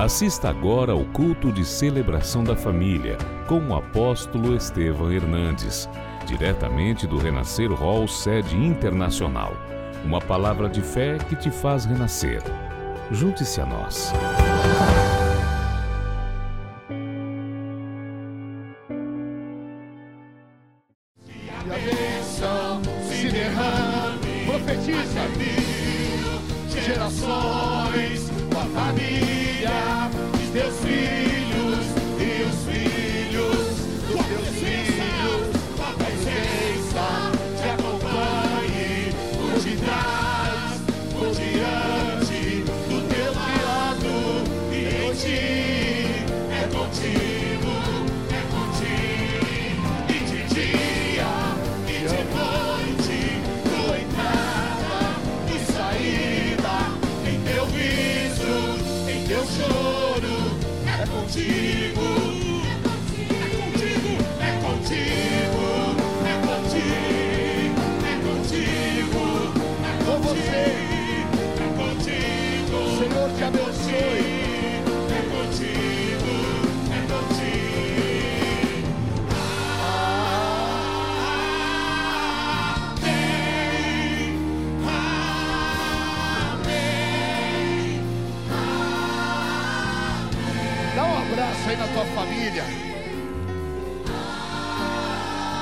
Assista 0.00 0.48
agora 0.48 0.92
ao 0.92 1.04
culto 1.04 1.52
de 1.52 1.62
celebração 1.62 2.42
da 2.42 2.56
família 2.56 3.18
com 3.46 3.60
o 3.68 3.74
apóstolo 3.76 4.56
Estevam 4.56 5.12
Hernandes, 5.12 5.90
diretamente 6.24 7.06
do 7.06 7.18
Renascer 7.18 7.70
Hall 7.70 8.08
Sede 8.08 8.56
Internacional. 8.56 9.52
Uma 10.02 10.18
palavra 10.18 10.70
de 10.70 10.80
fé 10.80 11.18
que 11.18 11.36
te 11.36 11.50
faz 11.50 11.84
renascer. 11.84 12.42
Junte-se 13.10 13.60
a 13.60 13.66
nós. 13.66 14.10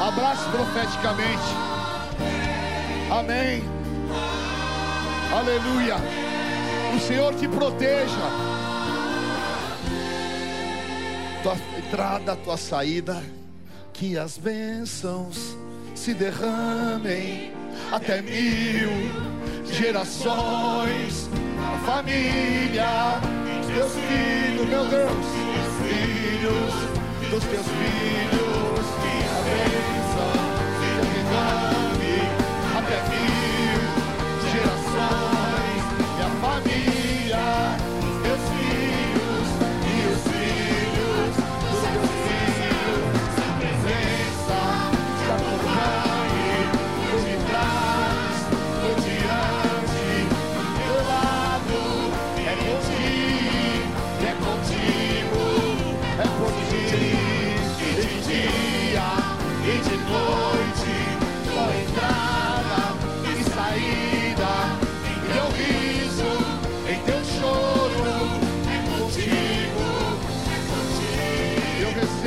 Abraço 0.09 0.49
profeticamente. 0.49 1.43
Amém. 3.11 3.63
Aleluia. 5.31 5.97
O 6.97 7.01
Senhor 7.01 7.35
te 7.35 7.47
proteja. 7.47 8.17
Tua 11.43 11.57
entrada, 11.77 12.37
tua 12.37 12.57
saída. 12.57 13.23
Que 13.93 14.17
as 14.17 14.39
bênçãos 14.39 15.59
se 15.95 16.15
derramem 16.15 17.53
até 17.93 18.23
mil 18.23 18.91
gerações. 19.71 21.29
A 21.61 21.79
família, 21.85 23.21
teus 23.67 23.93
filhos, 23.93 24.69
meu 24.69 24.85
Deus, 24.87 25.27
filhos 25.83 27.31
dos 27.31 27.45
teus 27.45 27.67
filhos. 27.67 28.48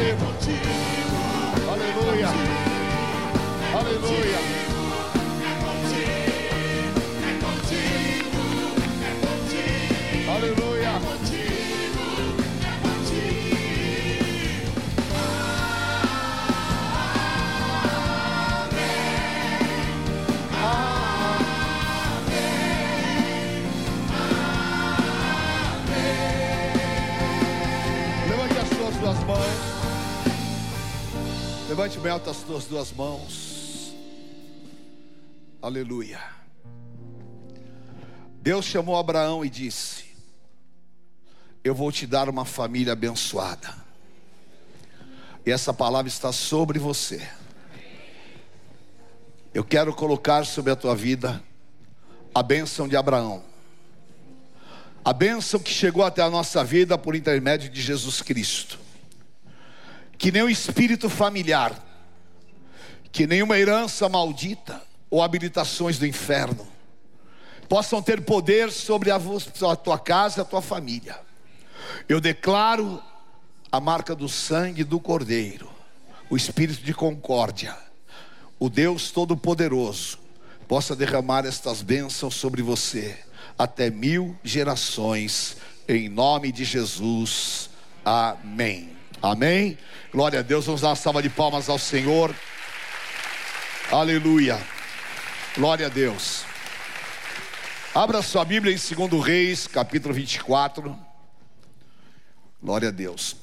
Contigo, 0.10 1.72
aleluia, 1.72 2.30
aleluia. 3.78 4.51
Levante 31.82 31.98
bem 31.98 32.12
alto 32.12 32.30
as 32.30 32.38
suas 32.38 32.66
duas 32.66 32.92
mãos. 32.92 33.92
Aleluia. 35.60 36.22
Deus 38.40 38.66
chamou 38.66 38.96
Abraão 38.96 39.44
e 39.44 39.50
disse: 39.50 40.06
Eu 41.64 41.74
vou 41.74 41.92
te 41.92 42.06
dar 42.06 42.30
uma 42.30 42.46
família 42.46 42.94
abençoada. 42.94 43.74
E 45.44 45.50
essa 45.50 45.74
palavra 45.74 46.08
está 46.08 46.32
sobre 46.32 46.78
você. 46.78 47.28
Eu 49.52 49.64
quero 49.64 49.92
colocar 49.92 50.46
sobre 50.46 50.72
a 50.72 50.76
tua 50.76 50.96
vida 50.96 51.44
a 52.32 52.44
bênção 52.44 52.88
de 52.88 52.96
Abraão. 52.96 53.44
A 55.04 55.12
bênção 55.12 55.60
que 55.60 55.72
chegou 55.72 56.04
até 56.04 56.22
a 56.22 56.30
nossa 56.30 56.64
vida 56.64 56.96
por 56.96 57.16
intermédio 57.16 57.72
de 57.72 57.82
Jesus 57.82 58.22
Cristo. 58.22 58.78
Que 60.22 60.32
nem 60.32 60.44
o 60.44 60.50
espírito 60.52 61.10
familiar, 61.10 61.76
que 63.12 63.26
nenhuma 63.26 63.58
herança 63.58 64.08
maldita 64.08 64.80
ou 65.10 65.24
habilitações 65.24 65.98
do 65.98 66.06
inferno 66.06 66.68
possam 67.68 68.04
ter 68.04 68.22
poder 68.22 68.72
sobre 68.72 69.10
a, 69.10 69.16
a 69.16 69.76
tua 69.76 69.98
casa, 69.98 70.44
a 70.44 70.46
tua 70.46 70.62
família. 70.62 71.20
Eu 72.08 72.22
declaro 72.22 73.02
a 73.72 73.80
marca 73.80 74.14
do 74.14 74.30
sangue 74.30 74.84
do 74.84 75.00
Cordeiro, 75.00 75.68
o 76.30 76.38
espírito 76.38 76.84
de 76.84 76.94
concórdia, 76.94 77.76
o 78.60 78.70
Deus 78.70 79.10
Todo-Poderoso, 79.10 80.20
possa 80.68 80.96
derramar 80.96 81.48
estas 81.48 81.82
bênçãos 81.82 82.36
sobre 82.36 82.62
você 82.62 83.18
até 83.58 83.90
mil 83.90 84.38
gerações, 84.44 85.58
em 85.88 86.10
nome 86.10 86.52
de 86.52 86.64
Jesus. 86.64 87.72
Amém. 88.06 88.91
Amém. 89.22 89.78
Glória 90.12 90.40
a 90.40 90.42
Deus. 90.42 90.66
Vamos 90.66 90.82
dar 90.82 90.90
uma 90.90 90.96
salva 90.96 91.22
de 91.22 91.30
palmas 91.30 91.70
ao 91.70 91.78
Senhor. 91.78 92.36
Aleluia. 93.92 94.60
Glória 95.56 95.86
a 95.86 95.90
Deus. 95.90 96.44
Abra 97.94 98.24
sua 98.24 98.44
Bíblia 98.44 98.74
em 98.74 99.08
2 99.08 99.24
Reis, 99.24 99.68
capítulo 99.68 100.12
24. 100.12 100.98
Glória 102.64 102.88
a 102.88 102.92
Deus. 102.92 103.36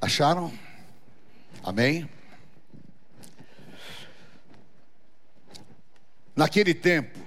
Acharam? 0.00 0.52
Amém? 1.62 2.08
Naquele 6.34 6.74
tempo, 6.74 7.20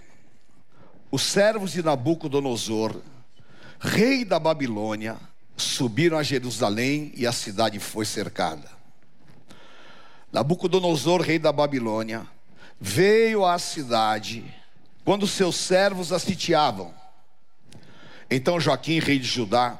os 1.09 1.21
servos 1.21 1.71
de 1.71 1.81
Nabucodonosor, 1.81 3.01
rei 3.79 4.25
da 4.25 4.37
Babilônia, 4.37 5.17
subiram 5.57 6.17
a 6.17 6.23
Jerusalém 6.23 7.11
e 7.15 7.25
a 7.25 7.31
cidade 7.31 7.79
foi 7.79 8.05
cercada. 8.05 8.69
Nabucodonosor, 10.31 11.21
rei 11.21 11.39
da 11.39 11.51
Babilônia, 11.51 12.27
veio 12.79 13.43
à 13.43 13.57
cidade 13.57 14.45
quando 15.03 15.25
seus 15.25 15.55
servos 15.55 16.13
a 16.13 16.19
sitiavam. 16.19 16.93
Então 18.29 18.59
Joaquim, 18.59 18.99
rei 18.99 19.17
de 19.17 19.25
Judá, 19.25 19.79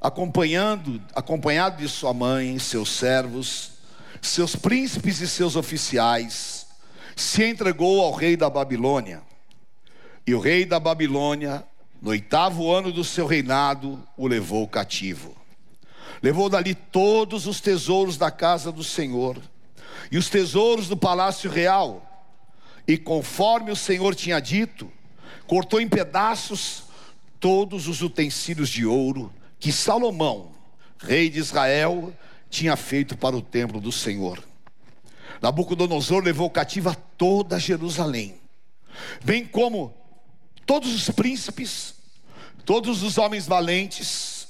acompanhando, 0.00 1.02
acompanhado 1.14 1.78
de 1.78 1.88
sua 1.88 2.12
mãe, 2.12 2.58
seus 2.58 2.90
servos, 2.90 3.72
seus 4.20 4.54
príncipes 4.54 5.20
e 5.20 5.26
seus 5.26 5.56
oficiais, 5.56 6.66
se 7.16 7.44
entregou 7.44 8.00
ao 8.00 8.12
rei 8.12 8.36
da 8.36 8.48
Babilônia. 8.48 9.22
E 10.26 10.34
o 10.34 10.38
rei 10.38 10.64
da 10.64 10.78
Babilônia, 10.78 11.64
no 12.02 12.10
oitavo 12.10 12.72
ano 12.72 12.90
do 12.90 13.04
seu 13.04 13.26
reinado, 13.26 14.02
o 14.16 14.26
levou 14.26 14.66
cativo. 14.66 15.36
Levou 16.20 16.48
dali 16.48 16.74
todos 16.74 17.46
os 17.46 17.60
tesouros 17.60 18.16
da 18.16 18.28
casa 18.28 18.72
do 18.72 18.82
Senhor 18.82 19.40
e 20.10 20.18
os 20.18 20.28
tesouros 20.28 20.88
do 20.88 20.96
palácio 20.96 21.48
real. 21.48 22.08
E 22.88 22.98
conforme 22.98 23.70
o 23.70 23.76
Senhor 23.76 24.16
tinha 24.16 24.40
dito, 24.40 24.90
cortou 25.46 25.80
em 25.80 25.88
pedaços 25.88 26.82
todos 27.38 27.86
os 27.86 28.02
utensílios 28.02 28.68
de 28.68 28.84
ouro 28.84 29.32
que 29.60 29.70
Salomão, 29.70 30.50
rei 30.98 31.30
de 31.30 31.38
Israel, 31.38 32.12
tinha 32.50 32.74
feito 32.74 33.16
para 33.16 33.36
o 33.36 33.42
templo 33.42 33.80
do 33.80 33.92
Senhor. 33.92 34.42
Nabucodonosor 35.40 36.24
levou 36.24 36.50
cativa 36.50 36.96
toda 37.16 37.60
Jerusalém, 37.60 38.34
bem 39.24 39.44
como 39.46 39.94
todos 40.66 40.94
os 40.94 41.10
príncipes, 41.10 41.91
todos 42.64 43.02
os 43.02 43.18
homens 43.18 43.46
valentes, 43.46 44.48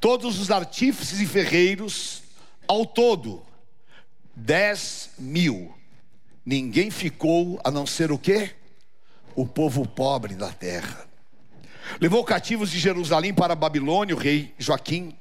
todos 0.00 0.38
os 0.38 0.50
artífices 0.50 1.20
e 1.20 1.26
ferreiros, 1.26 2.22
ao 2.66 2.84
todo, 2.84 3.42
dez 4.34 5.10
mil. 5.18 5.74
Ninguém 6.44 6.90
ficou 6.90 7.60
a 7.62 7.70
não 7.70 7.86
ser 7.86 8.10
o 8.10 8.18
quê? 8.18 8.54
O 9.34 9.46
povo 9.46 9.86
pobre 9.86 10.34
da 10.34 10.52
terra. 10.52 11.06
Levou 12.00 12.24
cativos 12.24 12.70
de 12.70 12.78
Jerusalém 12.78 13.32
para 13.32 13.54
Babilônia 13.54 14.14
o 14.14 14.18
rei 14.18 14.54
Joaquim, 14.58 15.16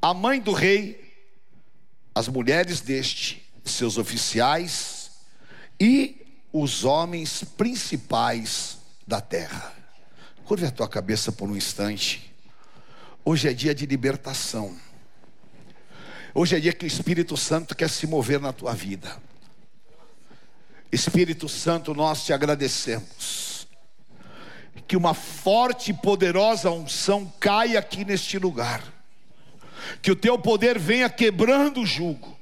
a 0.00 0.12
mãe 0.12 0.40
do 0.40 0.52
rei, 0.52 1.12
as 2.14 2.28
mulheres 2.28 2.80
deste, 2.80 3.44
seus 3.64 3.98
oficiais 3.98 5.10
e 5.80 6.24
os 6.52 6.84
homens 6.84 7.42
principais 7.42 8.78
da 9.06 9.20
terra. 9.20 9.83
Curve 10.44 10.66
a 10.66 10.70
tua 10.70 10.86
cabeça 10.86 11.32
por 11.32 11.48
um 11.48 11.56
instante. 11.56 12.30
Hoje 13.24 13.48
é 13.48 13.54
dia 13.54 13.74
de 13.74 13.86
libertação. 13.86 14.76
Hoje 16.34 16.54
é 16.54 16.60
dia 16.60 16.72
que 16.74 16.84
o 16.84 16.86
Espírito 16.86 17.34
Santo 17.34 17.74
quer 17.74 17.88
se 17.88 18.06
mover 18.06 18.38
na 18.38 18.52
tua 18.52 18.74
vida. 18.74 19.16
Espírito 20.92 21.48
Santo, 21.48 21.94
nós 21.94 22.26
te 22.26 22.32
agradecemos. 22.34 23.66
Que 24.86 24.98
uma 24.98 25.14
forte 25.14 25.92
e 25.92 25.94
poderosa 25.94 26.70
unção 26.70 27.32
caia 27.40 27.78
aqui 27.78 28.04
neste 28.04 28.38
lugar. 28.38 28.82
Que 30.02 30.10
o 30.10 30.16
teu 30.16 30.38
poder 30.38 30.78
venha 30.78 31.08
quebrando 31.08 31.80
o 31.80 31.86
jugo. 31.86 32.38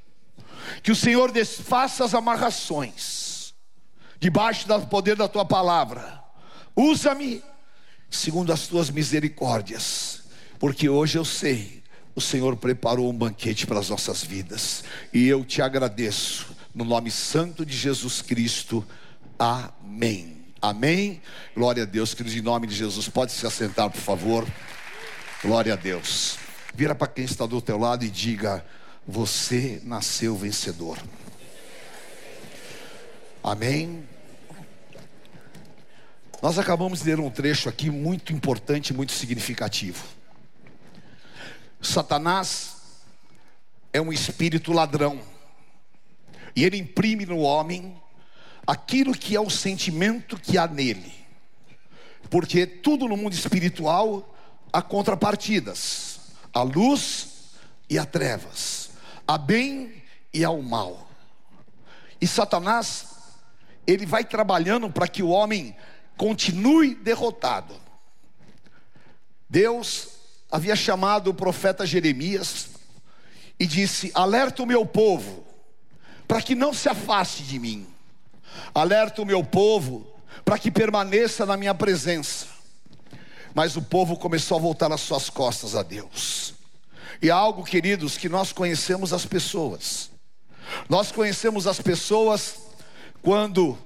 Que 0.82 0.90
o 0.90 0.96
Senhor 0.96 1.31
desfaça 1.31 2.05
as 2.05 2.14
amarrações. 2.14 3.55
Debaixo 4.19 4.66
do 4.66 4.87
poder 4.88 5.14
da 5.14 5.28
tua 5.28 5.44
palavra. 5.44 6.20
Usa-me 6.75 7.51
segundo 8.12 8.53
as 8.53 8.69
tuas 8.69 8.91
misericórdias. 8.91 10.23
Porque 10.61 10.88
hoje 10.88 11.19
eu 11.19 11.25
sei 11.25 11.82
o 12.14 12.20
Senhor 12.20 12.56
preparou 12.56 13.11
um 13.11 13.17
banquete 13.17 13.67
para 13.67 13.79
as 13.79 13.88
nossas 13.88 14.23
vidas. 14.23 14.85
E 15.12 15.26
eu 15.26 15.44
te 15.44 15.62
agradeço, 15.62 16.55
no 16.75 16.85
nome 16.85 17.11
santo 17.11 17.64
de 17.64 17.76
Jesus 17.76 18.20
Cristo. 18.20 18.85
Amém. 19.38 20.37
Amém. 20.61 21.23
Glória 21.56 21.82
a 21.82 21.87
Deus, 21.87 22.14
queridos, 22.14 22.38
em 22.38 22.43
nome 22.43 22.67
de 22.67 22.75
Jesus. 22.75 23.09
Pode 23.09 23.32
se 23.32 23.47
assentar, 23.47 23.91
por 23.91 24.00
favor. 24.00 24.47
Glória 25.43 25.73
a 25.73 25.76
Deus. 25.76 26.37
Vira 26.75 26.94
para 26.94 27.08
quem 27.08 27.25
está 27.25 27.47
do 27.47 27.61
teu 27.61 27.79
lado 27.79 28.05
e 28.05 28.11
diga: 28.11 28.65
Você 29.06 29.81
nasceu 29.85 30.37
vencedor. 30.37 30.99
Amém. 33.43 34.05
Nós 36.43 36.59
acabamos 36.59 36.99
de 36.99 37.05
ler 37.06 37.21
um 37.21 37.31
trecho 37.31 37.69
aqui 37.69 37.89
muito 37.89 38.33
importante, 38.33 38.93
muito 38.93 39.12
significativo. 39.12 40.05
Satanás 41.81 42.79
é 43.93 44.00
um 44.00 44.12
espírito 44.12 44.73
ladrão. 44.73 45.23
E 46.56 46.65
ele 46.65 46.77
imprime 46.77 47.25
no 47.25 47.39
homem 47.39 47.97
aquilo 48.67 49.15
que 49.15 49.37
é 49.37 49.41
o 49.41 49.49
sentimento 49.49 50.37
que 50.37 50.59
há 50.59 50.67
nele. 50.67 51.15
Porque 52.29 52.67
tudo 52.67 53.06
no 53.06 53.17
mundo 53.17 53.35
espiritual 53.35 54.35
há 54.73 54.83
contrapartidas: 54.83 56.23
a 56.53 56.62
luz 56.62 57.53
e 57.89 58.00
a 58.00 58.05
trevas, 58.05 58.91
a 59.29 59.39
bem 59.39 60.03
e 60.35 60.43
ao 60.43 60.61
mal. 60.61 61.09
E 62.21 62.27
Satanás, 62.27 63.06
ele 63.87 64.05
vai 64.05 64.25
trabalhando 64.25 64.91
para 64.91 65.06
que 65.06 65.23
o 65.23 65.29
homem 65.29 65.77
continue 66.22 66.94
derrotado. 66.94 67.74
Deus 69.50 70.10
havia 70.48 70.76
chamado 70.76 71.30
o 71.30 71.34
profeta 71.34 71.84
Jeremias 71.84 72.69
e 73.58 73.66
disse: 73.66 74.12
Alerta 74.14 74.62
o 74.62 74.66
meu 74.66 74.86
povo, 74.86 75.44
para 76.28 76.40
que 76.40 76.54
não 76.54 76.72
se 76.72 76.88
afaste 76.88 77.42
de 77.42 77.58
mim. 77.58 77.88
Alerta 78.72 79.20
o 79.20 79.26
meu 79.26 79.42
povo, 79.42 80.06
para 80.44 80.60
que 80.60 80.70
permaneça 80.70 81.44
na 81.44 81.56
minha 81.56 81.74
presença. 81.74 82.46
Mas 83.52 83.76
o 83.76 83.82
povo 83.82 84.16
começou 84.16 84.58
a 84.58 84.60
voltar 84.60 84.92
as 84.92 85.00
suas 85.00 85.28
costas 85.28 85.74
a 85.74 85.82
Deus. 85.82 86.54
E 87.20 87.32
há 87.32 87.34
algo, 87.34 87.64
queridos, 87.64 88.16
que 88.16 88.28
nós 88.28 88.52
conhecemos 88.52 89.12
as 89.12 89.26
pessoas. 89.26 90.08
Nós 90.88 91.10
conhecemos 91.10 91.66
as 91.66 91.80
pessoas 91.80 92.58
quando 93.20 93.76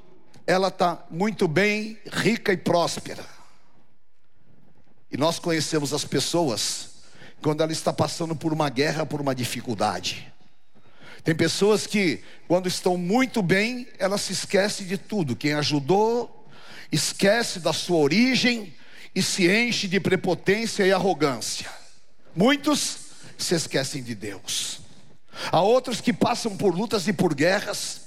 ela 0.46 0.68
está 0.68 1.04
muito 1.10 1.48
bem, 1.48 1.98
rica 2.10 2.52
e 2.52 2.56
próspera. 2.56 3.24
E 5.10 5.16
nós 5.16 5.38
conhecemos 5.38 5.92
as 5.92 6.04
pessoas 6.04 6.90
quando 7.42 7.62
ela 7.62 7.72
está 7.72 7.92
passando 7.92 8.34
por 8.34 8.52
uma 8.52 8.68
guerra, 8.68 9.04
por 9.04 9.20
uma 9.20 9.34
dificuldade. 9.34 10.32
Tem 11.24 11.34
pessoas 11.34 11.86
que, 11.86 12.22
quando 12.46 12.68
estão 12.68 12.96
muito 12.96 13.42
bem, 13.42 13.88
ela 13.98 14.16
se 14.16 14.32
esquece 14.32 14.84
de 14.84 14.96
tudo. 14.96 15.34
Quem 15.34 15.54
ajudou, 15.54 16.48
esquece 16.92 17.58
da 17.58 17.72
sua 17.72 17.98
origem 17.98 18.72
e 19.14 19.22
se 19.22 19.50
enche 19.50 19.88
de 19.88 19.98
prepotência 19.98 20.86
e 20.86 20.92
arrogância. 20.92 21.68
Muitos 22.34 22.98
se 23.36 23.54
esquecem 23.54 24.02
de 24.02 24.14
Deus. 24.14 24.80
Há 25.50 25.60
outros 25.60 26.00
que 26.00 26.12
passam 26.12 26.56
por 26.56 26.74
lutas 26.74 27.08
e 27.08 27.12
por 27.12 27.34
guerras, 27.34 28.05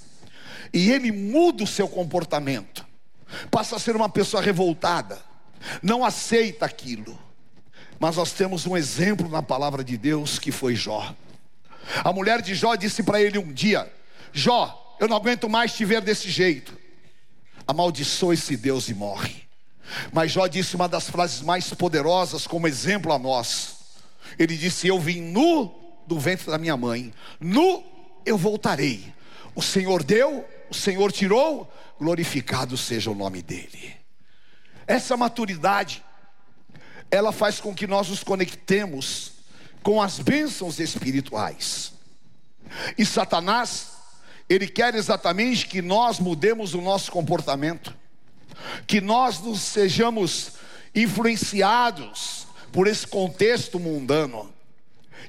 e 0.73 0.91
ele 0.91 1.11
muda 1.11 1.63
o 1.63 1.67
seu 1.67 1.87
comportamento, 1.87 2.85
passa 3.49 3.75
a 3.75 3.79
ser 3.79 3.95
uma 3.95 4.09
pessoa 4.09 4.41
revoltada, 4.41 5.19
não 5.81 6.03
aceita 6.03 6.65
aquilo. 6.65 7.17
Mas 7.99 8.15
nós 8.15 8.31
temos 8.31 8.65
um 8.65 8.77
exemplo 8.77 9.27
na 9.27 9.41
palavra 9.41 9.83
de 9.83 9.97
Deus 9.97 10.39
que 10.39 10.51
foi 10.51 10.73
Jó. 10.73 11.13
A 12.03 12.13
mulher 12.13 12.41
de 12.41 12.55
Jó 12.55 12.75
disse 12.75 13.03
para 13.03 13.21
ele 13.21 13.37
um 13.37 13.51
dia: 13.51 13.91
Jó, 14.31 14.95
eu 14.99 15.07
não 15.07 15.17
aguento 15.17 15.49
mais 15.49 15.73
te 15.73 15.83
ver 15.83 16.01
desse 16.01 16.29
jeito. 16.29 16.77
Amaldiçoa 17.67 18.33
esse 18.33 18.55
Deus 18.55 18.87
e 18.87 18.93
morre. 18.93 19.43
Mas 20.13 20.31
Jó 20.31 20.47
disse 20.47 20.75
uma 20.75 20.87
das 20.87 21.09
frases 21.09 21.41
mais 21.41 21.73
poderosas 21.73 22.47
como 22.47 22.67
exemplo 22.67 23.11
a 23.11 23.19
nós. 23.19 23.75
Ele 24.37 24.55
disse: 24.55 24.87
Eu 24.87 24.99
vim 24.99 25.21
nu 25.21 25.75
do 26.07 26.19
ventre 26.19 26.49
da 26.49 26.57
minha 26.57 26.77
mãe, 26.77 27.13
nu 27.39 27.83
eu 28.25 28.37
voltarei. 28.37 29.13
O 29.55 29.61
Senhor 29.61 30.03
deu, 30.03 30.47
o 30.69 30.73
Senhor 30.73 31.11
tirou, 31.11 31.71
glorificado 31.99 32.77
seja 32.77 33.09
o 33.09 33.15
nome 33.15 33.41
dEle. 33.41 33.95
Essa 34.85 35.17
maturidade, 35.17 36.03
ela 37.11 37.31
faz 37.31 37.59
com 37.59 37.73
que 37.73 37.87
nós 37.87 38.09
nos 38.09 38.23
conectemos 38.23 39.33
com 39.81 40.01
as 40.01 40.19
bênçãos 40.19 40.79
espirituais. 40.79 41.93
E 42.97 43.05
Satanás, 43.05 43.93
ele 44.47 44.67
quer 44.67 44.95
exatamente 44.95 45.67
que 45.67 45.81
nós 45.81 46.19
mudemos 46.19 46.73
o 46.73 46.81
nosso 46.81 47.11
comportamento, 47.11 47.95
que 48.85 49.01
nós 49.01 49.39
nos 49.39 49.61
sejamos 49.61 50.53
influenciados 50.93 52.47
por 52.71 52.87
esse 52.87 53.07
contexto 53.07 53.79
mundano. 53.79 54.53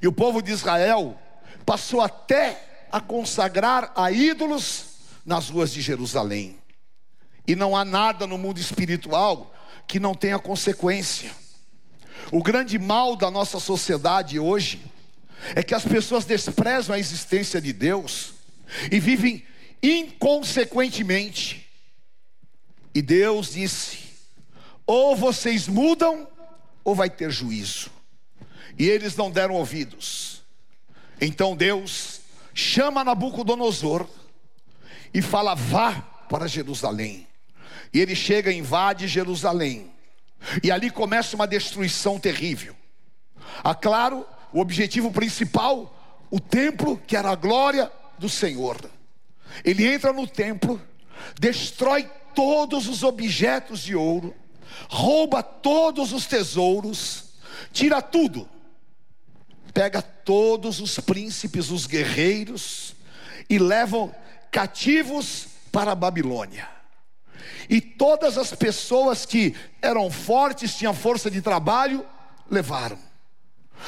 E 0.02 0.08
o 0.08 0.12
povo 0.12 0.42
de 0.42 0.52
Israel 0.52 1.18
passou 1.64 2.00
até 2.00 2.86
a 2.90 3.00
consagrar 3.00 3.92
a 3.94 4.10
ídolos 4.10 4.89
nas 5.24 5.48
ruas 5.48 5.72
de 5.72 5.80
Jerusalém. 5.80 6.58
E 7.46 7.54
não 7.54 7.76
há 7.76 7.84
nada 7.84 8.26
no 8.26 8.38
mundo 8.38 8.58
espiritual 8.58 9.54
que 9.86 9.98
não 9.98 10.14
tenha 10.14 10.38
consequência. 10.38 11.30
O 12.30 12.42
grande 12.42 12.78
mal 12.78 13.16
da 13.16 13.30
nossa 13.30 13.58
sociedade 13.58 14.38
hoje 14.38 14.80
é 15.54 15.62
que 15.62 15.74
as 15.74 15.84
pessoas 15.84 16.24
desprezam 16.24 16.94
a 16.94 16.98
existência 16.98 17.60
de 17.60 17.72
Deus 17.72 18.34
e 18.90 19.00
vivem 19.00 19.44
inconsequentemente. 19.82 21.66
E 22.94 23.02
Deus 23.02 23.52
disse: 23.52 24.10
ou 24.86 25.14
vocês 25.14 25.68
mudam, 25.68 26.26
ou 26.82 26.94
vai 26.94 27.08
ter 27.08 27.30
juízo? 27.30 27.90
E 28.78 28.88
eles 28.88 29.16
não 29.16 29.30
deram 29.30 29.54
ouvidos. 29.54 30.42
Então 31.20 31.56
Deus 31.56 32.20
chama 32.54 33.04
Nabucodonosor 33.04 34.08
e 35.12 35.20
fala: 35.20 35.54
vá 35.54 35.92
para 36.28 36.46
Jerusalém. 36.46 37.26
E 37.92 38.00
ele 38.00 38.14
chega, 38.14 38.52
invade 38.52 39.08
Jerusalém. 39.08 39.90
E 40.62 40.70
ali 40.70 40.90
começa 40.90 41.36
uma 41.36 41.46
destruição 41.46 42.18
terrível. 42.18 42.74
Ah, 43.62 43.74
claro, 43.74 44.26
o 44.52 44.60
objetivo 44.60 45.10
principal, 45.10 45.94
o 46.30 46.40
templo, 46.40 46.96
que 47.06 47.16
era 47.16 47.30
a 47.30 47.34
glória 47.34 47.90
do 48.18 48.28
Senhor. 48.28 48.78
Ele 49.64 49.86
entra 49.86 50.12
no 50.12 50.26
templo, 50.26 50.80
destrói 51.38 52.08
todos 52.34 52.86
os 52.86 53.02
objetos 53.02 53.80
de 53.80 53.94
ouro, 53.96 54.34
rouba 54.88 55.42
todos 55.42 56.12
os 56.12 56.26
tesouros, 56.26 57.24
tira 57.72 58.00
tudo, 58.00 58.48
pega 59.74 60.00
todos 60.00 60.80
os 60.80 60.98
príncipes, 61.00 61.70
os 61.70 61.86
guerreiros, 61.86 62.94
e 63.48 63.58
levam 63.58 64.14
cativos 64.50 65.46
para 65.70 65.92
a 65.92 65.94
Babilônia. 65.94 66.68
E 67.68 67.80
todas 67.80 68.36
as 68.36 68.52
pessoas 68.52 69.24
que 69.24 69.54
eram 69.80 70.10
fortes, 70.10 70.76
tinham 70.76 70.92
força 70.92 71.30
de 71.30 71.40
trabalho, 71.40 72.04
levaram. 72.50 72.98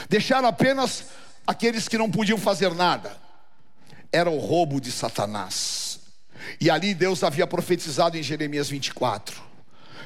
Deixaram 0.09 0.49
apenas 0.49 1.07
aqueles 1.47 1.89
que 1.89 1.99
não 1.99 2.11
podiam 2.11 2.39
fazer 2.39 2.75
nada. 2.75 3.17
Era 4.13 4.31
o 4.31 4.39
roubo 4.39 4.81
de 4.81 4.93
Satanás. 4.93 6.01
E 6.61 6.71
ali 6.71 6.95
Deus 6.95 7.23
havia 7.23 7.47
profetizado 7.47 8.17
em 8.17 8.23
Jeremias 8.23 8.69
24: 8.69 9.43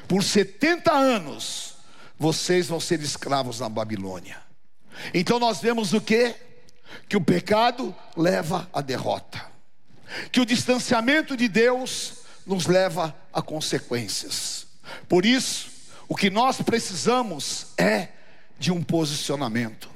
Por 0.07 0.23
70 0.23 0.91
anos 0.91 1.75
vocês 2.17 2.67
vão 2.67 2.79
ser 2.79 3.01
escravos 3.01 3.59
na 3.59 3.69
Babilônia. 3.69 4.37
Então 5.13 5.39
nós 5.39 5.59
vemos 5.59 5.93
o 5.93 6.01
que? 6.01 6.35
Que 7.07 7.17
o 7.17 7.21
pecado 7.21 7.95
leva 8.15 8.67
à 8.73 8.81
derrota, 8.81 9.45
que 10.31 10.39
o 10.39 10.45
distanciamento 10.45 11.35
de 11.35 11.47
Deus 11.47 12.13
nos 12.45 12.65
leva 12.65 13.15
a 13.33 13.41
consequências. 13.41 14.67
Por 15.07 15.25
isso, 15.25 15.69
o 16.07 16.15
que 16.15 16.29
nós 16.29 16.61
precisamos 16.61 17.67
é 17.77 18.09
de 18.57 18.71
um 18.71 18.81
posicionamento, 18.81 19.89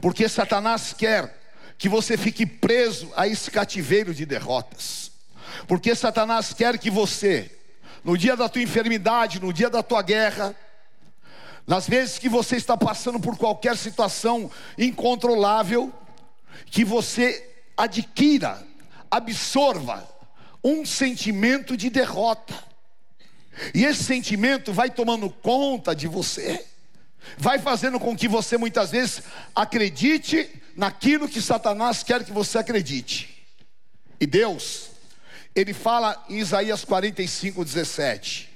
porque 0.00 0.28
Satanás 0.28 0.92
quer 0.92 1.38
que 1.78 1.88
você 1.88 2.16
fique 2.16 2.44
preso 2.44 3.10
a 3.16 3.28
esse 3.28 3.50
cativeiro 3.50 4.14
de 4.14 4.26
derrotas, 4.26 5.12
porque 5.68 5.94
Satanás 5.94 6.52
quer 6.52 6.78
que 6.78 6.90
você, 6.90 7.50
no 8.02 8.16
dia 8.16 8.36
da 8.36 8.48
tua 8.48 8.62
enfermidade, 8.62 9.40
no 9.40 9.52
dia 9.52 9.70
da 9.70 9.82
tua 9.82 10.02
guerra, 10.02 10.54
nas 11.66 11.86
vezes 11.86 12.18
que 12.18 12.28
você 12.28 12.56
está 12.56 12.76
passando 12.76 13.20
por 13.20 13.36
qualquer 13.36 13.76
situação 13.76 14.50
incontrolável, 14.76 15.92
que 16.66 16.84
você 16.84 17.48
adquira, 17.76 18.66
absorva 19.10 20.08
um 20.62 20.84
sentimento 20.84 21.76
de 21.76 21.90
derrota. 21.90 22.54
E 23.74 23.84
esse 23.84 24.04
sentimento 24.04 24.72
vai 24.72 24.90
tomando 24.90 25.28
conta 25.28 25.94
de 25.94 26.06
você, 26.06 26.64
vai 27.36 27.58
fazendo 27.58 27.98
com 27.98 28.16
que 28.16 28.28
você 28.28 28.56
muitas 28.56 28.90
vezes 28.90 29.22
acredite 29.54 30.48
naquilo 30.76 31.28
que 31.28 31.42
Satanás 31.42 32.02
quer 32.02 32.24
que 32.24 32.32
você 32.32 32.58
acredite. 32.58 33.44
E 34.20 34.26
Deus, 34.26 34.90
Ele 35.54 35.72
fala 35.72 36.24
em 36.28 36.38
Isaías 36.38 36.84
45, 36.84 37.64
17: 37.64 38.50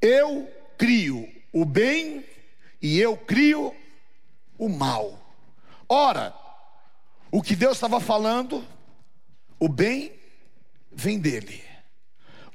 Eu 0.00 0.50
crio 0.78 1.28
o 1.52 1.64
bem 1.64 2.24
e 2.80 2.98
eu 2.98 3.16
crio 3.16 3.74
o 4.56 4.68
mal. 4.68 5.18
Ora, 5.88 6.34
o 7.30 7.42
que 7.42 7.54
Deus 7.54 7.76
estava 7.76 8.00
falando, 8.00 8.64
o 9.60 9.68
bem 9.68 10.12
vem 10.90 11.18
dele. 11.18 11.62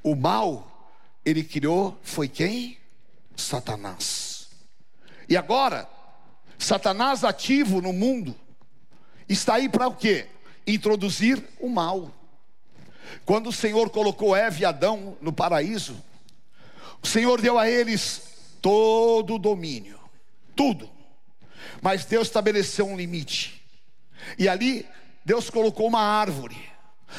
O 0.04 0.16
mal 0.16 0.92
ele 1.24 1.44
criou 1.44 1.98
foi 2.04 2.28
quem? 2.28 2.78
Satanás. 3.36 4.50
E 5.30 5.38
agora, 5.38 5.88
Satanás 6.58 7.24
ativo 7.24 7.82
no 7.82 7.94
mundo 7.94 8.36
está 9.30 9.56
aí 9.56 9.70
para 9.70 9.88
o 9.88 9.96
quê? 9.96 10.28
Introduzir 10.66 11.44
o 11.60 11.70
mal. 11.70 12.12
Quando 13.24 13.48
o 13.48 13.54
Senhor 13.54 13.90
colocou 13.90 14.36
Eva 14.36 14.62
e 14.62 14.66
Adão 14.66 15.18
no 15.22 15.32
paraíso, 15.32 16.04
o 17.02 17.08
Senhor 17.08 17.40
deu 17.40 17.60
a 17.60 17.70
eles 17.70 18.58
todo 18.62 19.36
o 19.36 19.40
domínio, 19.40 20.00
tudo. 20.56 20.90
Mas 21.82 22.06
Deus 22.06 22.28
estabeleceu 22.28 22.88
um 22.88 22.98
limite. 22.98 23.64
E 24.40 24.48
ali 24.48 24.88
Deus 25.24 25.50
colocou 25.50 25.88
uma 25.88 26.02
árvore. 26.02 26.75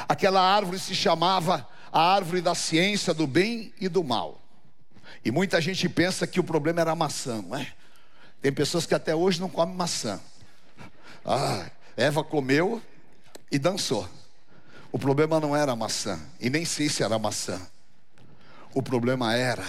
Aquela 0.08 0.40
árvore 0.40 0.78
se 0.78 0.94
chamava 0.94 1.66
a 1.92 2.14
árvore 2.14 2.40
da 2.40 2.54
ciência 2.54 3.14
do 3.14 3.26
bem 3.26 3.72
e 3.80 3.88
do 3.88 4.04
mal. 4.04 4.40
E 5.24 5.30
muita 5.30 5.60
gente 5.60 5.88
pensa 5.88 6.26
que 6.26 6.38
o 6.38 6.44
problema 6.44 6.80
era 6.80 6.92
a 6.92 6.96
maçã, 6.96 7.42
não 7.42 7.56
é? 7.56 7.72
Tem 8.40 8.52
pessoas 8.52 8.86
que 8.86 8.94
até 8.94 9.14
hoje 9.14 9.40
não 9.40 9.48
comem 9.48 9.74
maçã. 9.74 10.20
Ah, 11.24 11.66
Eva 11.96 12.22
comeu 12.22 12.82
e 13.50 13.58
dançou. 13.58 14.08
O 14.92 14.98
problema 14.98 15.40
não 15.40 15.56
era 15.56 15.72
a 15.72 15.76
maçã, 15.76 16.20
e 16.40 16.48
nem 16.48 16.64
sei 16.64 16.88
se 16.88 17.02
era 17.02 17.16
a 17.16 17.18
maçã. 17.18 17.60
O 18.72 18.82
problema 18.82 19.34
era 19.34 19.66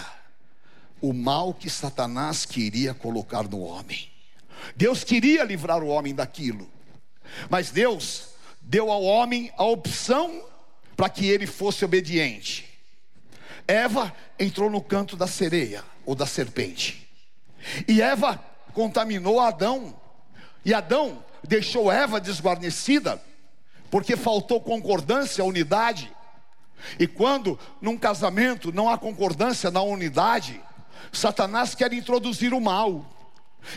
o 1.01 1.13
mal 1.13 1.53
que 1.53 1.69
Satanás 1.69 2.45
queria 2.45 2.93
colocar 2.93 3.47
no 3.47 3.62
homem. 3.62 4.12
Deus 4.75 5.03
queria 5.03 5.43
livrar 5.43 5.81
o 5.81 5.88
homem 5.88 6.13
daquilo, 6.13 6.69
mas 7.50 7.71
Deus 7.71 8.29
deu 8.67 8.91
ao 8.91 9.01
homem 9.01 9.50
a 9.57 9.63
opção 9.63 10.43
para 10.95 11.09
que 11.09 11.25
ele 11.25 11.47
fosse 11.47 11.86
obediente. 11.86 12.67
Eva 13.65 14.13
entrou 14.38 14.69
no 14.69 14.81
canto 14.81 15.15
da 15.15 15.25
sereia 15.25 15.83
ou 16.05 16.13
da 16.13 16.25
serpente, 16.25 17.07
e 17.88 18.01
Eva 18.01 18.43
contaminou 18.74 19.39
Adão, 19.39 19.95
e 20.63 20.74
Adão 20.74 21.24
deixou 21.43 21.91
Eva 21.91 22.19
desguarnecida, 22.19 23.21
porque 23.89 24.17
faltou 24.17 24.59
concordância, 24.59 25.43
unidade. 25.43 26.12
E 27.00 27.07
quando 27.07 27.57
num 27.81 27.97
casamento 27.97 28.71
não 28.71 28.89
há 28.89 28.97
concordância 28.97 29.71
na 29.71 29.81
unidade, 29.81 30.62
Satanás 31.12 31.74
quer 31.74 31.91
introduzir 31.93 32.53
o 32.53 32.62
mal, 32.62 33.05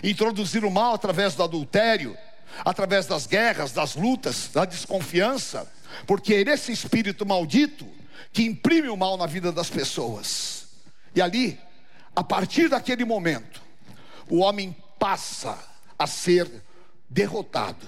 introduzir 0.03 0.65
o 0.65 0.71
mal 0.71 0.95
através 0.95 1.35
do 1.35 1.43
adultério, 1.43 2.17
através 2.65 3.07
das 3.07 3.27
guerras, 3.27 3.73
das 3.73 3.95
lutas, 3.95 4.49
da 4.53 4.65
desconfiança, 4.65 5.71
porque 6.07 6.35
é 6.35 6.41
esse 6.43 6.73
espírito 6.73 7.27
maldito 7.27 7.87
que 8.33 8.43
imprime 8.43 8.89
o 8.89 8.97
mal 8.97 9.17
na 9.17 9.27
vida 9.27 9.51
das 9.51 9.69
pessoas. 9.69 10.67
E 11.15 11.21
ali, 11.21 11.59
a 12.15 12.23
partir 12.23 12.69
daquele 12.69 13.05
momento, 13.05 13.61
o 14.29 14.39
homem 14.39 14.77
passa 14.99 15.59
a 15.99 16.07
ser 16.07 16.49
derrotado, 17.09 17.87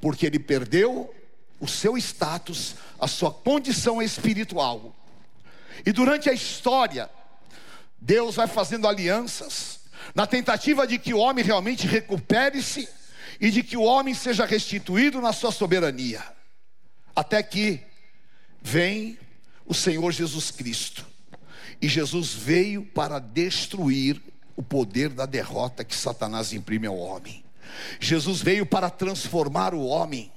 porque 0.00 0.26
ele 0.26 0.38
perdeu 0.38 1.14
o 1.60 1.68
seu 1.68 1.96
status, 1.96 2.74
a 2.98 3.06
sua 3.06 3.30
condição 3.30 4.02
espiritual. 4.02 4.94
E 5.84 5.92
durante 5.92 6.28
a 6.28 6.32
história, 6.32 7.08
Deus 8.00 8.34
vai 8.34 8.46
fazendo 8.46 8.88
alianças, 8.88 9.80
na 10.14 10.26
tentativa 10.26 10.86
de 10.86 10.98
que 10.98 11.14
o 11.14 11.18
homem 11.18 11.44
realmente 11.44 11.86
recupere-se 11.86 12.88
e 13.40 13.50
de 13.50 13.62
que 13.62 13.76
o 13.76 13.82
homem 13.82 14.14
seja 14.14 14.44
restituído 14.44 15.20
na 15.20 15.32
sua 15.32 15.52
soberania. 15.52 16.22
Até 17.14 17.42
que 17.42 17.80
vem 18.62 19.18
o 19.64 19.74
Senhor 19.74 20.10
Jesus 20.12 20.50
Cristo. 20.50 21.06
E 21.80 21.88
Jesus 21.88 22.32
veio 22.32 22.84
para 22.84 23.18
destruir 23.18 24.22
o 24.56 24.62
poder 24.62 25.10
da 25.10 25.26
derrota 25.26 25.84
que 25.84 25.94
Satanás 25.94 26.52
imprime 26.52 26.86
ao 26.86 26.96
homem. 26.96 27.44
Jesus 28.00 28.40
veio 28.40 28.64
para 28.64 28.88
transformar 28.88 29.74
o 29.74 29.84
homem 29.84 30.32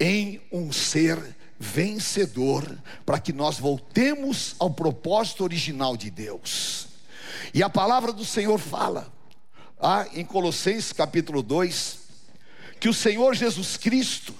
em 0.00 0.40
um 0.50 0.72
ser 0.72 1.18
vencedor, 1.58 2.76
para 3.06 3.20
que 3.20 3.32
nós 3.32 3.58
voltemos 3.58 4.56
ao 4.58 4.70
propósito 4.70 5.44
original 5.44 5.96
de 5.96 6.10
Deus. 6.10 6.88
E 7.52 7.62
a 7.62 7.70
palavra 7.70 8.12
do 8.12 8.24
Senhor 8.24 8.58
fala, 8.58 9.12
ah, 9.80 10.06
em 10.12 10.24
Colossenses 10.24 10.92
capítulo 10.92 11.42
2, 11.42 12.03
que 12.84 12.88
o 12.90 12.92
Senhor 12.92 13.34
Jesus 13.34 13.78
Cristo, 13.78 14.34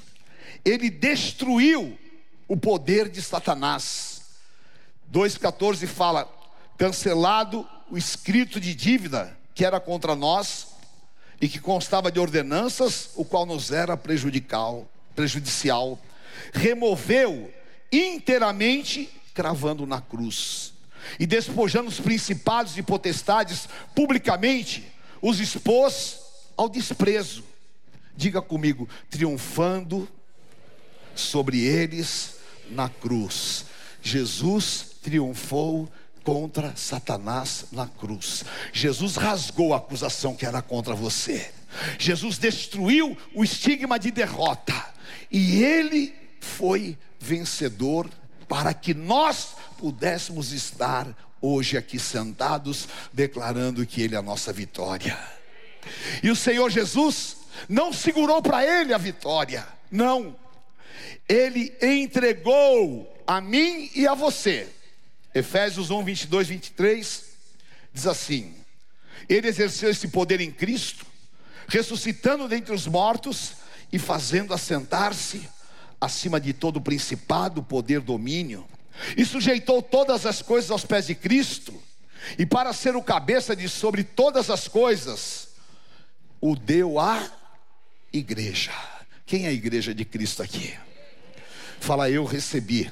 ele 0.63 0.91
destruiu 0.91 1.99
o 2.47 2.59
poder 2.59 3.09
de 3.09 3.23
Satanás. 3.23 4.21
2,14 5.11 5.87
fala: 5.87 6.31
cancelado 6.77 7.67
o 7.91 7.97
escrito 7.97 8.61
de 8.61 8.75
dívida 8.75 9.35
que 9.55 9.65
era 9.65 9.81
contra 9.81 10.15
nós 10.15 10.67
e 11.41 11.49
que 11.49 11.59
constava 11.59 12.13
de 12.13 12.21
ordenanças, 12.21 13.13
o 13.15 13.25
qual 13.25 13.47
nos 13.47 13.71
era 13.71 13.97
prejudicial, 13.97 14.87
prejudicial. 15.17 15.99
removeu 16.53 17.51
inteiramente, 17.91 19.09
cravando 19.33 19.87
na 19.87 20.03
cruz 20.03 20.75
e 21.19 21.25
despojando 21.25 21.89
os 21.89 21.99
principados 21.99 22.77
e 22.77 22.83
potestades 22.83 23.67
publicamente 23.95 24.87
os 25.23 25.41
expôs 25.41 26.21
ao 26.59 26.69
desprezo. 26.69 27.54
Diga 28.17 28.41
comigo, 28.41 28.89
triunfando 29.11 30.09
sobre 31.15 31.61
eles 31.61 32.37
na 32.71 32.89
cruz. 32.89 33.67
Jesus 34.03 34.97
triunfou 35.03 35.89
contra 36.23 36.75
Satanás 36.77 37.67
na 37.73 37.87
cruz. 37.87 38.45
Jesus 38.73 39.17
rasgou 39.17 39.75
a 39.75 39.79
acusação 39.79 40.35
que 40.35 40.47
era 40.47 40.63
contra 40.63 40.95
você. 40.95 41.51
Jesus 41.99 42.39
destruiu 42.39 43.17
o 43.35 43.45
estigma 43.45 43.99
de 43.99 44.11
derrota. 44.11 44.75
E 45.31 45.63
ele 45.63 46.15
foi 46.41 46.97
vencedor 47.19 48.09
para 48.49 48.73
que 48.73 48.95
nós 48.95 49.49
pudéssemos 49.79 50.53
estar 50.53 51.07
hoje 51.41 51.77
aqui 51.77 51.99
sentados, 51.99 52.89
declarando 53.13 53.85
que 53.87 54.01
Ele 54.01 54.15
é 54.15 54.19
a 54.19 54.23
nossa 54.23 54.53
vitória. 54.53 55.19
E 56.23 56.31
o 56.31 56.37
Senhor 56.37 56.71
Jesus 56.71 57.39
não 57.69 57.93
segurou 57.93 58.43
para 58.43 58.65
Ele 58.65 58.93
a 58.93 58.99
vitória, 58.99 59.67
não, 59.91 60.37
Ele 61.29 61.75
entregou 61.81 63.13
a 63.27 63.41
mim 63.41 63.91
e 63.95 64.07
a 64.07 64.15
você. 64.15 64.69
Efésios 65.35 65.91
1, 65.91 66.05
22, 66.05 66.49
23 66.49 67.25
diz 67.93 68.07
assim: 68.07 68.55
Ele 69.29 69.49
exerceu 69.49 69.91
esse 69.91 70.09
poder 70.09 70.41
em 70.41 70.51
Cristo, 70.51 71.07
ressuscitando 71.67 72.49
dentre 72.49 72.75
os 72.75 72.87
mortos 72.87 73.55
e 73.93 73.99
fazendo 73.99 74.53
assentar-se 74.53 75.49
acima 76.01 76.41
de 76.41 76.53
todo 76.53 76.81
principado, 76.81 77.63
poder, 77.63 78.01
domínio. 78.01 78.67
E 79.17 79.25
sujeitou 79.25 79.83
todas 79.83 80.25
as 80.27 80.41
coisas 80.43 80.71
aos 80.71 80.85
pés 80.85 81.07
de 81.07 81.15
Cristo, 81.15 81.83
e 82.39 82.47
para 82.47 82.73
ser 82.73 82.95
o 82.97 83.03
cabeça 83.03 83.57
de 83.57 83.69
sobre 83.69 84.05
todas 84.05 84.51
as 84.51 84.69
coisas, 84.69 85.49
o 86.41 86.55
deu 86.55 86.99
à 86.99 87.29
igreja. 88.19 88.73
Quem 89.27 89.47
é 89.47 89.49
a 89.49 89.53
igreja 89.53 89.95
de 89.95 90.05
Cristo 90.05 90.43
aqui? 90.43 90.75
Fala, 91.81 92.09
eu 92.09 92.25
recebi 92.25 92.91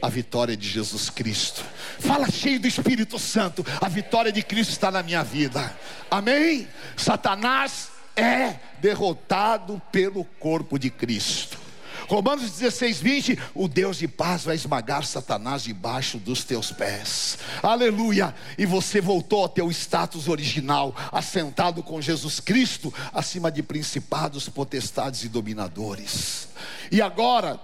a 0.00 0.08
vitória 0.08 0.56
de 0.56 0.68
Jesus 0.68 1.10
Cristo. 1.10 1.64
Fala 1.98 2.30
cheio 2.30 2.60
do 2.60 2.66
Espírito 2.66 3.18
Santo, 3.18 3.64
a 3.80 3.88
vitória 3.88 4.32
de 4.32 4.42
Cristo 4.42 4.70
está 4.70 4.90
na 4.90 5.02
minha 5.02 5.22
vida. 5.22 5.76
Amém? 6.10 6.68
Satanás 6.96 7.88
é 8.16 8.56
derrotado 8.80 9.80
pelo 9.90 10.24
corpo 10.24 10.78
de 10.78 10.90
Cristo. 10.90 11.63
Romanos 12.08 12.50
16, 12.50 13.00
20: 13.00 13.38
O 13.54 13.68
Deus 13.68 13.98
de 13.98 14.08
paz 14.08 14.44
vai 14.44 14.54
esmagar 14.54 15.04
Satanás 15.04 15.62
debaixo 15.62 16.18
dos 16.18 16.44
teus 16.44 16.70
pés. 16.70 17.38
Aleluia! 17.62 18.34
E 18.58 18.66
você 18.66 19.00
voltou 19.00 19.42
ao 19.42 19.48
teu 19.48 19.70
status 19.70 20.28
original, 20.28 20.94
assentado 21.10 21.82
com 21.82 22.00
Jesus 22.00 22.40
Cristo, 22.40 22.92
acima 23.12 23.50
de 23.50 23.62
principados, 23.62 24.48
potestades 24.48 25.24
e 25.24 25.28
dominadores. 25.28 26.48
E 26.90 27.00
agora, 27.00 27.58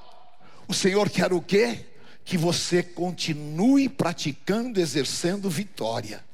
o 0.66 0.74
Senhor 0.74 1.10
quer 1.10 1.32
o 1.32 1.40
quê? 1.40 1.86
Que 2.24 2.38
você 2.38 2.82
continue 2.82 3.88
praticando, 3.88 4.80
exercendo 4.80 5.50
vitória. 5.50 6.24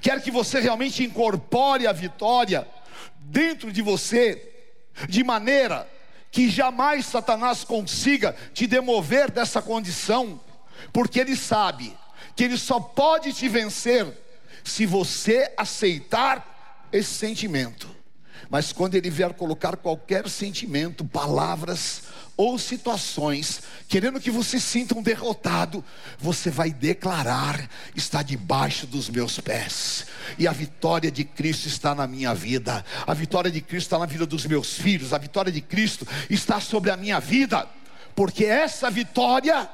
Quer 0.00 0.20
que 0.20 0.30
você 0.30 0.60
realmente 0.60 1.04
incorpore 1.04 1.86
a 1.86 1.92
vitória 1.92 2.66
dentro 3.20 3.72
de 3.72 3.80
você, 3.80 4.52
de 5.08 5.22
maneira 5.22 5.88
que 6.30 6.48
jamais 6.48 7.06
Satanás 7.06 7.64
consiga 7.64 8.34
te 8.52 8.66
demover 8.66 9.30
dessa 9.30 9.62
condição, 9.62 10.40
porque 10.92 11.18
ele 11.20 11.36
sabe 11.36 11.96
que 12.36 12.44
ele 12.44 12.56
só 12.56 12.78
pode 12.78 13.32
te 13.32 13.48
vencer 13.48 14.06
se 14.62 14.86
você 14.86 15.52
aceitar 15.56 16.86
esse 16.92 17.12
sentimento. 17.14 17.97
Mas 18.50 18.72
quando 18.72 18.94
ele 18.94 19.10
vier 19.10 19.34
colocar 19.34 19.76
qualquer 19.76 20.28
sentimento, 20.28 21.04
palavras 21.04 22.02
ou 22.34 22.58
situações, 22.58 23.62
querendo 23.88 24.20
que 24.20 24.30
você 24.30 24.58
sinta 24.58 24.96
um 24.96 25.02
derrotado, 25.02 25.84
você 26.18 26.50
vai 26.50 26.70
declarar: 26.70 27.68
está 27.94 28.22
debaixo 28.22 28.86
dos 28.86 29.10
meus 29.10 29.38
pés, 29.38 30.06
e 30.38 30.48
a 30.48 30.52
vitória 30.52 31.10
de 31.10 31.24
Cristo 31.24 31.66
está 31.66 31.94
na 31.94 32.06
minha 32.06 32.34
vida, 32.34 32.84
a 33.06 33.12
vitória 33.12 33.50
de 33.50 33.60
Cristo 33.60 33.86
está 33.86 33.98
na 33.98 34.06
vida 34.06 34.24
dos 34.24 34.46
meus 34.46 34.74
filhos, 34.74 35.12
a 35.12 35.18
vitória 35.18 35.52
de 35.52 35.60
Cristo 35.60 36.06
está 36.30 36.58
sobre 36.58 36.90
a 36.90 36.96
minha 36.96 37.20
vida, 37.20 37.68
porque 38.14 38.46
essa 38.46 38.90
vitória 38.90 39.68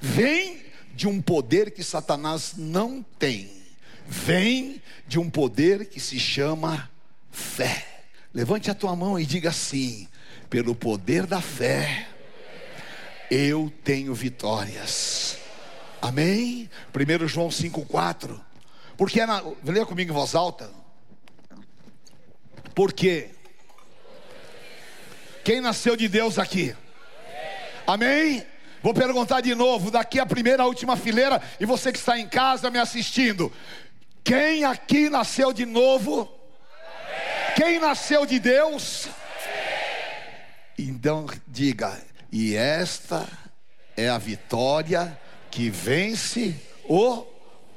vem 0.00 0.62
de 0.94 1.06
um 1.06 1.20
poder 1.20 1.72
que 1.72 1.82
Satanás 1.82 2.54
não 2.56 3.04
tem, 3.18 3.50
vem 4.06 4.80
de 5.06 5.18
um 5.18 5.28
poder 5.28 5.86
que 5.86 6.00
se 6.00 6.18
chama 6.18 6.88
fé. 7.30 7.93
Levante 8.34 8.68
a 8.68 8.74
tua 8.74 8.96
mão 8.96 9.18
e 9.18 9.24
diga 9.24 9.50
assim: 9.50 10.08
pelo 10.50 10.74
poder 10.74 11.24
da 11.24 11.40
fé, 11.40 12.08
eu 13.30 13.72
tenho 13.84 14.12
vitórias. 14.12 15.38
Amém? 16.02 16.68
1 16.92 17.28
João 17.28 17.48
5,4. 17.48 18.40
Porque 18.96 19.20
é 19.20 19.26
na, 19.26 19.42
leia 19.64 19.86
comigo 19.86 20.10
em 20.10 20.14
voz 20.14 20.34
alta. 20.34 20.70
Porque 22.74 23.30
quem 25.44 25.60
nasceu 25.60 25.96
de 25.96 26.08
Deus 26.08 26.38
aqui? 26.38 26.74
Amém? 27.86 28.44
Vou 28.82 28.92
perguntar 28.92 29.40
de 29.40 29.54
novo, 29.54 29.90
daqui 29.90 30.18
a 30.18 30.26
primeira 30.26 30.64
a 30.64 30.66
última 30.66 30.96
fileira, 30.96 31.40
e 31.58 31.64
você 31.64 31.92
que 31.92 31.98
está 31.98 32.18
em 32.18 32.28
casa 32.28 32.70
me 32.70 32.78
assistindo. 32.78 33.52
Quem 34.22 34.64
aqui 34.64 35.08
nasceu 35.08 35.52
de 35.52 35.64
novo? 35.64 36.30
Quem 37.54 37.78
nasceu 37.78 38.26
de 38.26 38.38
Deus? 38.38 39.08
Então 40.76 41.26
diga, 41.46 42.00
e 42.32 42.56
esta 42.56 43.28
é 43.96 44.08
a 44.08 44.18
vitória 44.18 45.18
que 45.50 45.70
vence 45.70 46.54
o 46.88 47.24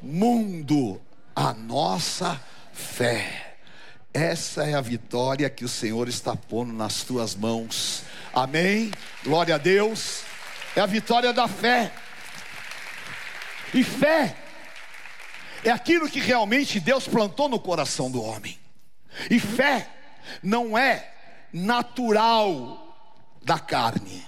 mundo, 0.02 1.00
a 1.36 1.54
nossa 1.54 2.42
fé. 2.74 3.58
Essa 4.12 4.64
é 4.64 4.74
a 4.74 4.82
vitória 4.82 5.48
que 5.48 5.64
o 5.64 5.70
Senhor 5.70 6.08
está 6.08 6.36
pondo 6.36 6.74
nas 6.74 7.04
tuas 7.04 7.36
mãos. 7.36 8.02
Amém? 8.34 8.90
Glória 9.24 9.56
a 9.56 9.60
Deus. 9.60 10.24
É 10.76 10.82
a 10.82 10.88
vitória 10.88 11.32
da 11.32 11.48
fé. 11.48 11.92
E 13.74 13.84
fé 13.84 14.36
é 15.64 15.70
aquilo 15.70 16.10
que 16.10 16.20
realmente 16.20 16.80
Deus 16.80 17.08
plantou 17.08 17.48
no 17.48 17.60
coração 17.60 18.10
do 18.10 18.24
homem. 18.24 18.58
E 19.30 19.40
fé 19.40 19.90
não 20.42 20.78
é 20.78 21.14
natural 21.52 22.84
da 23.44 23.60
carne. 23.60 24.26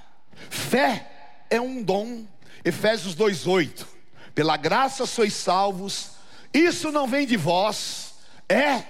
Fé 0.49 1.09
é 1.49 1.59
um 1.59 1.83
dom. 1.83 2.25
Efésios 2.63 3.15
2:8. 3.15 3.85
Pela 4.33 4.57
graça 4.57 5.05
sois 5.05 5.33
salvos. 5.33 6.11
Isso 6.53 6.91
não 6.91 7.07
vem 7.07 7.27
de 7.27 7.37
vós, 7.37 8.15
é 8.47 8.83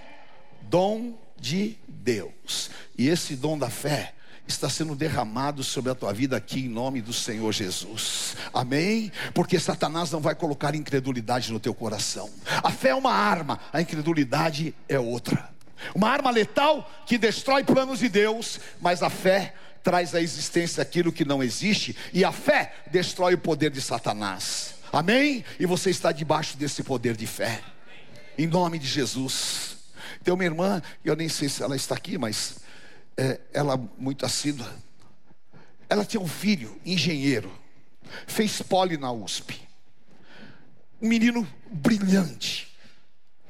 dom 0.61 1.19
de 1.37 1.77
Deus. 1.87 2.69
E 2.97 3.09
esse 3.09 3.35
dom 3.35 3.57
da 3.57 3.69
fé 3.69 4.13
está 4.47 4.69
sendo 4.69 4.95
derramado 4.95 5.63
sobre 5.63 5.91
a 5.91 5.95
tua 5.95 6.13
vida 6.13 6.35
aqui 6.37 6.61
em 6.61 6.69
nome 6.69 7.01
do 7.01 7.13
Senhor 7.13 7.51
Jesus. 7.51 8.35
Amém? 8.53 9.11
Porque 9.33 9.59
Satanás 9.59 10.09
não 10.11 10.19
vai 10.19 10.35
colocar 10.35 10.73
incredulidade 10.73 11.51
no 11.51 11.59
teu 11.59 11.73
coração. 11.73 12.29
A 12.63 12.71
fé 12.71 12.89
é 12.89 12.95
uma 12.95 13.13
arma, 13.13 13.59
a 13.71 13.81
incredulidade 13.81 14.73
é 14.87 14.99
outra. 14.99 15.49
Uma 15.93 16.09
arma 16.09 16.29
letal 16.29 16.89
que 17.05 17.17
destrói 17.17 17.63
planos 17.63 17.99
de 17.99 18.09
Deus, 18.09 18.59
mas 18.79 19.01
a 19.01 19.09
fé 19.09 19.53
traz 19.83 20.13
à 20.13 20.21
existência 20.21 20.81
aquilo 20.81 21.11
que 21.11 21.25
não 21.25 21.41
existe, 21.41 21.95
e 22.13 22.23
a 22.23 22.31
fé 22.31 22.73
destrói 22.91 23.33
o 23.33 23.37
poder 23.37 23.71
de 23.71 23.81
Satanás. 23.81 24.75
Amém? 24.91 25.45
E 25.59 25.65
você 25.65 25.89
está 25.89 26.11
debaixo 26.11 26.57
desse 26.57 26.83
poder 26.83 27.15
de 27.15 27.27
fé. 27.27 27.61
Em 28.37 28.47
nome 28.47 28.79
de 28.79 28.87
Jesus. 28.87 29.77
Tem 30.23 30.33
uma 30.33 30.43
irmã, 30.43 30.81
eu 31.03 31.15
nem 31.15 31.29
sei 31.29 31.47
se 31.47 31.63
ela 31.63 31.75
está 31.75 31.95
aqui, 31.95 32.17
mas 32.17 32.57
é, 33.15 33.39
ela 33.53 33.77
muito 33.97 34.25
assídua. 34.25 34.69
Ela 35.87 36.05
tinha 36.05 36.21
um 36.21 36.27
filho, 36.27 36.79
engenheiro, 36.85 37.51
fez 38.27 38.61
poli 38.61 38.97
na 38.97 39.11
USP. 39.11 39.61
Um 41.01 41.07
menino 41.07 41.47
brilhante, 41.71 42.75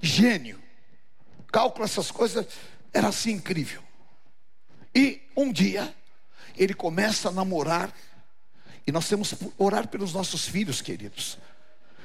gênio 0.02 0.59
cálculo, 1.52 1.86
essas 1.86 2.12
coisas, 2.12 2.46
era 2.94 3.08
assim 3.08 3.32
incrível. 3.32 3.82
E 4.94 5.22
um 5.36 5.52
dia, 5.52 5.94
ele 6.58 6.74
começa 6.74 7.30
a 7.30 7.32
namorar, 7.32 7.94
e 8.86 8.92
nós 8.92 9.08
temos 9.08 9.34
que 9.34 9.52
orar 9.58 9.88
pelos 9.88 10.14
nossos 10.14 10.48
filhos, 10.48 10.82
queridos, 10.82 11.38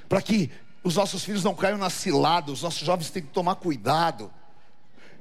para 0.09 0.21
que 0.21 0.51
os 0.83 0.97
nossos 0.97 1.25
filhos 1.25 1.43
não 1.43 1.55
caiam 1.55 1.79
na 1.79 1.89
cilada, 1.89 2.53
os 2.53 2.63
nossos 2.63 2.85
jovens 2.85 3.11
têm 3.11 3.23
que 3.23 3.33
tomar 3.33 3.55
cuidado, 3.57 4.31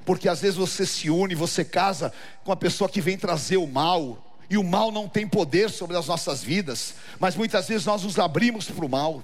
porque 0.05 0.27
às 0.27 0.41
vezes 0.41 0.57
você 0.57 0.85
se 0.85 1.09
une, 1.09 1.33
você 1.33 1.63
casa 1.63 2.11
com 2.43 2.51
a 2.51 2.55
pessoa 2.55 2.89
que 2.89 2.99
vem 2.99 3.17
trazer 3.17 3.57
o 3.57 3.65
mal, 3.67 4.33
e 4.49 4.57
o 4.57 4.63
mal 4.63 4.91
não 4.91 5.07
tem 5.07 5.27
poder 5.27 5.69
sobre 5.69 5.97
as 5.97 6.07
nossas 6.07 6.43
vidas, 6.43 6.95
mas 7.19 7.35
muitas 7.35 7.67
vezes 7.67 7.85
nós 7.85 8.03
nos 8.03 8.19
abrimos 8.19 8.69
para 8.69 8.85
o 8.85 8.89
mal. 8.89 9.23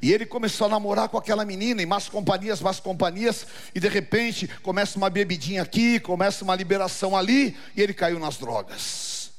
E 0.00 0.12
ele 0.12 0.26
começou 0.26 0.66
a 0.66 0.70
namorar 0.70 1.08
com 1.08 1.18
aquela 1.18 1.44
menina, 1.44 1.82
em 1.82 1.86
más 1.86 2.08
companhias, 2.08 2.60
más 2.60 2.80
companhias, 2.80 3.46
e 3.74 3.80
de 3.80 3.88
repente 3.88 4.48
começa 4.62 4.96
uma 4.96 5.10
bebidinha 5.10 5.62
aqui, 5.62 5.98
começa 6.00 6.44
uma 6.44 6.54
liberação 6.54 7.16
ali, 7.16 7.56
e 7.76 7.82
ele 7.82 7.94
caiu 7.94 8.18
nas 8.18 8.36
drogas. 8.36 9.32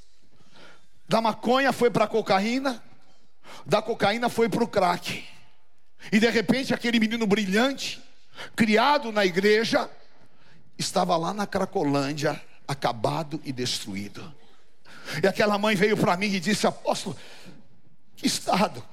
Da 1.08 1.22
maconha 1.22 1.72
foi 1.72 1.90
para 1.90 2.06
a 2.06 2.08
cocaína, 2.08 2.84
da 3.66 3.82
cocaína 3.82 4.30
foi 4.30 4.50
para 4.50 4.64
o 4.64 4.68
crack. 4.68 5.24
E 6.12 6.20
de 6.20 6.30
repente 6.30 6.74
aquele 6.74 7.00
menino 7.00 7.26
brilhante, 7.26 8.04
criado 8.56 9.12
na 9.12 9.26
igreja, 9.26 9.90
estava 10.78 11.16
lá 11.16 11.34
na 11.34 11.48
Cracolândia, 11.48 12.42
acabado 12.68 13.42
e 13.44 13.52
destruído. 13.52 14.34
E 15.24 15.28
aquela 15.28 15.58
mãe 15.58 15.76
veio 15.76 15.96
para 15.96 16.18
mim 16.18 16.28
e 16.28 16.40
disse: 16.40 16.68
Apóstolo, 16.68 17.16
que 18.16 18.28
estado. 18.28 18.84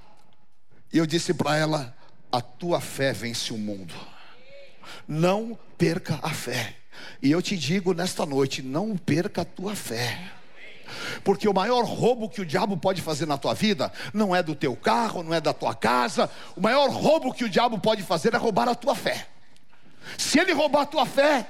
E 0.92 0.98
eu 0.98 1.07
disse 1.07 1.33
para 1.33 1.57
ela: 1.57 1.96
A 2.31 2.40
tua 2.40 2.81
fé 2.81 3.12
vence 3.12 3.52
o 3.52 3.59
mundo. 3.59 3.94
Não 5.09 5.59
perca 5.78 6.18
a 6.22 6.31
fé. 6.31 6.76
E 7.22 7.31
eu 7.31 7.40
te 7.40 7.57
digo 7.57 7.94
nesta 7.94 8.26
noite: 8.26 8.62
não 8.62 8.96
perca 8.96 9.42
a 9.42 9.44
tua 9.44 9.74
fé. 9.74 10.18
Porque 11.24 11.48
o 11.48 11.55
maior 11.55 11.85
roubo 11.85 12.28
que 12.28 12.40
o 12.40 12.46
diabo 12.46 12.76
pode 12.76 13.00
fazer 13.00 13.26
na 13.26 13.38
tua 13.38 13.55
vida 13.55 13.90
não 14.12 14.37
é 14.37 14.42
do 14.42 14.55
teu 14.55 14.76
carro, 14.76 15.22
não 15.22 15.33
é 15.33 15.40
da 15.40 15.52
tua 15.52 15.74
casa. 15.74 16.31
O 16.55 16.61
maior 16.61 16.90
roubo 16.90 17.33
que 17.33 17.44
o 17.44 17.48
diabo 17.48 17.78
pode 17.78 18.02
fazer 18.02 18.35
é 18.35 18.37
roubar 18.37 18.68
a 18.68 18.74
tua 18.74 18.94
fé. 18.94 19.26
Se 20.18 20.38
ele 20.38 20.52
roubar 20.52 20.83
a 20.83 20.87
tua 20.87 21.07
fé, 21.07 21.46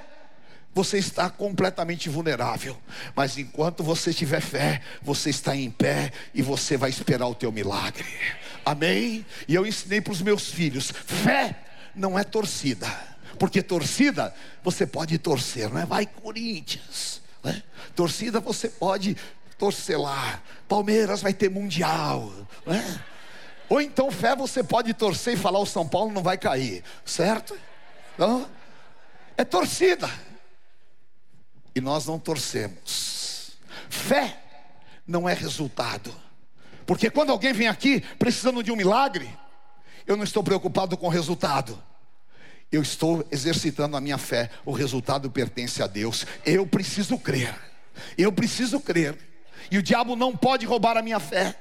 você 0.73 0.97
está 0.97 1.29
completamente 1.29 2.09
vulnerável. 2.09 2.77
Mas 3.15 3.37
enquanto 3.37 3.83
você 3.83 4.13
tiver 4.13 4.41
fé, 4.41 4.81
você 5.01 5.29
está 5.29 5.55
em 5.55 5.69
pé 5.69 6.11
e 6.33 6.41
você 6.41 6.75
vai 6.75 6.89
esperar 6.89 7.27
o 7.27 7.35
teu 7.35 7.51
milagre. 7.51 8.07
Amém? 8.65 9.25
E 9.47 9.53
eu 9.53 9.65
ensinei 9.65 10.01
para 10.01 10.13
os 10.13 10.21
meus 10.21 10.49
filhos: 10.49 10.91
fé 10.91 11.55
não 11.95 12.17
é 12.17 12.23
torcida. 12.23 12.87
Porque 13.37 13.61
torcida, 13.61 14.33
você 14.63 14.85
pode 14.85 15.17
torcer, 15.17 15.69
não 15.69 15.81
é? 15.81 15.85
Vai 15.85 16.05
Corinthians. 16.05 17.21
Né? 17.43 17.61
Torcida 17.95 18.39
você 18.39 18.69
pode 18.69 19.17
torcer 19.57 19.99
lá. 19.99 20.41
Palmeiras 20.67 21.21
vai 21.21 21.33
ter 21.33 21.49
mundial. 21.49 22.31
Né? 22.65 23.01
Ou 23.69 23.81
então 23.81 24.11
fé 24.11 24.35
você 24.35 24.63
pode 24.63 24.93
torcer 24.93 25.33
e 25.33 25.37
falar 25.37 25.59
o 25.59 25.65
São 25.65 25.87
Paulo 25.87 26.11
não 26.11 26.23
vai 26.23 26.37
cair. 26.37 26.83
Certo? 27.03 27.57
Não? 28.17 28.47
É 29.35 29.43
torcida 29.43 30.09
e 31.75 31.81
nós 31.81 32.05
não 32.05 32.19
torcemos. 32.19 33.51
Fé 33.89 34.37
não 35.07 35.27
é 35.27 35.33
resultado. 35.33 36.13
Porque 36.85 37.09
quando 37.09 37.31
alguém 37.31 37.53
vem 37.53 37.67
aqui 37.67 38.01
precisando 38.19 38.63
de 38.63 38.71
um 38.71 38.75
milagre, 38.75 39.29
eu 40.05 40.17
não 40.17 40.23
estou 40.23 40.43
preocupado 40.43 40.97
com 40.97 41.07
o 41.07 41.09
resultado. 41.09 41.81
Eu 42.71 42.81
estou 42.81 43.25
exercitando 43.31 43.95
a 43.95 44.01
minha 44.01 44.17
fé. 44.17 44.49
O 44.65 44.71
resultado 44.71 45.29
pertence 45.29 45.81
a 45.81 45.87
Deus. 45.87 46.25
Eu 46.45 46.65
preciso 46.65 47.17
crer. 47.17 47.55
Eu 48.17 48.31
preciso 48.31 48.79
crer. 48.79 49.17
E 49.69 49.77
o 49.77 49.83
diabo 49.83 50.15
não 50.15 50.35
pode 50.35 50.65
roubar 50.65 50.97
a 50.97 51.01
minha 51.01 51.19
fé. 51.19 51.55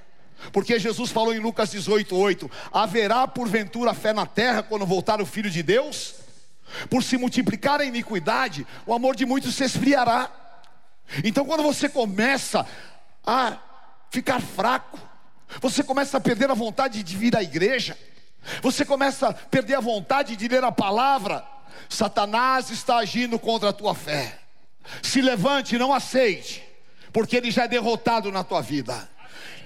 Porque 0.51 0.79
Jesus 0.79 1.11
falou 1.11 1.33
em 1.33 1.39
Lucas 1.39 1.71
18, 1.71 2.17
8: 2.17 2.51
Haverá 2.73 3.29
porventura 3.29 3.95
fé 3.95 4.13
na 4.13 4.27
terra 4.27 4.63
quando 4.63 4.87
voltar 4.87 5.21
o 5.21 5.27
Filho 5.27 5.51
de 5.51 5.63
Deus? 5.63 6.22
Por 6.89 7.03
se 7.03 7.17
multiplicar 7.17 7.81
a 7.81 7.85
iniquidade, 7.85 8.67
o 8.87 8.95
amor 8.95 9.15
de 9.17 9.27
muitos 9.27 9.55
se 9.55 9.65
esfriará. 9.65 10.31
Então, 11.25 11.45
quando 11.45 11.63
você 11.63 11.89
começa 11.89 12.67
a 13.27 13.59
ficar 14.11 14.41
fraco, 14.41 14.99
você 15.61 15.83
começa 15.83 16.17
a 16.17 16.21
perder 16.21 16.51
a 16.51 16.55
vontade 16.55 17.03
de 17.03 17.17
vir 17.17 17.37
à 17.37 17.43
igreja, 17.43 17.97
você 18.63 18.85
começa 18.85 19.29
a 19.29 19.33
perder 19.33 19.75
a 19.75 19.81
vontade 19.81 20.37
de 20.37 20.49
ler 20.49 20.65
a 20.65 20.73
palavra, 20.73 21.47
Satanás 21.89 22.71
está 22.71 22.97
agindo 22.97 23.39
contra 23.39 23.69
a 23.69 23.73
tua 23.73 23.95
fé. 23.95 24.39
Se 25.03 25.21
levante, 25.21 25.79
não 25.79 25.93
aceite, 25.93 26.63
porque 27.13 27.37
ele 27.37 27.51
já 27.51 27.65
é 27.65 27.69
derrotado 27.69 28.33
na 28.33 28.43
tua 28.43 28.61
vida. 28.61 29.09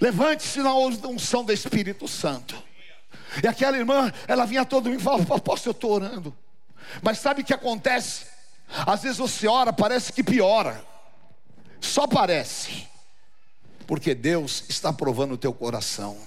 Levante-se 0.00 0.60
na 0.60 0.74
unção 0.74 1.44
do 1.44 1.52
Espírito 1.52 2.06
Santo. 2.06 2.62
E 3.42 3.46
aquela 3.46 3.76
irmã, 3.76 4.12
ela 4.28 4.44
vinha 4.44 4.64
todo 4.64 4.92
e 4.92 4.98
falava: 4.98 5.36
Apóstolo, 5.36 5.72
eu 5.72 5.76
estou 5.76 5.92
orando. 5.92 6.36
Mas 7.02 7.18
sabe 7.18 7.42
o 7.42 7.44
que 7.44 7.54
acontece? 7.54 8.26
Às 8.68 9.02
vezes 9.02 9.18
você 9.18 9.46
ora, 9.46 9.72
parece 9.72 10.12
que 10.12 10.22
piora. 10.22 10.84
Só 11.80 12.06
parece. 12.06 12.86
Porque 13.86 14.14
Deus 14.14 14.64
está 14.68 14.92
provando 14.92 15.34
o 15.34 15.38
teu 15.38 15.52
coração. 15.52 16.18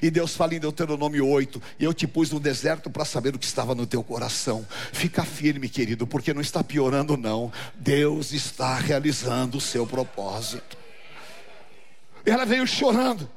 E 0.00 0.10
Deus 0.10 0.36
fala 0.36 0.54
em 0.54 0.60
Deuteronômio 0.60 1.26
8: 1.26 1.60
E 1.78 1.84
eu 1.84 1.92
te 1.92 2.06
pus 2.06 2.30
no 2.30 2.38
deserto 2.38 2.88
para 2.88 3.04
saber 3.04 3.34
o 3.34 3.38
que 3.38 3.46
estava 3.46 3.74
no 3.74 3.86
teu 3.86 4.02
coração. 4.02 4.66
Fica 4.92 5.24
firme, 5.24 5.68
querido, 5.68 6.06
porque 6.06 6.32
não 6.32 6.40
está 6.40 6.62
piorando, 6.62 7.16
não. 7.16 7.52
Deus 7.74 8.32
está 8.32 8.74
realizando 8.76 9.58
o 9.58 9.60
seu 9.60 9.86
propósito. 9.86 10.76
E 12.24 12.30
ela 12.30 12.44
veio 12.44 12.66
chorando. 12.66 13.28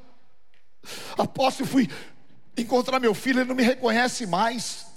Apóstolo, 1.17 1.69
fui 1.69 1.89
encontrar 2.57 2.99
meu 2.99 3.13
filho, 3.13 3.39
ele 3.39 3.49
não 3.49 3.55
me 3.55 3.63
reconhece 3.63 4.25
mais. 4.25 4.90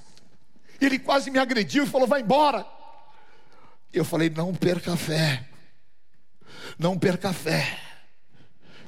Ele 0.80 0.98
quase 0.98 1.30
me 1.30 1.38
agrediu 1.38 1.84
e 1.84 1.86
falou: 1.86 2.06
vai 2.06 2.20
embora. 2.20 2.66
Eu 3.92 4.04
falei: 4.04 4.30
não 4.30 4.54
perca 4.54 4.92
a 4.92 4.96
fé. 4.96 5.48
Não 6.78 6.98
perca 6.98 7.30
a 7.30 7.32
fé. 7.32 7.78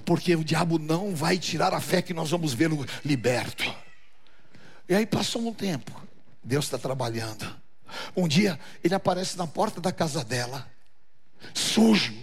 Porque 0.05 0.35
o 0.37 0.45
diabo 0.45 0.79
não 0.79 1.15
vai 1.15 1.39
tirar 1.39 1.75
a 1.75 1.81
fé 1.81 2.01
que 2.01 2.15
nós 2.15 2.31
vamos 2.31 2.53
vê-lo 2.53 2.87
liberto. 3.05 3.65
E 4.89 4.95
aí 4.95 5.07
passou 5.07 5.47
um 5.47 5.53
tempo. 5.53 6.01
Deus 6.43 6.67
está 6.67 6.79
trabalhando. 6.79 7.45
Um 8.17 8.27
dia 8.27 8.59
ele 8.83 8.95
aparece 8.95 9.37
na 9.37 9.47
porta 9.47 9.81
da 9.81 9.93
casa 9.93 10.25
dela, 10.25 10.69
sujo, 11.55 12.15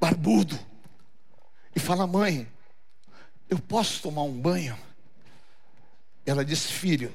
barbudo, 0.00 0.58
e 1.74 1.80
fala: 1.80 2.06
Mãe, 2.06 2.48
eu 3.48 3.58
posso 3.58 4.02
tomar 4.02 4.22
um 4.22 4.40
banho? 4.40 4.78
Ela 6.26 6.44
disse: 6.44 6.68
Filho, 6.68 7.14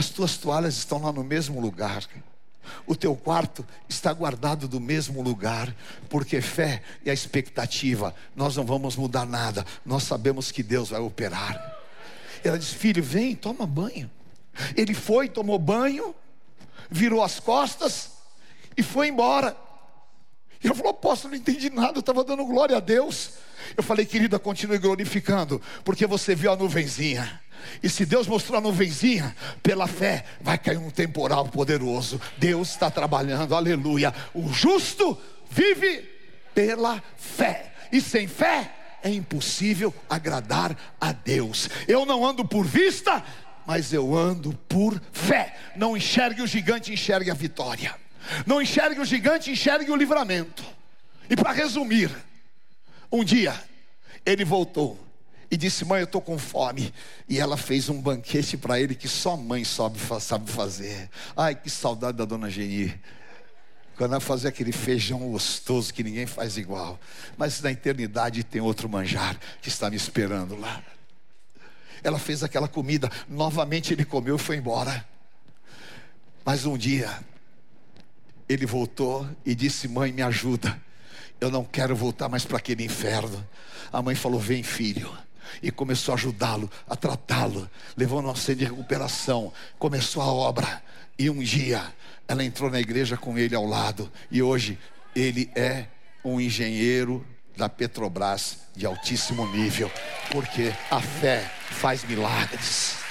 as 0.00 0.08
tuas 0.08 0.38
toalhas 0.38 0.78
estão 0.78 1.02
lá 1.02 1.12
no 1.12 1.22
mesmo 1.22 1.60
lugar. 1.60 2.06
O 2.86 2.96
teu 2.96 3.14
quarto 3.14 3.66
está 3.86 4.10
guardado 4.14 4.66
do 4.66 4.80
mesmo 4.80 5.20
lugar, 5.20 5.74
porque 6.08 6.40
fé 6.40 6.82
e 7.04 7.10
a 7.10 7.12
expectativa, 7.12 8.14
nós 8.34 8.56
não 8.56 8.64
vamos 8.64 8.96
mudar 8.96 9.26
nada, 9.26 9.64
nós 9.84 10.04
sabemos 10.04 10.50
que 10.50 10.62
Deus 10.62 10.88
vai 10.88 11.00
operar. 11.00 11.78
Ela 12.42 12.58
disse: 12.58 12.74
Filho, 12.74 13.02
vem, 13.02 13.36
toma 13.36 13.66
banho. 13.66 14.10
Ele 14.74 14.94
foi, 14.94 15.28
tomou 15.28 15.58
banho, 15.58 16.14
virou 16.90 17.22
as 17.22 17.38
costas 17.38 18.12
e 18.76 18.82
foi 18.82 19.08
embora. 19.08 19.54
E 20.64 20.66
eu 20.66 20.74
falou: 20.74 20.92
Apóstolo, 20.92 21.34
não 21.34 21.40
entendi 21.40 21.68
nada, 21.68 21.98
eu 21.98 22.00
estava 22.00 22.24
dando 22.24 22.46
glória 22.46 22.78
a 22.78 22.80
Deus. 22.80 23.32
Eu 23.76 23.82
falei, 23.82 24.06
querida, 24.06 24.38
continue 24.38 24.78
glorificando, 24.78 25.60
porque 25.84 26.06
você 26.06 26.34
viu 26.34 26.50
a 26.50 26.56
nuvenzinha. 26.56 27.40
E 27.82 27.88
se 27.88 28.04
Deus 28.04 28.26
mostrou 28.26 28.58
a 28.58 28.60
nuvenzinha, 28.60 29.34
pela 29.62 29.86
fé 29.86 30.24
vai 30.40 30.58
cair 30.58 30.78
um 30.78 30.90
temporal 30.90 31.46
poderoso. 31.48 32.20
Deus 32.38 32.70
está 32.70 32.90
trabalhando, 32.90 33.54
aleluia. 33.54 34.14
O 34.34 34.52
justo 34.52 35.18
vive 35.50 36.08
pela 36.54 37.02
fé, 37.16 37.72
e 37.92 38.00
sem 38.00 38.26
fé 38.26 38.74
é 39.02 39.10
impossível 39.10 39.94
agradar 40.08 40.76
a 41.00 41.12
Deus. 41.12 41.68
Eu 41.88 42.04
não 42.04 42.24
ando 42.24 42.44
por 42.44 42.64
vista, 42.64 43.22
mas 43.66 43.92
eu 43.92 44.16
ando 44.16 44.52
por 44.68 45.00
fé. 45.12 45.56
Não 45.76 45.96
enxergue 45.96 46.42
o 46.42 46.46
gigante, 46.46 46.92
enxergue 46.92 47.30
a 47.30 47.34
vitória. 47.34 47.94
Não 48.46 48.60
enxergue 48.60 49.00
o 49.00 49.04
gigante, 49.04 49.50
enxergue 49.50 49.90
o 49.90 49.96
livramento. 49.96 50.64
E 51.28 51.36
para 51.36 51.52
resumir, 51.52 52.10
um 53.10 53.24
dia 53.24 53.54
ele 54.24 54.44
voltou 54.44 54.98
e 55.50 55.56
disse: 55.56 55.84
Mãe, 55.84 56.00
eu 56.00 56.04
estou 56.04 56.20
com 56.20 56.38
fome. 56.38 56.94
E 57.28 57.40
ela 57.40 57.56
fez 57.56 57.88
um 57.88 58.00
banquete 58.00 58.56
para 58.56 58.80
ele 58.80 58.94
que 58.94 59.08
só 59.08 59.36
mãe 59.36 59.64
sabe, 59.64 59.98
sabe 60.20 60.50
fazer. 60.50 61.10
Ai, 61.36 61.54
que 61.54 61.68
saudade 61.68 62.16
da 62.16 62.24
dona 62.24 62.48
Geni. 62.48 62.94
Quando 63.96 64.12
ela 64.12 64.20
fazia 64.20 64.48
aquele 64.48 64.72
feijão 64.72 65.18
gostoso 65.30 65.92
que 65.92 66.04
ninguém 66.04 66.26
faz 66.26 66.56
igual. 66.56 66.98
Mas 67.36 67.60
na 67.60 67.72
eternidade 67.72 68.44
tem 68.44 68.60
outro 68.60 68.88
manjar 68.88 69.38
que 69.60 69.68
está 69.68 69.90
me 69.90 69.96
esperando 69.96 70.56
lá. 70.56 70.82
Ela 72.02 72.18
fez 72.18 72.42
aquela 72.42 72.66
comida, 72.66 73.10
novamente 73.28 73.92
ele 73.92 74.06
comeu 74.06 74.36
e 74.36 74.38
foi 74.38 74.56
embora. 74.56 75.06
Mas 76.44 76.64
um 76.64 76.78
dia, 76.78 77.10
ele 78.48 78.64
voltou 78.64 79.28
e 79.44 79.54
disse: 79.54 79.88
Mãe, 79.88 80.12
me 80.12 80.22
ajuda. 80.22 80.80
Eu 81.40 81.50
não 81.50 81.64
quero 81.64 81.96
voltar 81.96 82.28
mais 82.28 82.44
para 82.44 82.58
aquele 82.58 82.84
inferno. 82.84 83.46
A 83.92 84.00
mãe 84.00 84.14
falou: 84.14 84.38
Vem, 84.38 84.62
filho 84.62 85.12
e 85.62 85.70
começou 85.70 86.12
a 86.12 86.16
ajudá-lo, 86.16 86.70
a 86.88 86.96
tratá-lo, 86.96 87.68
levou 87.96 88.22
no 88.22 88.34
centro 88.36 88.60
de 88.60 88.64
recuperação, 88.64 89.52
começou 89.78 90.22
a 90.22 90.26
obra. 90.26 90.82
E 91.18 91.28
um 91.28 91.42
dia 91.42 91.82
ela 92.26 92.44
entrou 92.44 92.70
na 92.70 92.80
igreja 92.80 93.16
com 93.16 93.36
ele 93.36 93.54
ao 93.54 93.66
lado, 93.66 94.10
e 94.30 94.40
hoje 94.42 94.78
ele 95.14 95.50
é 95.54 95.86
um 96.24 96.40
engenheiro 96.40 97.26
da 97.56 97.68
Petrobras 97.68 98.58
de 98.74 98.86
altíssimo 98.86 99.46
nível, 99.48 99.90
porque 100.30 100.72
a 100.90 101.00
fé 101.00 101.50
faz 101.70 102.04
milagres. 102.04 103.09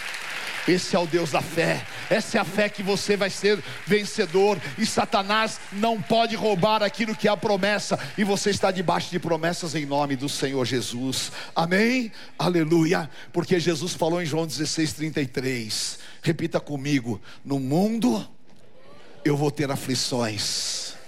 Esse 0.67 0.95
é 0.95 0.99
o 0.99 1.07
Deus 1.07 1.31
da 1.31 1.41
fé. 1.41 1.85
Essa 2.09 2.37
é 2.37 2.41
a 2.41 2.45
fé 2.45 2.69
que 2.69 2.83
você 2.83 3.15
vai 3.17 3.29
ser 3.29 3.61
vencedor. 3.85 4.59
E 4.77 4.85
Satanás 4.85 5.59
não 5.71 6.01
pode 6.01 6.35
roubar 6.35 6.83
aquilo 6.83 7.15
que 7.15 7.27
é 7.27 7.31
a 7.31 7.37
promessa. 7.37 7.97
E 8.17 8.23
você 8.23 8.49
está 8.49 8.71
debaixo 8.71 9.09
de 9.09 9.19
promessas 9.19 9.75
em 9.75 9.85
nome 9.85 10.15
do 10.15 10.29
Senhor 10.29 10.65
Jesus. 10.65 11.31
Amém? 11.55 12.11
Aleluia. 12.37 13.09
Porque 13.31 13.59
Jesus 13.59 13.93
falou 13.93 14.21
em 14.21 14.25
João 14.25 14.45
16, 14.45 14.93
33. 14.93 15.99
Repita 16.21 16.59
comigo: 16.59 17.21
No 17.43 17.59
mundo 17.59 18.27
eu 19.23 19.35
vou 19.35 19.51
ter 19.51 19.69
aflições 19.71 20.98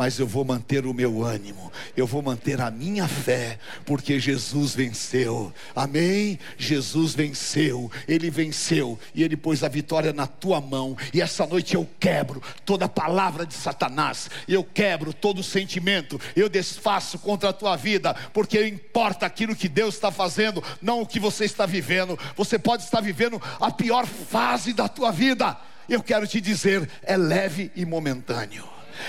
mas 0.00 0.18
eu 0.18 0.26
vou 0.26 0.46
manter 0.46 0.86
o 0.86 0.94
meu 0.94 1.22
ânimo, 1.22 1.70
eu 1.94 2.06
vou 2.06 2.22
manter 2.22 2.58
a 2.58 2.70
minha 2.70 3.06
fé, 3.06 3.58
porque 3.84 4.18
Jesus 4.18 4.74
venceu. 4.74 5.52
Amém? 5.76 6.38
Jesus 6.56 7.14
venceu, 7.14 7.92
ele 8.08 8.30
venceu 8.30 8.98
e 9.14 9.22
ele 9.22 9.36
pôs 9.36 9.62
a 9.62 9.68
vitória 9.68 10.10
na 10.10 10.26
tua 10.26 10.58
mão. 10.58 10.96
E 11.12 11.20
essa 11.20 11.46
noite 11.46 11.74
eu 11.74 11.86
quebro 12.00 12.42
toda 12.64 12.88
palavra 12.88 13.44
de 13.44 13.52
Satanás, 13.52 14.30
eu 14.48 14.64
quebro 14.64 15.12
todo 15.12 15.42
sentimento, 15.42 16.18
eu 16.34 16.48
desfaço 16.48 17.18
contra 17.18 17.50
a 17.50 17.52
tua 17.52 17.76
vida, 17.76 18.14
porque 18.32 18.66
importa 18.66 19.26
aquilo 19.26 19.54
que 19.54 19.68
Deus 19.68 19.96
está 19.96 20.10
fazendo, 20.10 20.64
não 20.80 21.02
o 21.02 21.06
que 21.06 21.20
você 21.20 21.44
está 21.44 21.66
vivendo. 21.66 22.18
Você 22.38 22.58
pode 22.58 22.84
estar 22.84 23.02
vivendo 23.02 23.38
a 23.60 23.70
pior 23.70 24.06
fase 24.06 24.72
da 24.72 24.88
tua 24.88 25.12
vida. 25.12 25.58
Eu 25.86 26.02
quero 26.02 26.26
te 26.26 26.40
dizer, 26.40 26.88
é 27.02 27.18
leve 27.18 27.70
e 27.76 27.84
momentâneo. 27.84 28.66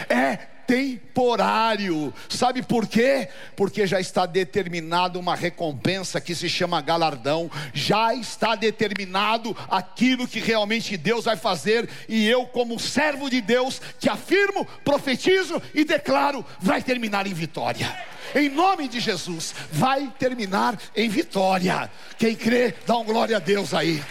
É 0.10 0.52
temporário. 0.72 2.14
Sabe 2.30 2.64
por 2.64 2.88
quê? 2.88 3.28
Porque 3.58 3.86
já 3.86 4.00
está 4.00 4.26
determinado 4.26 5.20
uma 5.20 5.36
recompensa 5.36 6.22
que 6.22 6.34
se 6.34 6.48
chama 6.48 6.80
galardão, 6.80 7.52
já 7.74 8.14
está 8.14 8.56
determinado 8.56 9.56
aquilo 9.70 10.26
que 10.26 10.40
realmente 10.40 10.96
Deus 10.96 11.26
vai 11.26 11.36
fazer, 11.36 11.90
e 12.08 12.26
eu, 12.26 12.46
como 12.46 12.80
servo 12.80 13.30
de 13.30 13.42
Deus, 13.42 13.82
que 14.00 14.08
afirmo, 14.08 14.66
profetizo 14.86 15.62
e 15.74 15.84
declaro, 15.84 16.46
vai 16.62 16.82
terminar 16.82 17.28
em 17.28 17.34
vitória. 17.34 17.94
Em 18.34 18.48
nome 18.48 18.88
de 18.88 19.02
Jesus, 19.02 19.54
vai 19.74 20.08
terminar 20.18 20.80
em 20.96 21.10
vitória. 21.10 21.92
Quem 22.18 22.34
crê, 22.34 22.74
dá 22.88 22.96
um 22.96 23.04
glória 23.04 23.36
a 23.36 23.40
Deus 23.42 23.74
aí. 23.74 24.02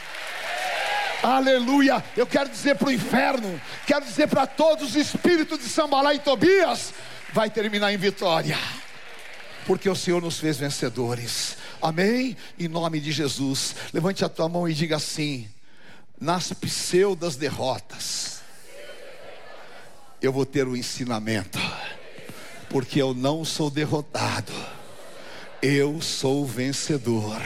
Aleluia. 1.23 2.03
Eu 2.17 2.27
quero 2.27 2.49
dizer 2.49 2.77
para 2.77 2.89
o 2.89 2.93
inferno, 2.93 3.61
quero 3.87 4.05
dizer 4.05 4.27
para 4.29 4.47
todos 4.47 4.91
os 4.91 4.97
espíritos 4.97 5.59
de 5.59 5.69
Sambalá 5.69 6.15
e 6.15 6.19
Tobias, 6.19 6.95
vai 7.33 7.51
terminar 7.51 7.93
em 7.93 7.97
vitória. 7.97 8.59
Porque 9.67 9.89
o 9.89 9.95
Senhor 9.95 10.23
nos 10.23 10.39
fez 10.39 10.57
vencedores. 10.57 11.57
Amém? 11.81 12.37
Em 12.59 12.69
nome 12.69 13.01
de 13.01 13.13
Jesus. 13.13 13.77
Levante 13.93 14.25
a 14.25 14.29
tua 14.29 14.49
mão 14.49 14.69
e 14.69 14.73
diga 14.73 14.97
assim: 14.97 15.49
nas 16.19 16.53
pseudas 16.53 17.37
derrotas, 17.37 18.41
eu 20.23 20.33
vou 20.33 20.47
ter 20.47 20.67
o 20.67 20.73
um 20.73 20.77
ensinamento, 20.77 21.59
porque 22.69 23.01
eu 23.01 23.13
não 23.13 23.45
sou 23.45 23.71
derrotado, 23.71 24.53
eu 25.61 26.01
sou 26.01 26.47
vencedor. 26.47 27.41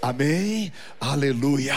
Amém? 0.00 0.72
Aleluia. 1.00 1.74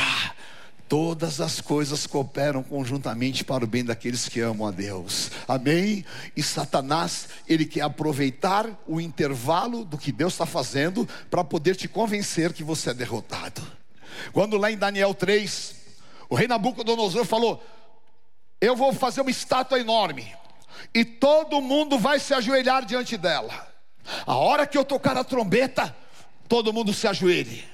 Todas 0.88 1.42
as 1.42 1.60
coisas 1.60 2.08
cooperam 2.08 2.64
conjuntamente 2.64 3.44
para 3.44 3.66
o 3.66 3.68
bem 3.68 3.84
daqueles 3.84 4.30
que 4.30 4.40
amam 4.40 4.66
a 4.66 4.72
Deus. 4.72 5.32
Amém? 5.46 6.06
E 6.36 6.42
Satanás, 6.42 7.28
ele 7.48 7.66
quer 7.66 7.82
aproveitar 7.82 8.70
o 8.88 9.02
intervalo 9.02 9.84
do 9.84 9.98
que 9.98 10.14
Deus 10.14 10.34
está 10.34 10.46
fazendo 10.46 11.08
para 11.30 11.44
poder 11.44 11.76
te 11.76 11.90
convencer 11.90 12.54
que 12.54 12.64
você 12.64 12.92
é 12.92 12.94
derrotado. 12.94 13.62
Quando 14.32 14.58
lá 14.58 14.72
em 14.72 14.78
Daniel 14.78 15.14
3, 15.14 15.76
o 16.30 16.36
rei 16.36 16.48
Nabucodonosor 16.48 17.26
falou: 17.26 17.62
Eu 18.62 18.76
vou 18.76 18.94
fazer 18.94 19.20
uma 19.20 19.32
estátua 19.32 19.80
enorme, 19.80 20.34
e 20.94 21.04
todo 21.04 21.62
mundo 21.62 22.00
vai 22.00 22.18
se 22.18 22.34
ajoelhar 22.34 22.86
diante 22.86 23.18
dela. 23.18 23.68
A 24.26 24.36
hora 24.36 24.66
que 24.66 24.78
eu 24.78 24.86
tocar 24.86 25.18
a 25.18 25.24
trombeta, 25.24 25.94
todo 26.48 26.72
mundo 26.72 26.94
se 26.94 27.08
ajoelhe. 27.08 27.66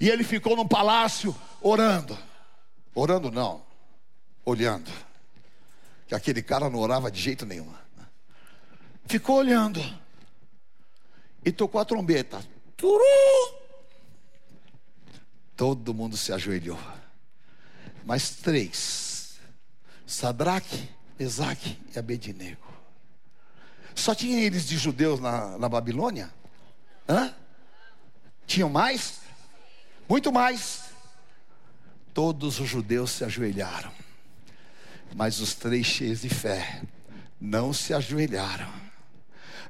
E 0.00 0.08
ele 0.08 0.24
ficou 0.24 0.56
no 0.56 0.66
palácio 0.66 1.36
orando. 1.60 2.16
Orando 2.94 3.30
não, 3.30 3.62
olhando. 4.44 4.90
Que 6.06 6.14
aquele 6.14 6.42
cara 6.42 6.70
não 6.70 6.78
orava 6.78 7.10
de 7.10 7.20
jeito 7.20 7.44
nenhum. 7.44 7.72
Ficou 9.06 9.38
olhando. 9.38 9.80
E 11.44 11.50
tocou 11.50 11.80
a 11.80 11.84
trombeta. 11.84 12.42
Turu! 12.76 13.02
Todo 15.56 15.94
mundo 15.94 16.16
se 16.16 16.32
ajoelhou. 16.32 16.78
Mas 18.04 18.30
três: 18.30 19.38
Sadraque, 20.06 20.88
Mesaque 21.18 21.78
e 21.94 21.98
Abednego. 21.98 22.64
Só 23.94 24.14
tinha 24.14 24.40
eles 24.40 24.66
de 24.66 24.76
judeus 24.76 25.20
na, 25.20 25.56
na 25.56 25.68
Babilônia? 25.68 26.32
Hã? 27.08 27.32
Tinham 28.46 28.68
mais? 28.68 29.20
Muito 30.08 30.32
mais. 30.32 30.83
Todos 32.14 32.60
os 32.60 32.68
judeus 32.68 33.10
se 33.10 33.24
ajoelharam, 33.24 33.90
mas 35.16 35.40
os 35.40 35.54
três 35.54 35.84
cheios 35.84 36.20
de 36.20 36.28
fé 36.28 36.80
não 37.40 37.72
se 37.72 37.92
ajoelharam. 37.92 38.72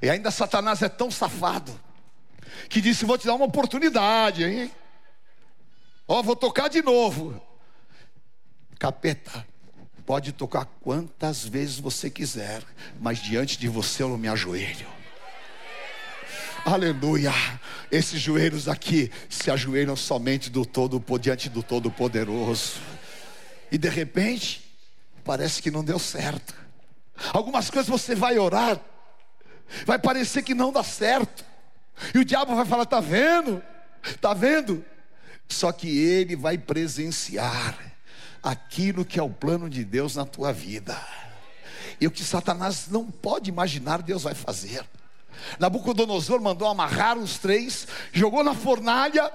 E 0.03 0.11
ainda 0.11 0.31
Satanás 0.31 0.83
é 0.83 0.89
tão 0.89 1.11
safado 1.11 1.81
que 2.69 2.83
disse: 2.83 3.07
Vou 3.07 3.17
te 3.17 3.27
dar 3.27 3.35
uma 3.35 3.47
oportunidade, 3.47 4.45
hein? 4.45 4.71
Ó, 6.07 6.23
vou 6.23 6.37
tocar 6.37 6.69
de 6.69 6.83
novo. 6.83 7.41
Capeta, 8.79 9.47
pode 10.05 10.33
tocar 10.33 10.67
quantas 10.83 11.47
vezes 11.47 11.79
você 11.79 12.11
quiser, 12.11 12.63
mas 13.01 13.19
diante 13.19 13.59
de 13.59 13.69
você 13.69 14.03
eu 14.03 14.11
não 14.11 14.19
me 14.19 14.29
ajoelho. 14.29 14.87
Aleluia. 16.65 17.31
Esses 17.93 18.19
joelhos 18.19 18.69
aqui 18.69 19.13
se 19.29 19.51
ajoelham 19.51 19.95
somente 19.95 20.49
do 20.49 20.65
todo 20.65 21.03
diante 21.19 21.51
do 21.51 21.63
todo 21.63 21.91
poderoso. 21.91 22.81
E 23.71 23.77
de 23.77 23.91
repente, 23.91 24.65
parece 25.23 25.61
que 25.61 25.71
não 25.71 25.85
deu 25.85 25.99
certo. 25.99 26.55
Algumas 27.35 27.69
coisas 27.69 27.89
você 27.89 28.15
vai 28.15 28.39
orar, 28.39 28.81
vai 29.85 29.99
parecer 29.99 30.43
que 30.43 30.55
não 30.55 30.73
dá 30.73 30.83
certo. 30.83 31.45
E 32.15 32.19
o 32.19 32.25
diabo 32.25 32.57
vai 32.57 32.65
falar: 32.65 32.87
"Tá 32.87 32.99
vendo? 32.99 33.63
Tá 34.19 34.33
vendo?" 34.33 34.83
Só 35.47 35.71
que 35.71 35.87
ele 35.87 36.35
vai 36.35 36.57
presenciar 36.57 37.79
aquilo 38.43 39.05
que 39.05 39.21
é 39.21 39.23
o 39.23 39.29
plano 39.29 39.69
de 39.69 39.85
Deus 39.85 40.17
na 40.17 40.25
tua 40.25 40.51
vida. 40.51 40.99
E 42.01 42.07
o 42.07 42.11
que 42.11 42.25
Satanás 42.25 42.89
não 42.89 43.11
pode 43.11 43.51
imaginar, 43.51 44.01
Deus 44.01 44.23
vai 44.23 44.35
fazer. 44.35 44.83
Nabucodonosor 45.59 46.41
mandou 46.41 46.69
amarrar 46.69 47.19
os 47.19 47.39
três, 47.39 47.87
jogou 48.13 48.43
na 48.43 48.55
fornalha 48.55 49.31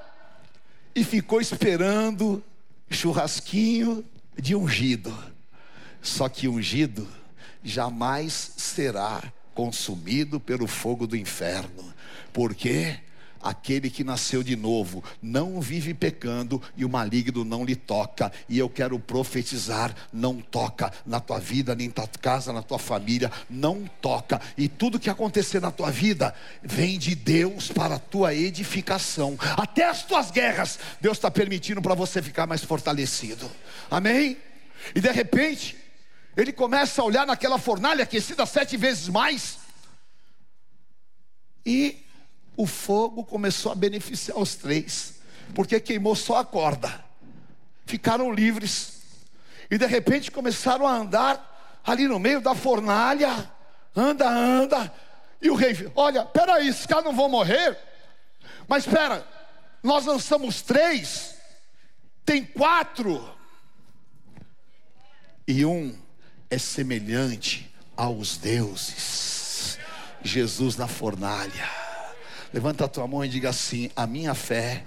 e 0.95 1.03
ficou 1.03 1.39
esperando 1.39 2.43
churrasquinho 2.89 4.03
de 4.37 4.55
ungido. 4.55 5.15
Só 6.01 6.29
que 6.29 6.47
ungido 6.47 7.07
jamais 7.63 8.53
será 8.57 9.21
consumido 9.53 10.39
pelo 10.39 10.67
fogo 10.67 11.05
do 11.05 11.17
inferno. 11.17 11.93
Por 12.31 12.55
quê? 12.55 12.99
Aquele 13.41 13.89
que 13.89 14.03
nasceu 14.03 14.43
de 14.43 14.55
novo 14.55 15.03
não 15.21 15.61
vive 15.61 15.93
pecando 15.93 16.61
e 16.75 16.83
o 16.83 16.89
maligno 16.89 17.45
não 17.45 17.63
lhe 17.63 17.75
toca. 17.75 18.31
E 18.49 18.57
eu 18.57 18.69
quero 18.69 18.99
profetizar: 18.99 19.95
não 20.11 20.41
toca 20.41 20.91
na 21.05 21.19
tua 21.19 21.39
vida, 21.39 21.73
nem 21.73 21.87
na 21.87 21.93
tua 21.93 22.19
casa, 22.19 22.51
na 22.51 22.61
tua 22.61 22.77
família, 22.77 23.31
não 23.49 23.89
toca. 24.01 24.41
E 24.57 24.67
tudo 24.67 24.99
que 24.99 25.09
acontecer 25.09 25.61
na 25.61 25.71
tua 25.71 25.89
vida 25.89 26.35
vem 26.61 26.99
de 26.99 27.15
Deus 27.15 27.71
para 27.71 27.95
a 27.95 27.99
tua 27.99 28.33
edificação. 28.33 29.37
Até 29.57 29.85
as 29.85 30.03
tuas 30.03 30.31
guerras, 30.31 30.79
Deus 30.99 31.17
está 31.17 31.31
permitindo 31.31 31.81
para 31.81 31.95
você 31.95 32.21
ficar 32.21 32.45
mais 32.45 32.63
fortalecido. 32.63 33.49
Amém? 33.89 34.37
E 34.93 34.99
de 34.99 35.11
repente, 35.11 35.77
ele 36.35 36.51
começa 36.51 37.01
a 37.01 37.05
olhar 37.05 37.25
naquela 37.25 37.57
fornalha 37.57 38.03
aquecida 38.03 38.45
sete 38.45 38.77
vezes 38.77 39.07
mais. 39.07 39.57
E 41.65 42.05
o 42.59 42.65
fogo 42.65 43.23
começou 43.23 43.71
a 43.71 43.75
beneficiar 43.75 44.37
os 44.37 44.53
três, 44.53 45.21
porque 45.55 45.79
queimou 45.79 46.13
só 46.13 46.39
a 46.39 46.43
corda. 46.43 47.05
Ficaram 47.85 48.33
livres. 48.33 48.99
E 49.71 49.77
de 49.77 49.85
repente 49.85 50.29
começaram 50.29 50.85
a 50.85 50.91
andar 50.91 51.79
ali 51.85 52.05
no 52.05 52.19
meio 52.19 52.41
da 52.41 52.53
fornalha. 52.53 53.49
Anda, 53.95 54.29
anda. 54.29 54.93
E 55.41 55.49
o 55.49 55.55
rei, 55.55 55.89
olha, 55.95 56.25
peraí, 56.25 56.67
esses 56.67 56.85
caras 56.85 57.05
não 57.05 57.15
vão 57.15 57.29
morrer. 57.29 57.77
Mas 58.67 58.85
espera, 58.85 59.25
nós 59.81 60.05
lançamos 60.05 60.61
três, 60.61 61.35
tem 62.25 62.43
quatro. 62.43 63.25
E 65.47 65.63
um 65.63 65.97
é 66.49 66.57
semelhante 66.57 67.73
aos 67.95 68.35
deuses. 68.35 69.79
Jesus 70.21 70.75
na 70.75 70.89
fornalha. 70.89 71.88
Levanta 72.53 72.85
a 72.85 72.87
tua 72.87 73.07
mão 73.07 73.23
e 73.23 73.29
diga 73.29 73.49
assim: 73.49 73.89
A 73.95 74.07
minha 74.07 74.33
fé 74.33 74.83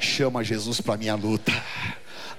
chama 0.00 0.42
Jesus 0.44 0.80
para 0.80 0.96
minha 0.96 1.14
luta. 1.14 1.52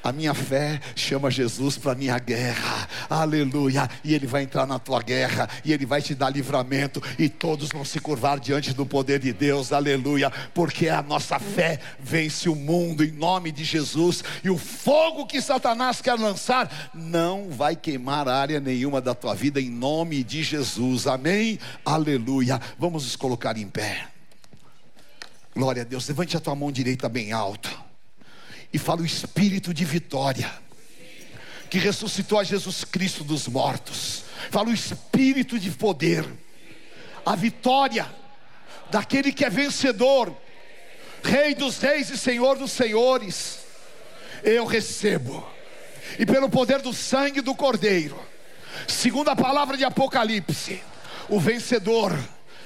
A 0.06 0.12
minha 0.12 0.36
fé 0.36 0.80
chama 0.96 1.32
Jesus 1.32 1.80
para 1.80 1.94
a 1.94 1.96
minha 1.96 2.20
guerra. 2.20 2.88
Aleluia. 3.10 3.90
E 4.04 4.14
ele 4.14 4.28
vai 4.28 4.44
entrar 4.44 4.68
na 4.68 4.78
tua 4.78 5.02
guerra 5.02 5.50
e 5.64 5.74
ele 5.74 5.84
vai 5.84 6.00
te 6.00 6.14
dar 6.14 6.30
livramento 6.30 7.02
e 7.18 7.28
todos 7.28 7.70
vão 7.70 7.84
se 7.84 8.00
curvar 8.00 8.40
diante 8.40 8.72
do 8.72 8.86
poder 8.86 9.18
de 9.18 9.34
Deus. 9.34 9.74
Aleluia. 9.74 10.32
Porque 10.54 10.90
a 10.90 11.02
nossa 11.02 11.40
fé 11.40 11.80
vence 12.00 12.48
o 12.48 12.54
mundo 12.54 13.04
em 13.04 13.12
nome 13.12 13.52
de 13.52 13.64
Jesus 13.64 14.24
e 14.44 14.50
o 14.52 14.60
fogo 14.60 15.26
que 15.26 15.42
Satanás 15.42 16.02
quer 16.02 16.20
lançar 16.20 16.92
não 16.94 17.50
vai 17.50 17.76
queimar 17.76 18.28
área 18.28 18.60
nenhuma 18.60 19.02
da 19.02 19.16
tua 19.16 19.34
vida 19.34 19.60
em 19.60 19.72
nome 19.72 20.24
de 20.24 20.44
Jesus. 20.44 21.08
Amém. 21.08 21.58
Aleluia. 21.84 22.62
Vamos 22.78 23.06
nos 23.06 23.16
colocar 23.16 23.58
em 23.58 23.68
pé. 23.68 24.15
Glória 25.56 25.84
a 25.84 25.86
Deus. 25.86 26.06
Levante 26.10 26.36
a 26.36 26.40
tua 26.42 26.54
mão 26.54 26.70
direita 26.70 27.08
bem 27.08 27.32
alto 27.32 27.72
e 28.74 28.78
fala 28.78 29.02
o 29.02 29.06
espírito 29.06 29.74
de 29.74 29.86
vitória 29.86 30.52
que 31.70 31.78
ressuscitou 31.80 32.38
a 32.38 32.44
Jesus 32.44 32.84
Cristo 32.84 33.24
dos 33.24 33.48
mortos. 33.48 34.26
Fala 34.52 34.68
o 34.68 34.74
espírito 34.74 35.58
de 35.58 35.72
poder, 35.72 36.26
a 37.26 37.38
vitória 37.38 38.06
daquele 38.92 39.32
que 39.32 39.46
é 39.46 39.50
vencedor, 39.50 40.36
Rei 41.24 41.56
dos 41.56 41.80
reis 41.80 42.10
e 42.10 42.18
Senhor 42.18 42.58
dos 42.58 42.72
senhores. 42.72 43.60
Eu 44.44 44.66
recebo. 44.66 45.48
E 46.20 46.26
pelo 46.26 46.50
poder 46.50 46.82
do 46.82 46.94
sangue 46.94 47.42
do 47.42 47.56
Cordeiro, 47.56 48.20
segundo 48.88 49.30
a 49.30 49.36
palavra 49.36 49.76
de 49.76 49.84
Apocalipse, 49.84 50.84
o 51.28 51.40
vencedor 51.40 52.16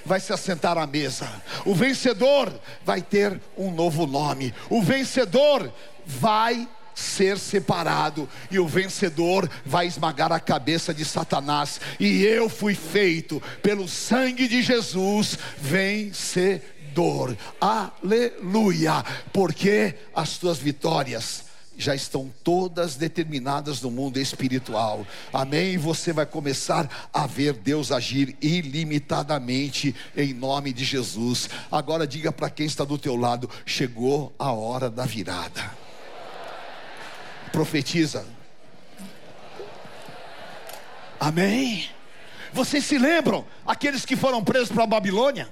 vai 0.05 0.19
se 0.19 0.33
assentar 0.33 0.77
à 0.77 0.85
mesa. 0.85 1.29
O 1.65 1.73
vencedor 1.73 2.51
vai 2.85 3.01
ter 3.01 3.39
um 3.57 3.71
novo 3.71 4.05
nome. 4.05 4.53
O 4.69 4.81
vencedor 4.81 5.71
vai 6.05 6.67
ser 6.95 7.37
separado 7.37 8.27
e 8.51 8.59
o 8.59 8.67
vencedor 8.67 9.49
vai 9.65 9.87
esmagar 9.87 10.31
a 10.31 10.39
cabeça 10.39 10.93
de 10.93 11.05
Satanás. 11.05 11.79
E 11.99 12.23
eu 12.23 12.49
fui 12.49 12.75
feito 12.75 13.41
pelo 13.61 13.87
sangue 13.87 14.47
de 14.47 14.61
Jesus 14.61 15.37
vencedor. 15.57 17.37
Aleluia! 17.59 19.03
Porque 19.31 19.95
as 20.13 20.37
tuas 20.37 20.57
vitórias 20.57 21.48
já 21.79 21.95
estão 21.95 22.31
todas 22.43 22.97
determinadas 22.97 23.81
no 23.81 23.89
mundo 23.89 24.19
espiritual. 24.19 25.07
Amém? 25.31 25.77
Você 25.77 26.11
vai 26.11 26.25
começar 26.25 27.09
a 27.13 27.25
ver 27.25 27.53
Deus 27.53 27.89
agir 27.91 28.35
ilimitadamente 28.41 29.95
em 30.15 30.33
nome 30.33 30.73
de 30.73 30.83
Jesus. 30.83 31.49
Agora 31.71 32.05
diga 32.05 32.31
para 32.33 32.49
quem 32.49 32.65
está 32.65 32.83
do 32.83 32.97
teu 32.97 33.15
lado, 33.15 33.49
chegou 33.65 34.33
a 34.37 34.51
hora 34.51 34.89
da 34.89 35.05
virada. 35.05 35.71
Profetiza. 37.53 38.25
Amém? 41.17 41.89
Vocês 42.51 42.83
se 42.83 42.97
lembram 42.97 43.45
aqueles 43.65 44.05
que 44.05 44.17
foram 44.17 44.43
presos 44.43 44.69
para 44.69 44.83
a 44.83 44.87
Babilônia? 44.87 45.51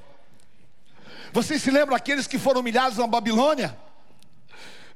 Vocês 1.31 1.61
se 1.61 1.71
lembram 1.71 1.95
aqueles 1.95 2.27
que 2.27 2.37
foram 2.37 2.59
humilhados 2.59 2.97
na 2.97 3.07
Babilônia? 3.07 3.77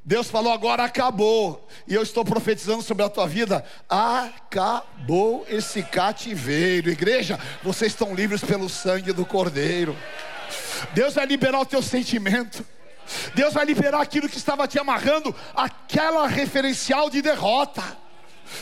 Deus 0.04 0.30
falou 0.30 0.52
agora 0.52 0.84
acabou. 0.84 1.68
E 1.88 1.94
eu 1.94 2.02
estou 2.02 2.26
profetizando 2.26 2.82
sobre 2.82 3.04
a 3.04 3.10
tua 3.10 3.28
vida. 3.28 3.64
Acabou 3.88 5.46
esse 5.48 5.84
cativeiro. 5.84 6.90
Igreja, 6.90 7.40
vocês 7.62 7.92
estão 7.92 8.16
livres 8.16 8.44
pelo 8.44 8.68
sangue 8.68 9.14
do 9.14 9.26
Cordeiro. 9.26 9.96
Deus 10.94 11.14
vai 11.14 11.26
liberar 11.26 11.60
o 11.60 11.66
teu 11.66 11.82
sentimento. 11.82 12.66
Deus 13.36 13.54
vai 13.54 13.66
liberar 13.66 14.02
aquilo 14.02 14.30
que 14.30 14.38
estava 14.38 14.68
te 14.68 14.80
amarrando, 14.80 15.36
aquela 15.56 16.28
referencial 16.28 17.10
de 17.10 17.22
derrota. 17.22 17.84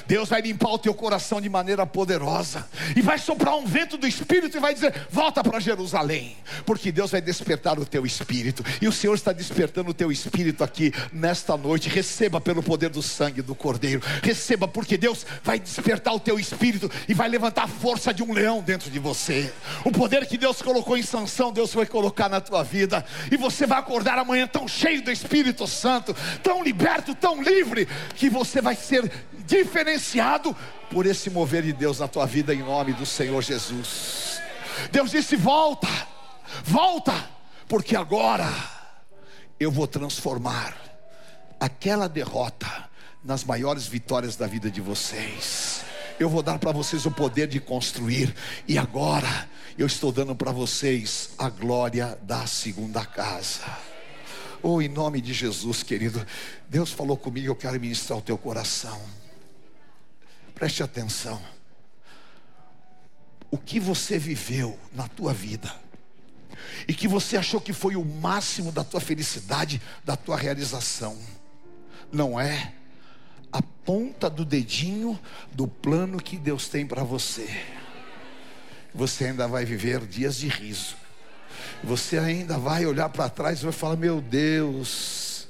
Deus 0.08 0.30
vai 0.30 0.42
limpar 0.42 0.70
o 0.70 0.78
teu 0.80 0.94
coração 0.94 1.40
de 1.42 1.50
maneira 1.50 1.86
poderosa, 1.86 2.68
e 2.96 3.02
vai 3.02 3.18
soprar 3.18 3.56
um 3.56 3.66
vento 3.66 3.98
do 3.98 4.08
Espírito 4.08 4.58
e 4.58 4.60
vai 4.60 4.74
dizer: 4.74 5.08
volta 5.10 5.44
para 5.44 5.60
Jerusalém, 5.60 6.38
porque 6.66 6.92
Deus 6.92 7.12
vai 7.12 7.22
despertar 7.22 7.80
o 7.80 7.86
teu 7.86 8.06
espírito, 8.06 8.64
e 8.82 8.88
o 8.88 8.92
Senhor 8.92 9.14
está 9.16 9.32
despertando 9.32 9.92
o 9.92 9.94
teu 9.94 10.12
espírito 10.12 10.64
aqui 10.64 10.94
nesta 11.12 11.56
noite. 11.58 11.90
Receba 11.90 12.40
pelo 12.42 12.64
poder 12.64 12.90
do 12.90 13.02
sangue 13.02 13.42
do 13.42 13.56
Cordeiro, 13.56 14.02
receba, 14.24 14.68
porque 14.68 14.98
Deus 14.98 15.26
vai 15.44 15.60
despertar 15.60 16.14
o 16.14 16.20
teu 16.20 16.40
espírito 16.40 16.90
e 17.08 17.14
vai 17.14 17.28
levantar 17.28 17.64
a 17.64 17.68
força 17.68 18.14
de 18.14 18.24
um 18.24 18.34
leão 18.34 18.62
dentro 18.62 18.90
de 18.90 19.00
você. 19.00 19.52
O 19.84 19.92
poder 19.92 20.26
que 20.26 20.38
Deus 20.38 20.62
colocou 20.62 20.98
em 20.98 21.04
sanção, 21.04 21.52
Deus 21.52 21.74
vai 21.74 21.86
colocar 21.86 22.30
na 22.30 22.42
tua 22.42 22.64
vida, 22.64 23.06
e 23.32 23.38
você 23.38 23.66
vai 23.66 23.80
acordar 23.80 24.18
amanhã 24.18 24.48
tão 24.48 24.68
cheio 24.68 25.02
do 25.02 25.12
Espírito 25.12 25.68
Santo, 25.68 26.16
tão 26.44 26.64
liberto, 26.64 27.16
tão 27.16 27.42
livre, 27.42 27.88
que 28.16 28.30
você 28.30 28.62
vai 28.62 28.76
ser 28.76 29.12
diferenciado 29.50 30.56
por 30.92 31.06
esse 31.06 31.30
mover 31.30 31.64
de 31.64 31.74
Deus 31.74 32.00
na 32.00 32.08
tua 32.08 32.26
vida 32.26 32.54
em 32.54 32.64
nome 32.64 32.94
do 32.94 33.06
Senhor 33.06 33.42
Jesus. 33.42 34.40
Deus 34.92 35.12
disse: 35.12 35.36
volta, 35.36 35.88
volta, 36.64 37.30
porque 37.68 37.96
agora 37.96 38.48
eu 39.60 39.72
vou 39.72 39.88
transformar 39.88 40.78
aquela 41.60 42.08
derrota 42.08 42.88
nas 43.24 43.44
maiores 43.44 43.88
vitórias 43.88 44.36
da 44.36 44.48
vida 44.48 44.70
de 44.72 44.80
vocês. 44.80 45.82
Eu 46.20 46.30
vou 46.30 46.44
dar 46.44 46.60
para 46.60 46.72
vocês 46.72 47.06
o 47.06 47.12
poder 47.12 47.48
de 47.48 47.60
construir, 47.60 48.36
e 48.68 48.78
agora 48.78 49.50
eu 49.78 49.88
estou 49.88 50.12
dando 50.12 50.36
para 50.36 50.52
vocês 50.52 51.32
a 51.38 51.50
glória 51.50 52.18
da 52.22 52.46
segunda 52.46 53.06
casa. 53.06 53.64
Oh, 54.62 54.82
em 54.82 54.90
nome 54.90 55.22
de 55.22 55.34
Jesus, 55.34 55.84
querido, 55.84 56.26
Deus 56.68 56.92
falou 56.92 57.16
comigo, 57.16 57.48
eu 57.48 57.56
quero 57.56 57.80
ministrar 57.80 58.20
o 58.20 58.22
teu 58.22 58.38
coração. 58.38 59.00
Preste 60.60 60.84
atenção. 60.84 61.42
O 63.50 63.58
que 63.58 63.80
você 63.80 64.20
viveu 64.20 64.78
na 64.94 65.08
tua 65.08 65.34
vida 65.34 65.74
e 66.86 66.94
que 66.94 67.08
você 67.08 67.38
achou 67.38 67.62
que 67.62 67.72
foi 67.72 67.96
o 67.96 68.04
máximo 68.04 68.70
da 68.70 68.84
tua 68.84 69.00
felicidade, 69.00 69.82
da 70.04 70.18
tua 70.18 70.36
realização, 70.36 71.18
não 72.12 72.38
é 72.38 72.74
a 73.52 73.62
ponta 73.62 74.30
do 74.30 74.44
dedinho 74.44 75.18
do 75.54 75.66
plano 75.66 76.22
que 76.22 76.38
Deus 76.38 76.68
tem 76.68 76.86
para 76.86 77.04
você. 77.04 77.50
Você 78.94 79.26
ainda 79.26 79.48
vai 79.48 79.64
viver 79.64 80.06
dias 80.06 80.36
de 80.36 80.50
riso. 80.50 80.98
Você 81.84 82.18
ainda 82.18 82.58
vai 82.58 82.86
olhar 82.86 83.08
para 83.10 83.30
trás 83.30 83.60
e 83.60 83.64
vai 83.64 83.72
falar: 83.72 83.96
Meu 83.96 84.20
Deus, 84.20 85.48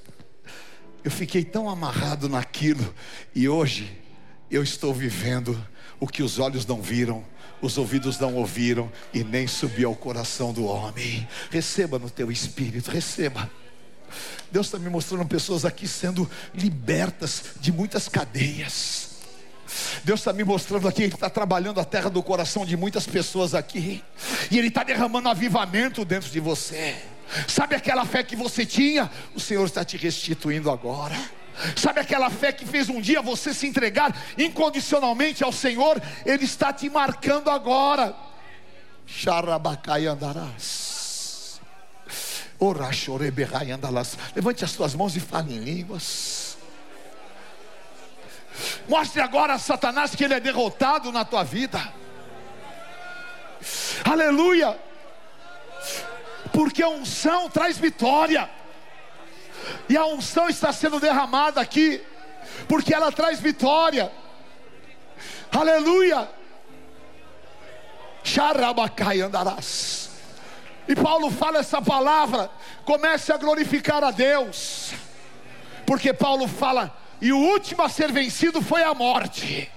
eu 1.04 1.10
fiquei 1.10 1.44
tão 1.44 1.68
amarrado 1.68 2.30
naquilo 2.30 2.94
e 3.34 3.50
hoje 3.50 4.00
eu 4.50 4.64
estou 4.64 4.94
vivendo 4.94 5.60
o 6.00 6.08
que 6.08 6.24
os 6.24 6.40
olhos 6.40 6.66
não 6.66 6.82
viram, 6.82 7.24
os 7.62 7.78
ouvidos 7.78 8.18
não 8.20 8.36
ouviram 8.36 8.92
e 9.14 9.24
nem 9.24 9.48
subiu 9.48 9.90
ao 9.90 9.96
coração 9.96 10.54
do 10.54 10.66
homem. 10.66 11.28
Receba 11.52 12.00
no 12.00 12.10
teu 12.10 12.32
espírito, 12.32 12.90
receba. 12.90 13.50
Deus 14.52 14.68
está 14.68 14.80
me 14.80 14.90
mostrando 14.90 15.26
pessoas 15.26 15.66
aqui 15.66 15.88
sendo 15.88 16.30
libertas 16.54 17.44
de 17.60 17.72
muitas 17.72 18.08
cadeias. 18.08 19.10
Deus 20.04 20.22
está 20.22 20.34
me 20.34 20.44
mostrando 20.44 20.88
aqui, 20.88 21.04
Ele 21.04 21.14
está 21.14 21.30
trabalhando 21.30 21.80
a 21.80 21.86
terra 21.86 22.10
do 22.10 22.24
coração 22.24 22.66
de 22.66 22.76
muitas 22.76 23.06
pessoas 23.06 23.54
aqui, 23.54 24.04
e 24.50 24.58
Ele 24.58 24.70
está 24.70 24.84
derramando 24.84 25.30
avivamento 25.30 26.04
dentro 26.04 26.30
de 26.32 26.40
você. 26.40 26.96
Sabe 27.48 27.76
aquela 27.76 28.06
fé 28.06 28.24
que 28.24 28.36
você 28.36 28.66
tinha? 28.66 29.12
O 29.36 29.40
Senhor 29.40 29.66
está 29.66 29.86
te 29.86 29.96
restituindo 29.96 30.72
agora. 30.72 31.16
Sabe 31.76 32.00
aquela 32.00 32.30
fé 32.30 32.52
que 32.52 32.66
fez 32.66 32.90
um 32.90 33.02
dia 33.02 33.22
você 33.22 33.54
se 33.54 33.68
entregar 33.68 34.16
incondicionalmente 34.38 35.44
ao 35.44 35.52
Senhor? 35.52 36.02
Ele 36.26 36.46
está 36.46 36.72
te 36.72 36.90
marcando 36.90 37.50
agora. 37.50 38.16
Xarabacai 39.06 40.06
andarás. 40.06 41.60
andalas. 43.72 44.18
Levante 44.36 44.64
as 44.64 44.74
tuas 44.74 44.94
mãos 44.94 45.16
e 45.16 45.20
fale 45.20 45.56
em 45.56 45.60
línguas. 45.60 46.58
Mostre 48.88 49.22
agora 49.22 49.54
a 49.54 49.60
Satanás 49.60 50.16
que 50.16 50.24
ele 50.24 50.34
é 50.34 50.40
derrotado 50.40 51.12
na 51.12 51.24
tua 51.24 51.44
vida. 51.44 51.94
Aleluia. 54.04 54.78
Porque 56.52 56.84
a 56.84 56.90
unção 56.90 57.50
traz 57.50 57.78
vitória. 57.78 58.50
E 59.88 59.98
a 59.98 60.06
unção 60.06 60.50
está 60.50 60.72
sendo 60.72 61.00
derramada 61.00 61.60
aqui, 61.62 62.02
porque 62.68 62.94
ela 62.94 63.12
traz 63.12 63.40
vitória. 63.40 64.12
Aleluia. 65.52 66.30
Xarabacai 68.24 69.22
andarás. 69.22 70.10
E 70.88 70.96
Paulo 70.96 71.30
fala 71.30 71.60
essa 71.60 71.82
palavra, 71.82 72.50
comece 72.84 73.32
a 73.32 73.38
glorificar 73.38 74.04
a 74.04 74.12
Deus. 74.12 74.92
Porque 75.86 76.14
Paulo 76.14 76.48
fala, 76.48 76.96
e 77.22 77.32
o 77.32 77.38
último 77.38 77.84
a 77.84 77.90
ser 77.90 78.12
vencido 78.12 78.62
foi 78.62 78.84
a 78.84 78.94
morte. 78.94 79.72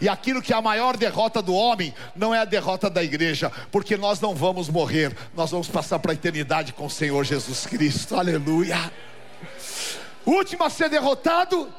E 0.00 0.08
aquilo 0.08 0.40
que 0.40 0.52
é 0.52 0.56
a 0.56 0.62
maior 0.62 0.96
derrota 0.96 1.42
do 1.42 1.54
homem 1.54 1.94
não 2.16 2.34
é 2.34 2.38
a 2.38 2.44
derrota 2.46 2.88
da 2.88 3.02
igreja, 3.04 3.52
porque 3.70 3.98
nós 3.98 4.18
não 4.18 4.34
vamos 4.34 4.68
morrer, 4.68 5.14
nós 5.34 5.50
vamos 5.50 5.68
passar 5.68 5.98
para 5.98 6.12
a 6.12 6.14
eternidade 6.14 6.72
com 6.72 6.86
o 6.86 6.90
Senhor 6.90 7.22
Jesus 7.22 7.66
Cristo. 7.66 8.16
Aleluia. 8.16 8.90
O 10.24 10.32
último 10.32 10.64
a 10.64 10.70
ser 10.70 10.88
derrotado 10.88 11.70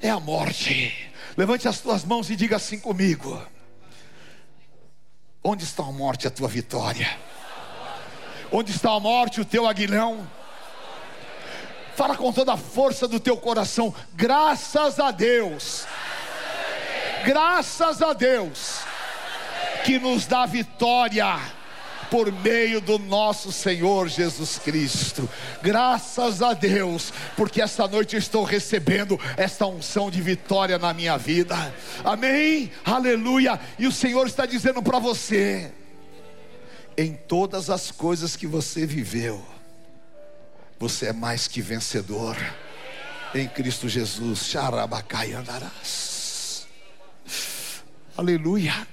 é 0.00 0.08
a 0.08 0.18
morte. 0.18 1.10
Levante 1.36 1.68
as 1.68 1.78
tuas 1.80 2.02
mãos 2.02 2.30
e 2.30 2.36
diga 2.36 2.56
assim 2.56 2.78
comigo: 2.78 3.42
Onde 5.44 5.64
está 5.64 5.82
a 5.82 5.92
morte, 5.92 6.26
a 6.26 6.30
tua 6.30 6.48
vitória? 6.48 7.18
Onde 8.50 8.70
está 8.70 8.92
a 8.92 9.00
morte, 9.00 9.40
o 9.40 9.44
teu 9.44 9.66
aguilhão? 9.66 10.26
Fala 11.94 12.16
com 12.16 12.32
toda 12.32 12.54
a 12.54 12.56
força 12.56 13.06
do 13.06 13.20
teu 13.20 13.36
coração, 13.36 13.94
graças 14.14 14.98
a 14.98 15.10
Deus 15.10 15.86
Graças 17.26 18.00
a 18.02 18.12
Deus 18.12 18.82
que 19.84 19.98
nos 19.98 20.26
dá 20.28 20.46
vitória 20.46 21.40
por 22.08 22.30
meio 22.30 22.80
do 22.80 23.00
nosso 23.00 23.50
Senhor 23.50 24.06
Jesus 24.06 24.60
Cristo. 24.60 25.28
Graças 25.60 26.40
a 26.40 26.54
Deus, 26.54 27.12
porque 27.36 27.60
essa 27.60 27.88
noite 27.88 28.14
eu 28.14 28.20
estou 28.20 28.44
recebendo 28.44 29.18
esta 29.36 29.66
unção 29.66 30.08
de 30.08 30.22
vitória 30.22 30.78
na 30.78 30.94
minha 30.94 31.18
vida. 31.18 31.74
Amém? 32.04 32.70
Aleluia. 32.84 33.58
E 33.76 33.88
o 33.88 33.92
Senhor 33.92 34.28
está 34.28 34.46
dizendo 34.46 34.80
para 34.80 35.00
você: 35.00 35.72
em 36.96 37.12
todas 37.12 37.70
as 37.70 37.90
coisas 37.90 38.36
que 38.36 38.46
você 38.46 38.86
viveu, 38.86 39.44
você 40.78 41.06
é 41.06 41.12
mais 41.12 41.48
que 41.48 41.60
vencedor. 41.60 42.36
Em 43.34 43.48
Cristo 43.48 43.88
Jesus, 43.88 44.46
Xarabacai 44.46 45.32
andarás. 45.32 46.15
Aleluia. 48.16 48.86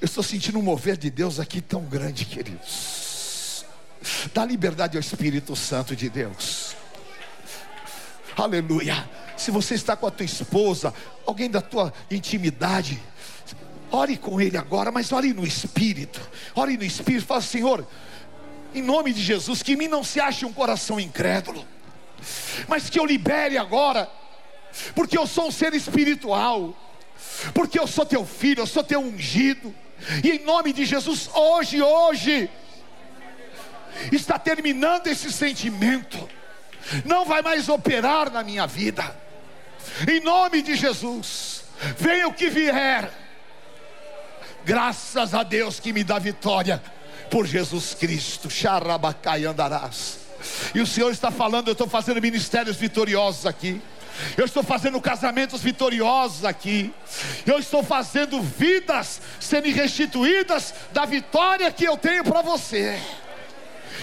Eu 0.00 0.04
estou 0.04 0.22
sentindo 0.22 0.58
um 0.58 0.62
mover 0.62 0.96
de 0.96 1.10
Deus 1.10 1.40
aqui 1.40 1.60
tão 1.60 1.82
grande, 1.84 2.24
queridos. 2.24 3.64
Dá 4.32 4.44
liberdade 4.44 4.96
ao 4.96 5.00
Espírito 5.00 5.56
Santo 5.56 5.96
de 5.96 6.08
Deus. 6.08 6.76
Aleluia. 8.36 9.08
Se 9.36 9.50
você 9.50 9.74
está 9.74 9.96
com 9.96 10.06
a 10.06 10.10
tua 10.10 10.24
esposa, 10.24 10.94
alguém 11.26 11.50
da 11.50 11.60
tua 11.60 11.92
intimidade, 12.10 13.00
ore 13.90 14.16
com 14.16 14.40
ele 14.40 14.56
agora, 14.56 14.92
mas 14.92 15.12
ore 15.12 15.32
no 15.32 15.46
Espírito. 15.46 16.20
Ore 16.54 16.76
no 16.76 16.84
Espírito. 16.84 17.26
Fala, 17.26 17.40
Senhor, 17.40 17.86
em 18.74 18.82
nome 18.82 19.12
de 19.12 19.22
Jesus, 19.22 19.62
que 19.62 19.72
em 19.72 19.76
mim 19.76 19.88
não 19.88 20.04
se 20.04 20.20
ache 20.20 20.44
um 20.44 20.52
coração 20.52 21.00
incrédulo, 21.00 21.66
mas 22.68 22.88
que 22.88 22.98
eu 22.98 23.04
libere 23.04 23.58
agora, 23.58 24.08
porque 24.94 25.16
eu 25.16 25.26
sou 25.26 25.48
um 25.48 25.50
ser 25.50 25.74
espiritual. 25.74 26.74
Porque 27.54 27.78
eu 27.78 27.86
sou 27.86 28.04
teu 28.06 28.24
filho, 28.24 28.60
eu 28.60 28.66
sou 28.66 28.82
teu 28.82 29.00
ungido, 29.00 29.74
e 30.24 30.30
em 30.30 30.44
nome 30.44 30.72
de 30.72 30.84
Jesus, 30.84 31.28
hoje, 31.34 31.80
hoje, 31.82 32.50
está 34.10 34.38
terminando 34.38 35.06
esse 35.06 35.32
sentimento, 35.32 36.28
não 37.04 37.24
vai 37.24 37.42
mais 37.42 37.68
operar 37.68 38.30
na 38.30 38.42
minha 38.42 38.66
vida, 38.66 39.16
em 40.08 40.20
nome 40.20 40.62
de 40.62 40.74
Jesus, 40.74 41.64
venha 41.98 42.28
o 42.28 42.32
que 42.32 42.48
vier, 42.48 43.10
graças 44.64 45.34
a 45.34 45.42
Deus 45.42 45.78
que 45.80 45.92
me 45.92 46.04
dá 46.04 46.18
vitória, 46.18 46.82
por 47.30 47.46
Jesus 47.46 47.94
Cristo, 47.94 48.50
Xarabacai 48.50 49.44
andarás. 49.44 50.18
E 50.74 50.80
o 50.80 50.86
Senhor 50.86 51.12
está 51.12 51.30
falando, 51.30 51.68
eu 51.68 51.72
estou 51.72 51.86
fazendo 51.86 52.20
ministérios 52.20 52.76
vitoriosos 52.76 53.46
aqui. 53.46 53.80
Eu 54.36 54.44
estou 54.44 54.62
fazendo 54.62 55.00
casamentos 55.00 55.62
vitoriosos 55.62 56.44
aqui. 56.44 56.92
Eu 57.46 57.58
estou 57.58 57.82
fazendo 57.82 58.40
vidas 58.40 59.20
sendo 59.38 59.70
restituídas 59.70 60.74
da 60.92 61.04
vitória 61.04 61.70
que 61.72 61.84
eu 61.84 61.96
tenho 61.96 62.24
para 62.24 62.42
você. 62.42 63.00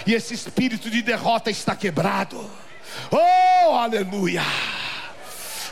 E 0.05 0.13
esse 0.13 0.33
espírito 0.33 0.89
de 0.89 1.01
derrota 1.01 1.49
está 1.49 1.75
quebrado. 1.75 2.49
Oh, 3.11 3.75
aleluia! 3.75 4.43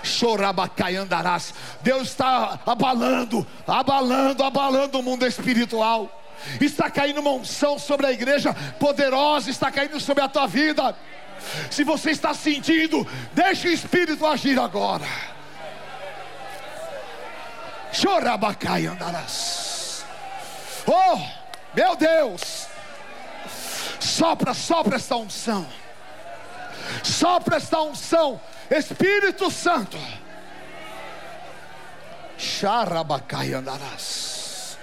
Chorabacai 0.04 0.96
andarás. 0.96 1.54
Deus 1.82 2.10
está 2.10 2.60
abalando, 2.66 3.46
abalando, 3.66 4.44
abalando 4.44 5.00
o 5.00 5.04
mundo 5.04 5.26
espiritual. 5.26 6.22
Está 6.62 6.90
caindo 6.90 7.22
uma 7.22 7.32
unção 7.32 7.80
sobre 7.80 8.06
a 8.06 8.12
igreja 8.12 8.54
poderosa, 8.80 9.50
está 9.50 9.72
caindo 9.72 10.00
sobre 10.00 10.24
a 10.24 10.28
tua 10.28 10.46
vida. 10.46 10.96
Se 11.70 11.84
você 11.84 12.12
está 12.12 12.34
sentindo, 12.34 13.08
deixe 13.34 13.68
o 13.68 13.72
Espírito 13.72 14.26
agir 14.26 14.60
agora. 14.60 15.08
Chorabacai 17.92 18.88
andarás. 18.88 20.06
Oh, 20.86 21.20
meu 21.74 21.96
Deus. 21.96 22.68
Sopra, 24.00 24.54
sopra 24.54 24.98
esta 24.98 25.16
unção. 25.16 25.66
Sopra 27.04 27.58
esta 27.58 27.82
unção. 27.82 28.40
Espírito 28.70 29.50
Santo. 29.50 29.98
Charabacai 32.38 33.54
andarás. 33.54 34.78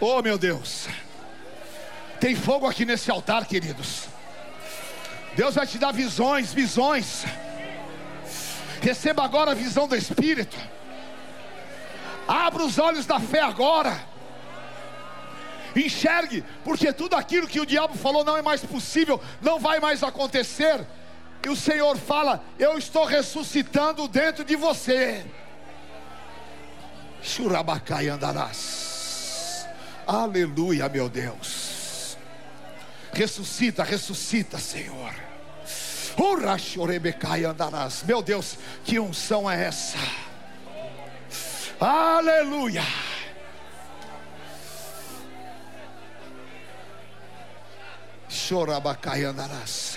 Oh 0.00 0.20
meu 0.20 0.36
Deus. 0.36 0.88
Tem 2.20 2.34
fogo 2.34 2.66
aqui 2.66 2.84
nesse 2.84 3.10
altar, 3.10 3.44
queridos. 3.46 4.08
Deus 5.34 5.54
vai 5.54 5.66
te 5.66 5.78
dar 5.78 5.92
visões, 5.92 6.52
visões. 6.52 7.24
Receba 8.80 9.22
agora 9.22 9.50
a 9.50 9.54
visão 9.54 9.86
do 9.86 9.94
Espírito. 9.94 10.56
Abra 12.26 12.64
os 12.64 12.78
olhos 12.78 13.04
da 13.04 13.20
fé 13.20 13.40
agora. 13.40 14.00
Enxergue, 15.74 16.42
porque 16.64 16.90
tudo 16.90 17.14
aquilo 17.14 17.46
que 17.46 17.60
o 17.60 17.66
diabo 17.66 17.94
falou 17.94 18.24
não 18.24 18.36
é 18.36 18.40
mais 18.40 18.64
possível, 18.64 19.20
não 19.42 19.58
vai 19.58 19.78
mais 19.78 20.02
acontecer. 20.02 20.86
E 21.44 21.48
o 21.50 21.54
Senhor 21.54 21.98
fala: 21.98 22.42
Eu 22.58 22.78
estou 22.78 23.04
ressuscitando 23.04 24.08
dentro 24.08 24.42
de 24.42 24.56
você. 24.56 25.24
Churabacai 27.22 28.08
andarás. 28.08 29.66
Aleluia, 30.06 30.88
meu 30.88 31.08
Deus. 31.08 31.75
Ressuscita, 33.16 33.82
ressuscita, 33.82 34.58
Senhor. 34.58 35.14
andarás. 37.44 38.02
Meu 38.02 38.20
Deus, 38.20 38.58
que 38.84 39.00
unção 39.00 39.50
é 39.50 39.64
essa? 39.64 39.96
Aleluia. 41.80 42.82
Chorabacai 48.28 49.24
andarás. 49.24 49.96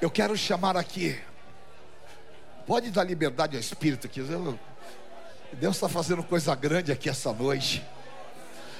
Eu 0.00 0.10
quero 0.10 0.36
chamar 0.36 0.76
aqui. 0.76 1.16
Pode 2.66 2.90
dar 2.90 3.04
liberdade 3.04 3.54
ao 3.54 3.60
Espírito 3.60 4.08
aqui. 4.08 4.20
Deus 5.52 5.76
está 5.76 5.88
fazendo 5.88 6.24
coisa 6.24 6.56
grande 6.56 6.90
aqui 6.90 7.08
essa 7.08 7.32
noite. 7.32 7.84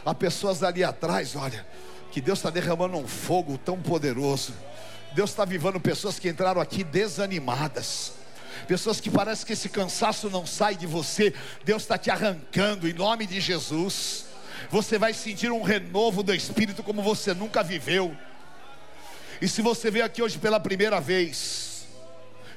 Há 0.04 0.12
pessoas 0.12 0.64
ali 0.64 0.82
atrás, 0.82 1.36
olha 1.36 1.64
que 2.10 2.20
Deus 2.20 2.38
está 2.38 2.50
derramando 2.50 2.96
um 2.96 3.06
fogo 3.06 3.58
tão 3.58 3.80
poderoso. 3.80 4.54
Deus 5.14 5.30
está 5.30 5.44
vivando 5.44 5.80
pessoas 5.80 6.18
que 6.18 6.28
entraram 6.28 6.60
aqui 6.60 6.84
desanimadas. 6.84 8.12
Pessoas 8.66 9.00
que 9.00 9.10
parece 9.10 9.46
que 9.46 9.52
esse 9.52 9.68
cansaço 9.68 10.28
não 10.28 10.44
sai 10.44 10.76
de 10.76 10.86
você. 10.86 11.32
Deus 11.64 11.82
está 11.82 11.96
te 11.96 12.10
arrancando 12.10 12.88
em 12.88 12.92
nome 12.92 13.26
de 13.26 13.40
Jesus. 13.40 14.26
Você 14.70 14.98
vai 14.98 15.12
sentir 15.12 15.50
um 15.50 15.62
renovo 15.62 16.22
do 16.22 16.34
Espírito 16.34 16.82
como 16.82 17.02
você 17.02 17.32
nunca 17.32 17.62
viveu. 17.62 18.16
E 19.40 19.48
se 19.48 19.62
você 19.62 19.90
veio 19.90 20.04
aqui 20.04 20.22
hoje 20.22 20.38
pela 20.38 20.58
primeira 20.58 21.00
vez, 21.00 21.86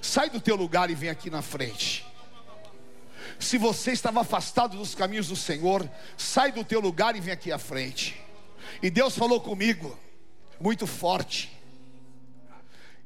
sai 0.01 0.29
do 0.29 0.39
teu 0.39 0.55
lugar 0.55 0.89
e 0.89 0.95
vem 0.95 1.09
aqui 1.09 1.29
na 1.29 1.41
frente. 1.41 2.05
Se 3.37 3.57
você 3.57 3.91
estava 3.91 4.21
afastado 4.21 4.77
dos 4.77 4.95
caminhos 4.95 5.27
do 5.27 5.35
Senhor, 5.35 5.89
sai 6.17 6.51
do 6.51 6.63
teu 6.63 6.79
lugar 6.79 7.15
e 7.15 7.21
vem 7.21 7.33
aqui 7.33 7.51
à 7.51 7.57
frente. 7.57 8.19
E 8.81 8.89
Deus 8.89 9.15
falou 9.15 9.41
comigo, 9.41 9.97
muito 10.59 10.85
forte. 10.85 11.57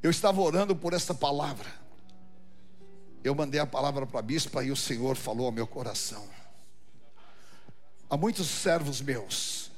Eu 0.02 0.12
estava 0.12 0.42
orando 0.42 0.76
por 0.76 0.94
essa 0.94 1.14
palavra. 1.14 1.72
Eu 3.24 3.34
mandei 3.34 3.60
a 3.60 3.66
palavra 3.66 4.06
para 4.06 4.20
a 4.20 4.24
bispa 4.24 4.64
e 4.64 4.72
o 4.72 4.76
Senhor 4.76 5.16
falou 5.16 5.46
ao 5.46 5.52
meu 5.52 5.66
coração. 5.66 6.28
Há 8.10 8.18
muitos 8.18 8.48
servos 8.48 9.02
meus 9.02 9.72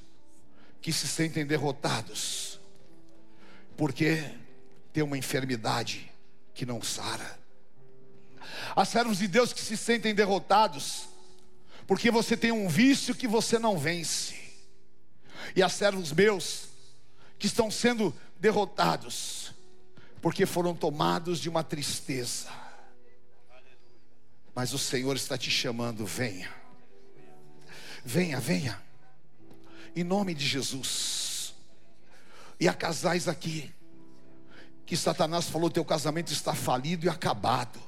que 0.82 0.92
se 0.92 1.08
sentem 1.08 1.46
derrotados, 1.46 2.60
porque 3.78 4.24
tem 4.92 5.04
uma 5.04 5.18
enfermidade 5.18 6.12
que 6.54 6.66
não 6.66 6.82
sara. 6.82 7.40
Há 8.76 8.84
servos 8.84 9.20
de 9.20 9.28
Deus 9.28 9.54
que 9.54 9.62
se 9.62 9.78
sentem 9.78 10.14
derrotados, 10.14 11.08
porque 11.88 12.12
você 12.12 12.36
tem 12.36 12.52
um 12.52 12.68
vício 12.68 13.16
que 13.16 13.28
você 13.28 13.60
não 13.60 13.78
vence 13.78 14.45
e 15.56 15.62
a 15.62 15.70
servos 15.70 16.12
meus 16.12 16.70
que 17.38 17.48
estão 17.48 17.70
sendo 17.70 18.16
derrotados, 18.40 19.54
porque 20.22 20.46
foram 20.46 20.76
tomados 20.76 21.40
de 21.40 21.50
uma 21.50 21.64
tristeza. 21.64 22.50
Mas 24.54 24.74
o 24.74 24.78
Senhor 24.78 25.16
está 25.16 25.38
te 25.38 25.52
chamando, 25.52 26.06
venha. 26.06 26.54
Venha, 28.04 28.40
venha. 28.40 28.82
Em 29.96 30.04
nome 30.04 30.34
de 30.34 30.46
Jesus. 30.46 31.54
E 32.60 32.68
há 32.68 32.74
casais 32.74 33.28
aqui 33.28 33.74
que 34.86 34.96
Satanás 34.96 35.50
falou: 35.50 35.70
teu 35.70 35.84
casamento 35.84 36.32
está 36.32 36.54
falido 36.54 37.06
e 37.06 37.10
acabado. 37.10 37.82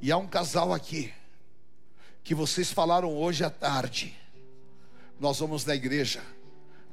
E 0.00 0.12
há 0.12 0.16
um 0.18 0.26
casal 0.26 0.72
aqui 0.72 1.12
que 2.22 2.34
vocês 2.34 2.70
falaram 2.70 3.14
hoje 3.14 3.44
à 3.44 3.50
tarde. 3.50 4.14
Nós 5.18 5.38
vamos 5.38 5.64
na 5.64 5.74
igreja 5.74 6.22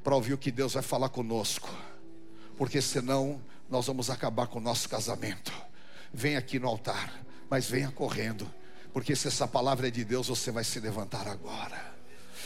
para 0.02 0.14
ouvir 0.14 0.32
o 0.32 0.38
que 0.38 0.50
Deus 0.50 0.74
vai 0.74 0.82
falar 0.82 1.08
conosco, 1.08 1.68
porque 2.56 2.80
senão 2.82 3.40
nós 3.70 3.86
vamos 3.86 4.10
acabar 4.10 4.46
com 4.46 4.58
o 4.58 4.62
nosso 4.62 4.88
casamento. 4.88 5.52
Vem 6.12 6.36
aqui 6.36 6.58
no 6.58 6.68
altar, 6.68 7.22
mas 7.48 7.68
venha 7.68 7.90
correndo, 7.90 8.52
porque 8.92 9.16
se 9.16 9.28
essa 9.28 9.48
palavra 9.48 9.88
é 9.88 9.90
de 9.90 10.04
Deus, 10.04 10.28
você 10.28 10.50
vai 10.50 10.64
se 10.64 10.78
levantar 10.80 11.26
agora. 11.26 11.92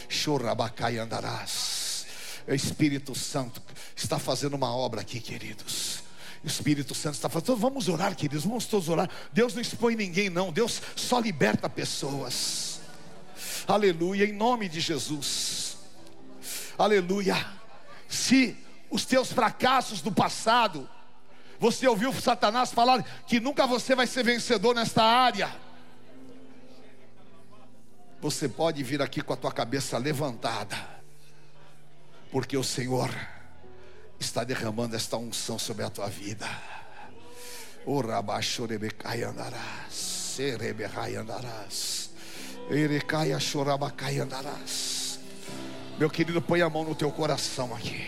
Chorabacai 0.09 0.99
andarás. 0.99 2.07
O 2.47 2.55
Espírito 2.55 3.15
Santo 3.15 3.61
está 3.97 4.19
fazendo 4.19 4.55
uma 4.55 4.75
obra 4.75 5.01
aqui, 5.01 5.19
queridos. 5.19 6.05
O 6.45 6.47
Espírito 6.47 6.95
Santo 6.95 7.15
está 7.15 7.29
falando, 7.29 7.57
vamos 7.57 7.89
orar, 7.89 8.15
queridos, 8.15 8.45
vamos 8.45 8.67
todos 8.67 8.89
orar. 8.89 9.11
Deus 9.33 9.53
não 9.53 9.61
expõe 9.61 9.97
ninguém, 9.97 10.31
não. 10.31 10.53
Deus 10.53 10.81
só 10.95 11.19
liberta 11.19 11.69
pessoas. 11.69 12.81
Aleluia, 13.67 14.25
em 14.25 14.33
nome 14.33 14.69
de 14.69 14.79
Jesus. 14.79 15.66
Aleluia. 16.79 17.37
Se 18.09 18.57
os 18.91 19.05
teus 19.05 19.33
fracassos 19.33 20.01
do 20.01 20.13
passado, 20.13 20.89
você 21.59 21.87
ouviu 21.87 22.13
Satanás 22.13 22.73
falar 22.73 23.03
que 23.27 23.41
nunca 23.41 23.67
você 23.67 23.95
vai 23.95 24.07
ser 24.07 24.23
vencedor 24.23 24.75
nesta 24.75 25.03
área. 25.03 25.55
Você 28.21 28.49
pode 28.49 28.83
vir 28.83 29.03
aqui 29.03 29.23
com 29.23 29.33
a 29.33 29.37
tua 29.37 29.53
cabeça 29.53 29.99
levantada, 29.99 30.77
porque 32.31 32.57
o 32.57 32.65
Senhor 32.65 33.11
está 34.19 34.43
derramando 34.43 34.97
esta 34.97 35.17
unção 35.17 35.59
sobre 35.59 35.85
a 35.85 35.91
tua 35.91 36.09
vida. 36.09 36.49
O 37.85 38.01
rabachorebecai 38.01 39.23
andarás, 39.23 40.39
andarás, 41.17 42.11
andarás. 44.21 45.06
Meu 45.99 46.11
querido, 46.11 46.43
põe 46.43 46.61
a 46.61 46.69
mão 46.69 46.85
no 46.85 46.95
teu 46.95 47.11
coração 47.11 47.75
aqui. 47.75 48.07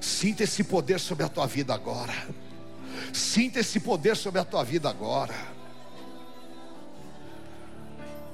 Sinta 0.00 0.44
esse 0.44 0.64
poder 0.64 0.98
sobre 0.98 1.24
a 1.24 1.28
tua 1.28 1.46
vida 1.46 1.74
agora. 1.74 2.14
Sinta 3.12 3.60
esse 3.60 3.78
poder 3.78 4.16
sobre 4.16 4.40
a 4.40 4.44
tua 4.44 4.64
vida 4.64 4.88
agora. 4.88 5.34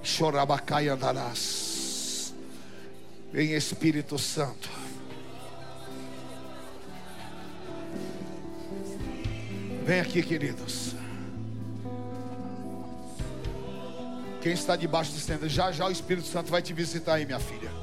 Chorabacai 0.03 0.89
andarás. 0.89 2.33
Em 3.35 3.55
Espírito 3.55 4.17
Santo. 4.19 4.71
Vem 9.85 9.99
aqui, 9.99 10.23
queridos. 10.23 10.95
Quem 14.41 14.53
está 14.53 14.77
debaixo 14.77 15.11
do 15.11 15.19
estenda, 15.19 15.49
já 15.49 15.73
já 15.73 15.87
o 15.87 15.91
Espírito 15.91 16.29
Santo 16.29 16.51
vai 16.51 16.63
te 16.63 16.73
visitar 16.73 17.15
aí, 17.15 17.27
minha 17.27 17.41
filha. 17.41 17.74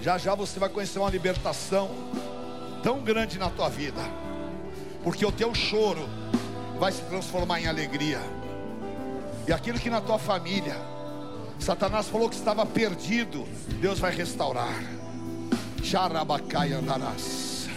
Já 0.00 0.16
já 0.16 0.34
você 0.34 0.58
vai 0.58 0.68
conhecer 0.68 0.98
uma 0.98 1.10
libertação 1.10 1.90
tão 2.82 3.00
grande 3.00 3.38
na 3.38 3.50
tua 3.50 3.68
vida, 3.68 4.00
porque 5.04 5.24
o 5.26 5.32
teu 5.32 5.54
choro 5.54 6.08
vai 6.78 6.90
se 6.90 7.02
transformar 7.02 7.60
em 7.60 7.66
alegria, 7.66 8.20
e 9.46 9.52
aquilo 9.52 9.78
que 9.78 9.90
na 9.90 10.00
tua 10.00 10.18
família, 10.18 10.76
Satanás 11.58 12.08
falou 12.08 12.30
que 12.30 12.36
estava 12.36 12.64
perdido, 12.64 13.46
Deus 13.80 13.98
vai 13.98 14.14
restaurar. 14.14 14.74
Xarabacai 15.82 16.72
andarás. 16.72 17.68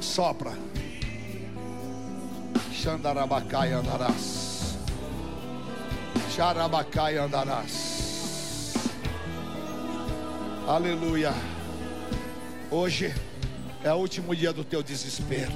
Sopra. 0.00 0.52
Xandarabacai 2.72 3.72
andarás. 3.72 4.76
Xarabacai 6.34 7.18
andarás. 7.18 8.05
Aleluia. 10.66 11.32
Hoje 12.72 13.14
é 13.84 13.92
o 13.92 13.98
último 13.98 14.34
dia 14.34 14.52
do 14.52 14.64
teu 14.64 14.82
desespero. 14.82 15.52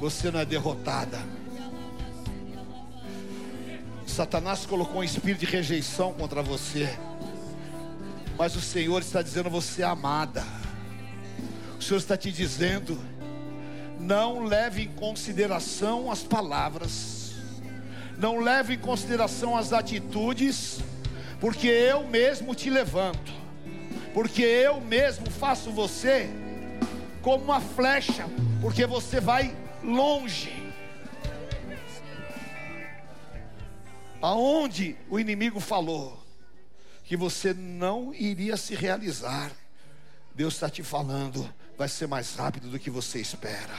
Você 0.00 0.30
não 0.30 0.40
é 0.40 0.46
derrotada. 0.46 1.18
Satanás 4.06 4.64
colocou 4.64 5.02
um 5.02 5.04
espírito 5.04 5.40
de 5.40 5.46
rejeição 5.46 6.14
contra 6.14 6.42
você. 6.42 6.88
Mas 8.38 8.56
o 8.56 8.62
Senhor 8.62 9.02
está 9.02 9.20
dizendo: 9.20 9.50
você 9.50 9.82
é 9.82 9.84
amada. 9.84 10.42
O 11.78 11.82
Senhor 11.82 11.98
está 11.98 12.16
te 12.16 12.32
dizendo: 12.32 12.98
não 14.00 14.44
leve 14.44 14.84
em 14.84 14.88
consideração 14.94 16.10
as 16.10 16.22
palavras, 16.22 17.34
não 18.16 18.40
leve 18.40 18.76
em 18.76 18.78
consideração 18.78 19.54
as 19.54 19.74
atitudes, 19.74 20.80
porque 21.40 21.68
eu 21.68 22.04
mesmo 22.04 22.54
te 22.54 22.68
levanto, 22.68 23.32
porque 24.12 24.42
eu 24.42 24.80
mesmo 24.80 25.30
faço 25.30 25.70
você 25.70 26.28
como 27.22 27.44
uma 27.44 27.60
flecha, 27.60 28.26
porque 28.60 28.86
você 28.86 29.20
vai 29.20 29.56
longe. 29.82 30.52
Aonde 34.20 34.96
o 35.08 35.20
inimigo 35.20 35.60
falou 35.60 36.20
que 37.04 37.16
você 37.16 37.54
não 37.54 38.12
iria 38.12 38.56
se 38.56 38.74
realizar, 38.74 39.52
Deus 40.34 40.54
está 40.54 40.68
te 40.68 40.82
falando, 40.82 41.48
vai 41.76 41.88
ser 41.88 42.08
mais 42.08 42.34
rápido 42.34 42.68
do 42.68 42.78
que 42.78 42.90
você 42.90 43.20
espera. 43.20 43.74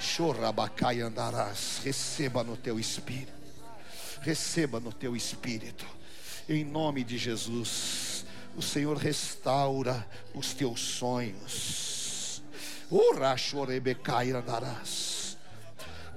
Chorabacai 0.00 1.00
andarás, 1.00 1.80
receba 1.84 2.42
no 2.42 2.56
teu 2.56 2.80
espírito, 2.80 3.32
receba 4.22 4.80
no 4.80 4.92
teu 4.92 5.14
espírito, 5.14 5.86
em 6.48 6.64
nome 6.64 7.04
de 7.04 7.18
Jesus. 7.18 8.24
O 8.56 8.62
Senhor 8.62 8.96
restaura 8.96 10.06
os 10.34 10.52
teus 10.52 10.80
sonhos. 10.80 12.42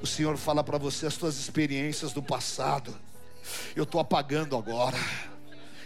O 0.02 0.06
Senhor 0.06 0.38
fala 0.38 0.64
para 0.64 0.78
você 0.78 1.06
as 1.06 1.16
tuas 1.16 1.38
experiências 1.38 2.12
do 2.12 2.22
passado. 2.22 2.94
Eu 3.76 3.84
estou 3.84 4.02
apagando 4.02 4.58
agora. 4.58 4.98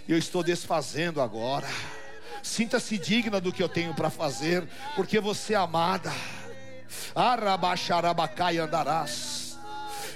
Eu 0.07 0.17
estou 0.17 0.43
desfazendo 0.43 1.21
agora. 1.21 1.67
Sinta-se 2.41 2.97
digna 2.97 3.39
do 3.39 3.51
que 3.51 3.61
eu 3.61 3.69
tenho 3.69 3.93
para 3.93 4.09
fazer, 4.09 4.67
porque 4.95 5.19
você 5.19 5.53
é 5.53 5.57
amada. 5.57 6.11
Arabaxarabacai 7.13 8.57
andarás. 8.57 9.48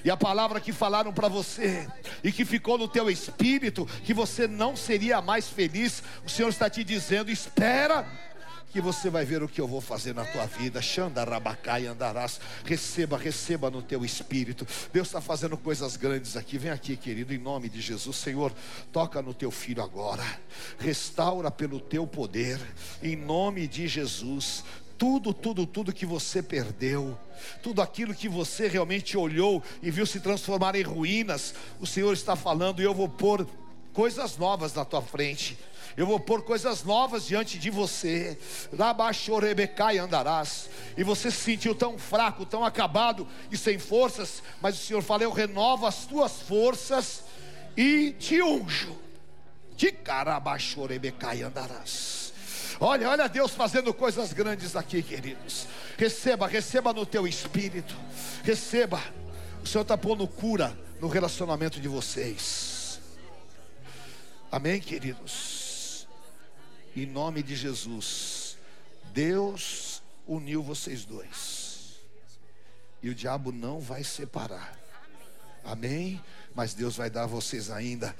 E 0.04 0.12
a 0.12 0.18
palavra 0.18 0.60
que 0.60 0.74
falaram 0.74 1.14
para 1.14 1.28
você 1.28 1.88
e 2.24 2.32
que 2.32 2.44
ficou 2.46 2.78
no 2.78 2.88
teu 2.88 3.10
espírito, 3.10 3.86
que 4.04 4.14
você 4.14 4.48
não 4.48 4.76
seria 4.76 5.22
mais 5.22 5.48
feliz, 5.48 6.04
o 6.26 6.30
Senhor 6.30 6.50
está 6.50 6.70
te 6.70 6.84
dizendo: 6.84 7.32
espera 7.32 8.06
que 8.74 8.82
você 8.82 9.08
vai 9.08 9.24
ver 9.24 9.44
o 9.44 9.48
que 9.48 9.62
eu 9.62 9.68
vou 9.68 9.80
fazer 9.80 10.16
na 10.16 10.26
tua 10.26 10.48
vida. 10.48 10.82
Xandarabacai 10.82 11.86
andarás. 11.86 12.42
Receba, 12.66 13.16
receba 13.16 13.70
no 13.70 13.84
teu 13.84 14.04
espírito. 14.04 14.68
Deus 14.92 15.08
está 15.08 15.22
fazendo 15.22 15.56
coisas 15.56 15.96
grandes 15.96 16.36
aqui. 16.36 16.58
Vem 16.58 16.72
aqui, 16.72 16.98
querido, 16.98 17.36
em 17.36 17.38
nome 17.38 17.70
de 17.70 17.80
Jesus. 17.80 18.18
Senhor, 18.18 18.52
toca 18.92 19.22
no 19.22 19.32
teu 19.32 19.52
filho 19.52 19.84
agora. 19.84 20.24
Restaura 20.80 21.52
pelo 21.52 21.80
teu 21.80 22.08
poder. 22.08 22.60
Em 23.04 23.16
nome 23.16 23.68
de 23.68 23.88
Jesus 23.88 24.64
tudo, 25.04 25.34
tudo, 25.34 25.68
tudo 25.68 25.92
que 25.92 26.06
você 26.06 26.42
perdeu, 26.42 27.20
tudo 27.62 27.82
aquilo 27.82 28.16
que 28.16 28.30
você 28.30 28.70
realmente 28.70 29.18
olhou 29.18 29.62
e 29.82 29.92
viu 29.92 30.06
se 30.06 30.22
transformar 30.22 30.78
em 30.78 30.82
ruínas, 30.82 31.54
o 31.82 31.86
Senhor 31.86 32.14
está 32.14 32.38
falando 32.38 32.82
e 32.82 32.86
eu 32.86 32.94
vou 32.94 33.10
pôr 33.10 33.46
coisas 33.92 34.38
novas 34.38 34.74
na 34.74 34.86
tua 34.86 35.02
frente. 35.02 35.58
Eu 35.98 36.08
vou 36.08 36.22
pôr 36.22 36.42
coisas 36.42 36.86
novas 36.86 37.26
diante 37.26 37.60
de 37.60 37.70
você. 37.70 38.40
Rabachorebecai 38.80 39.98
andarás. 39.98 40.70
E 40.98 41.04
você 41.04 41.30
se 41.30 41.38
sentiu 41.38 41.76
tão 41.76 42.00
fraco, 42.00 42.46
tão 42.46 42.64
acabado 42.64 43.28
e 43.52 43.58
sem 43.58 43.78
forças. 43.78 44.42
Mas 44.62 44.80
o 44.80 44.86
Senhor 44.86 45.04
fala: 45.04 45.24
Eu 45.24 45.34
renovo 45.34 45.86
as 45.86 46.06
tuas 46.06 46.44
forças 46.44 47.26
e 47.76 48.12
te 48.12 48.42
unjo. 48.42 48.98
De 49.76 49.92
carabachorebecai 49.92 51.42
andarás. 51.42 52.23
Olha, 52.80 53.10
olha 53.10 53.28
Deus 53.28 53.52
fazendo 53.52 53.94
coisas 53.94 54.34
grandes 54.34 54.76
aqui, 54.76 55.02
queridos. 55.02 55.68
Receba, 55.98 56.48
receba 56.48 56.94
no 56.94 57.06
teu 57.06 57.28
espírito. 57.28 57.96
Receba. 58.44 59.02
O 59.64 59.68
Senhor 59.68 59.84
está 59.84 59.98
pondo 59.98 60.28
cura 60.28 60.78
no 61.00 61.08
relacionamento 61.08 61.80
de 61.80 61.88
vocês. 61.88 63.00
Amém, 64.52 64.80
queridos? 64.80 66.08
Em 66.96 67.06
nome 67.06 67.42
de 67.42 67.56
Jesus. 67.56 68.58
Deus 69.14 70.02
uniu 70.28 70.62
vocês 70.62 71.06
dois. 71.06 72.00
E 73.02 73.10
o 73.10 73.16
diabo 73.16 73.52
não 73.52 73.80
vai 73.80 74.04
separar. 74.04 74.78
Amém? 75.64 76.22
Mas 76.54 76.74
Deus 76.74 76.96
vai 76.96 77.10
dar 77.10 77.24
a 77.24 77.28
vocês 77.28 77.72
ainda 77.72 78.16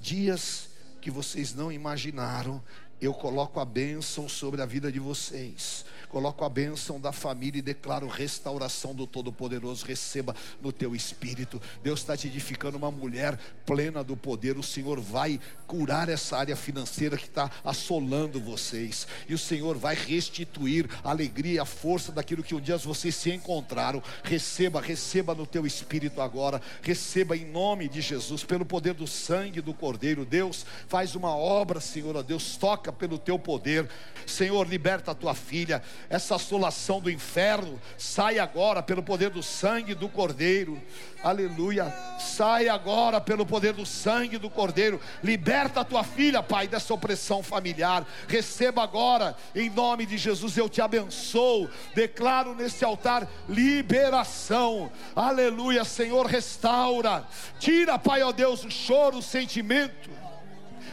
dias 0.00 0.68
que 1.00 1.10
vocês 1.10 1.54
não 1.54 1.70
imaginaram 1.70 2.62
eu 3.04 3.14
coloco 3.14 3.60
a 3.60 3.64
bênção 3.64 4.28
sobre 4.28 4.62
a 4.62 4.66
vida 4.66 4.90
de 4.90 4.98
vocês, 4.98 5.84
coloco 6.14 6.44
a 6.44 6.48
bênção 6.48 7.00
da 7.00 7.10
família 7.10 7.58
e 7.58 7.62
declaro 7.62 8.06
restauração 8.06 8.94
do 8.94 9.04
Todo-Poderoso. 9.04 9.84
Receba 9.84 10.32
no 10.62 10.70
teu 10.70 10.94
espírito. 10.94 11.60
Deus 11.82 11.98
está 11.98 12.16
te 12.16 12.28
edificando 12.28 12.78
uma 12.78 12.88
mulher 12.88 13.36
plena 13.66 14.04
do 14.04 14.16
poder. 14.16 14.56
O 14.56 14.62
Senhor 14.62 15.00
vai 15.00 15.40
curar 15.66 16.08
essa 16.08 16.36
área 16.36 16.54
financeira 16.54 17.16
que 17.16 17.26
está 17.26 17.50
assolando 17.64 18.38
vocês, 18.38 19.08
e 19.28 19.34
o 19.34 19.38
Senhor 19.38 19.76
vai 19.76 19.96
restituir 19.96 20.88
a 21.02 21.10
alegria 21.10 21.62
a 21.62 21.64
força 21.64 22.12
daquilo 22.12 22.44
que 22.44 22.54
um 22.54 22.60
dia 22.60 22.76
vocês 22.76 23.16
se 23.16 23.32
encontraram. 23.32 24.00
Receba, 24.22 24.80
receba 24.80 25.34
no 25.34 25.46
teu 25.46 25.66
espírito 25.66 26.20
agora, 26.20 26.62
receba 26.80 27.36
em 27.36 27.44
nome 27.44 27.88
de 27.88 28.00
Jesus, 28.00 28.44
pelo 28.44 28.64
poder 28.64 28.94
do 28.94 29.08
sangue 29.08 29.60
do 29.60 29.74
Cordeiro. 29.74 30.24
Deus 30.24 30.64
faz 30.86 31.16
uma 31.16 31.34
obra, 31.34 31.80
Senhor, 31.80 32.14
ó 32.14 32.22
Deus, 32.22 32.56
toca 32.56 32.92
pelo 32.92 33.18
teu 33.18 33.36
poder. 33.36 33.88
Senhor, 34.26 34.66
liberta 34.66 35.10
a 35.10 35.14
tua 35.14 35.34
filha. 35.34 35.82
Essa 36.08 36.36
assolação 36.36 37.00
do 37.00 37.10
inferno 37.10 37.80
sai 37.96 38.38
agora 38.38 38.82
pelo 38.82 39.02
poder 39.02 39.30
do 39.30 39.42
sangue 39.42 39.94
do 39.94 40.08
Cordeiro. 40.08 40.80
Aleluia. 41.22 41.92
Sai 42.18 42.68
agora 42.68 43.20
pelo 43.20 43.46
poder 43.46 43.72
do 43.72 43.86
sangue 43.86 44.36
do 44.36 44.50
Cordeiro. 44.50 45.00
Liberta 45.22 45.80
a 45.80 45.84
tua 45.84 46.04
filha, 46.04 46.42
Pai, 46.42 46.68
dessa 46.68 46.92
opressão 46.92 47.42
familiar. 47.42 48.06
Receba 48.28 48.82
agora, 48.82 49.34
em 49.54 49.70
nome 49.70 50.04
de 50.04 50.18
Jesus, 50.18 50.56
eu 50.56 50.68
te 50.68 50.82
abençoo. 50.82 51.68
Declaro 51.94 52.54
nesse 52.54 52.84
altar 52.84 53.26
liberação. 53.48 54.92
Aleluia, 55.16 55.84
Senhor, 55.84 56.26
restaura. 56.26 57.26
Tira, 57.58 57.98
Pai, 57.98 58.22
ó 58.22 58.32
Deus, 58.32 58.64
o 58.64 58.70
choro, 58.70 59.18
o 59.18 59.22
sentimento 59.22 60.14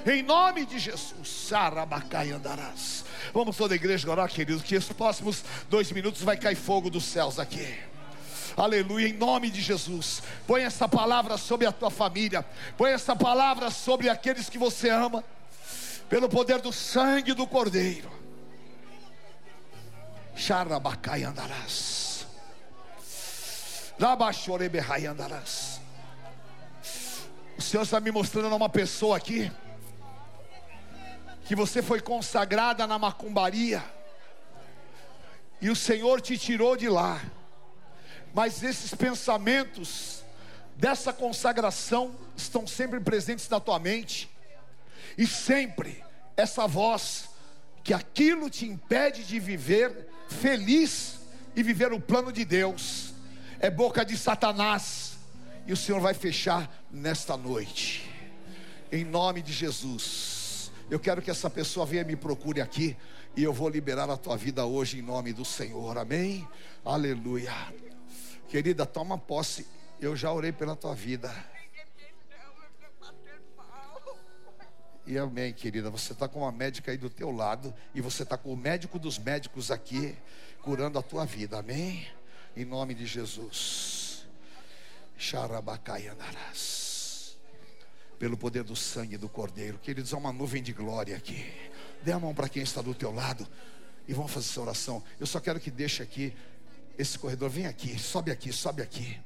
em 0.06 0.24
nome 0.24 0.66
de 0.66 0.80
Jesus. 0.80 1.28
Sarabacai 1.28 2.32
andarás. 2.32 3.06
Vamos 3.34 3.56
toda 3.56 3.74
a 3.74 3.76
igreja 3.76 4.10
orar, 4.10 4.30
queridos, 4.30 4.62
que 4.62 4.76
esses 4.76 4.92
próximos 4.92 5.44
dois 5.70 5.92
minutos 5.92 6.22
vai 6.22 6.36
cair 6.36 6.56
fogo 6.56 6.90
dos 6.90 7.06
céus 7.06 7.40
aqui. 7.40 7.78
Aleluia, 8.58 9.08
em 9.08 9.14
nome 9.14 9.50
de 9.50 9.62
Jesus. 9.62 10.22
Põe 10.46 10.64
essa 10.64 10.88
palavra 10.88 11.38
sobre 11.38 11.66
a 11.66 11.72
tua 11.72 11.90
família. 11.90 12.46
Põe 12.78 12.92
essa 12.92 13.16
palavra 13.16 13.70
sobre 13.70 14.10
aqueles 14.10 14.50
que 14.50 14.58
você 14.58 14.90
ama. 14.90 15.24
Pelo 16.10 16.28
poder 16.28 16.60
do 16.60 16.74
sangue 16.74 17.34
do 17.34 17.48
Cordeiro. 17.48 18.12
Xarabacai 20.36 21.24
andarás. 21.24 22.26
Rabachorebehai 23.98 25.06
andarás. 25.06 25.80
O 27.58 27.62
Senhor 27.62 27.84
está 27.84 28.00
me 28.02 28.12
mostrando 28.12 28.54
uma 28.54 28.68
pessoa 28.68 29.16
aqui 29.16 29.50
que 31.52 31.56
você 31.56 31.82
foi 31.82 32.00
consagrada 32.00 32.88
na 32.88 32.98
macumbaria, 32.98 33.84
e 35.60 35.70
o 35.70 35.76
Senhor 35.76 36.22
te 36.22 36.38
tirou 36.38 36.78
de 36.78 36.88
lá, 36.88 37.22
mas 38.34 38.64
esses 38.64 38.96
pensamentos 38.96 40.24
dessa 40.78 41.12
consagração 41.12 42.16
estão 42.38 42.66
sempre 42.66 43.02
presentes 43.02 43.50
na 43.50 43.60
tua 43.60 43.78
mente, 43.80 44.32
e 45.18 45.28
sempre 45.28 46.02
essa 46.38 46.66
voz 46.66 47.32
que 47.84 47.94
aquilo 47.94 48.50
te 48.50 48.66
impede 48.66 49.26
de 49.26 49.38
viver 49.38 50.08
feliz 50.30 51.20
e 51.54 51.62
viver 51.62 51.92
o 51.92 52.00
plano 52.00 52.32
de 52.32 52.46
Deus, 52.46 53.14
é 53.60 53.70
boca 53.70 54.06
de 54.06 54.18
Satanás, 54.18 55.18
e 55.68 55.74
o 55.74 55.76
Senhor 55.76 56.00
vai 56.00 56.14
fechar 56.14 56.74
nesta 56.90 57.36
noite, 57.36 58.10
em 58.90 59.04
nome 59.04 59.42
de 59.42 59.52
Jesus. 59.52 60.41
Eu 60.92 61.00
quero 61.00 61.22
que 61.22 61.32
essa 61.32 61.50
pessoa 61.50 61.86
venha 61.86 62.04
me 62.04 62.18
procure 62.18 62.60
aqui 62.60 62.98
e 63.34 63.42
eu 63.42 63.54
vou 63.54 63.70
liberar 63.70 64.10
a 64.10 64.18
tua 64.18 64.36
vida 64.36 64.66
hoje 64.66 65.00
em 65.00 65.02
nome 65.02 65.32
do 65.32 65.46
Senhor. 65.46 65.98
Amém? 65.98 66.46
Aleluia. 66.84 67.54
Querida, 68.50 68.86
toma 68.86 69.18
posse. 69.18 69.66
Eu 70.02 70.18
já 70.18 70.34
orei 70.34 70.52
pela 70.52 70.76
tua 70.76 70.94
vida. 70.94 71.34
E 75.08 75.18
amém, 75.18 75.54
querida. 75.54 75.90
Você 75.90 76.12
está 76.12 76.28
com 76.28 76.40
uma 76.42 76.52
médica 76.52 76.92
aí 76.92 76.98
do 76.98 77.10
teu 77.10 77.32
lado 77.32 77.74
e 77.96 78.02
você 78.02 78.24
está 78.24 78.38
com 78.38 78.52
o 78.52 78.58
médico 78.58 79.00
dos 79.00 79.18
médicos 79.18 79.72
aqui 79.72 80.14
curando 80.62 81.00
a 81.00 81.02
tua 81.02 81.26
vida. 81.26 81.60
Amém? 81.60 82.06
Em 82.54 82.66
nome 82.66 82.94
de 82.94 83.06
Jesus. 83.06 84.28
Xarabacai 85.18 86.10
andarás 86.10 86.91
pelo 88.22 88.38
poder 88.38 88.64
do 88.64 88.76
sangue 88.76 89.18
do 89.18 89.28
Cordeiro. 89.28 89.80
Queridos, 89.80 90.14
há 90.14 90.18
uma 90.18 90.32
nuvem 90.32 90.62
de 90.62 90.72
glória 90.72 91.18
aqui. 91.18 91.44
Dê 92.04 92.12
a 92.12 92.20
mão 92.20 92.36
para 92.36 92.48
quem 92.48 92.62
está 92.62 92.80
do 92.80 92.94
teu 92.94 93.12
lado 93.12 93.48
e 94.08 94.14
vamos 94.14 94.32
fazer 94.32 94.48
essa 94.48 94.62
oração. 94.62 95.04
Eu 95.20 95.26
só 95.26 95.40
quero 95.40 95.60
que 95.60 95.72
deixe 95.72 96.04
aqui 96.04 96.32
esse 97.00 97.18
corredor. 97.18 97.50
Vem 97.50 97.66
aqui, 97.66 97.98
sobe 97.98 98.30
aqui, 98.30 98.54
sobe 98.54 98.84
aqui. 98.84 99.20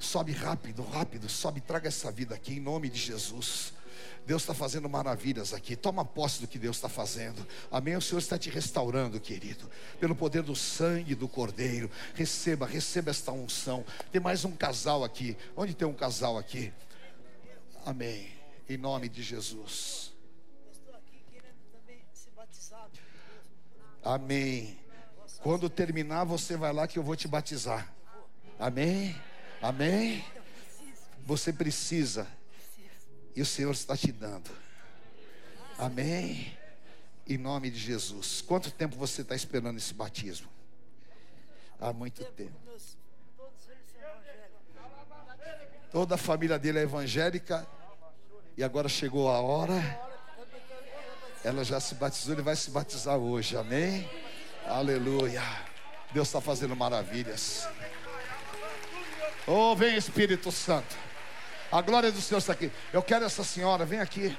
Sobe 0.00 0.32
rápido, 0.32 0.82
rápido, 0.82 1.28
sobe, 1.28 1.60
traga 1.60 1.86
essa 1.86 2.10
vida 2.10 2.34
aqui 2.34 2.54
em 2.54 2.60
nome 2.60 2.88
de 2.90 2.98
Jesus. 2.98 3.72
Deus 4.26 4.42
está 4.42 4.52
fazendo 4.52 4.88
maravilhas 4.88 5.54
aqui. 5.54 5.76
Toma 5.76 6.04
posse 6.04 6.40
do 6.40 6.48
que 6.48 6.58
Deus 6.58 6.78
está 6.78 6.88
fazendo. 6.88 7.46
Amém. 7.70 7.94
O 7.94 8.02
Senhor 8.02 8.18
está 8.18 8.36
te 8.36 8.50
restaurando, 8.50 9.20
querido. 9.20 9.70
Pelo 10.00 10.16
poder 10.16 10.42
do 10.42 10.56
sangue 10.56 11.14
do 11.14 11.28
Cordeiro. 11.28 11.88
Receba, 12.12 12.66
receba 12.66 13.12
esta 13.12 13.30
unção. 13.30 13.84
Tem 14.10 14.20
mais 14.20 14.44
um 14.44 14.50
casal 14.50 15.04
aqui. 15.04 15.36
Onde 15.56 15.74
tem 15.74 15.86
um 15.86 15.94
casal 15.94 16.36
aqui? 16.36 16.72
Amém. 17.86 18.28
Em 18.68 18.76
nome 18.76 19.08
de 19.08 19.22
Jesus. 19.22 20.12
Amém. 24.02 24.76
Quando 25.40 25.70
terminar, 25.70 26.24
você 26.24 26.56
vai 26.56 26.72
lá 26.72 26.88
que 26.88 26.98
eu 26.98 27.02
vou 27.04 27.14
te 27.14 27.28
batizar. 27.28 27.94
Amém. 28.58 29.14
Amém. 29.62 30.24
Você 31.24 31.52
precisa. 31.52 32.26
E 33.36 33.40
o 33.40 33.46
Senhor 33.46 33.70
está 33.70 33.96
te 33.96 34.10
dando. 34.10 34.50
Amém. 35.78 36.58
Em 37.24 37.38
nome 37.38 37.70
de 37.70 37.78
Jesus. 37.78 38.40
Quanto 38.40 38.72
tempo 38.72 38.96
você 38.96 39.22
está 39.22 39.36
esperando 39.36 39.76
esse 39.76 39.94
batismo? 39.94 40.48
Há 41.78 41.92
muito 41.92 42.24
tempo. 42.32 42.58
Toda 45.90 46.16
a 46.16 46.18
família 46.18 46.58
dele 46.58 46.80
é 46.80 46.82
evangélica 46.82 47.66
e 48.56 48.64
agora 48.64 48.88
chegou 48.88 49.30
a 49.30 49.40
hora. 49.40 50.00
Ela 51.44 51.64
já 51.64 51.78
se 51.78 51.94
batizou, 51.94 52.34
ele 52.34 52.42
vai 52.42 52.56
se 52.56 52.70
batizar 52.70 53.16
hoje, 53.16 53.56
amém? 53.56 54.08
Aleluia. 54.66 55.42
Deus 56.12 56.28
está 56.28 56.40
fazendo 56.40 56.74
maravilhas. 56.74 57.68
Oh, 59.46 59.76
vem 59.76 59.96
Espírito 59.96 60.50
Santo. 60.50 60.96
A 61.70 61.80
glória 61.80 62.10
do 62.10 62.20
Senhor 62.20 62.38
está 62.38 62.52
aqui. 62.52 62.70
Eu 62.92 63.02
quero 63.02 63.24
essa 63.24 63.44
senhora, 63.44 63.84
vem 63.84 64.00
aqui. 64.00 64.36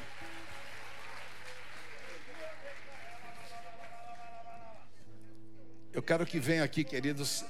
Eu 5.94 6.04
quero 6.04 6.26
que 6.26 6.40
venha 6.40 6.64
aqui, 6.64 6.84
queridos, 6.84 7.44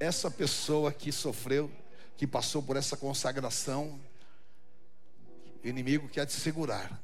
essa 0.00 0.30
pessoa 0.30 0.92
que 0.92 1.12
sofreu, 1.12 1.70
que 2.16 2.26
passou 2.26 2.62
por 2.62 2.76
essa 2.76 2.96
consagração. 2.96 4.00
O 5.62 5.66
inimigo 5.66 6.08
quer 6.08 6.26
te 6.26 6.32
segurar. 6.32 7.00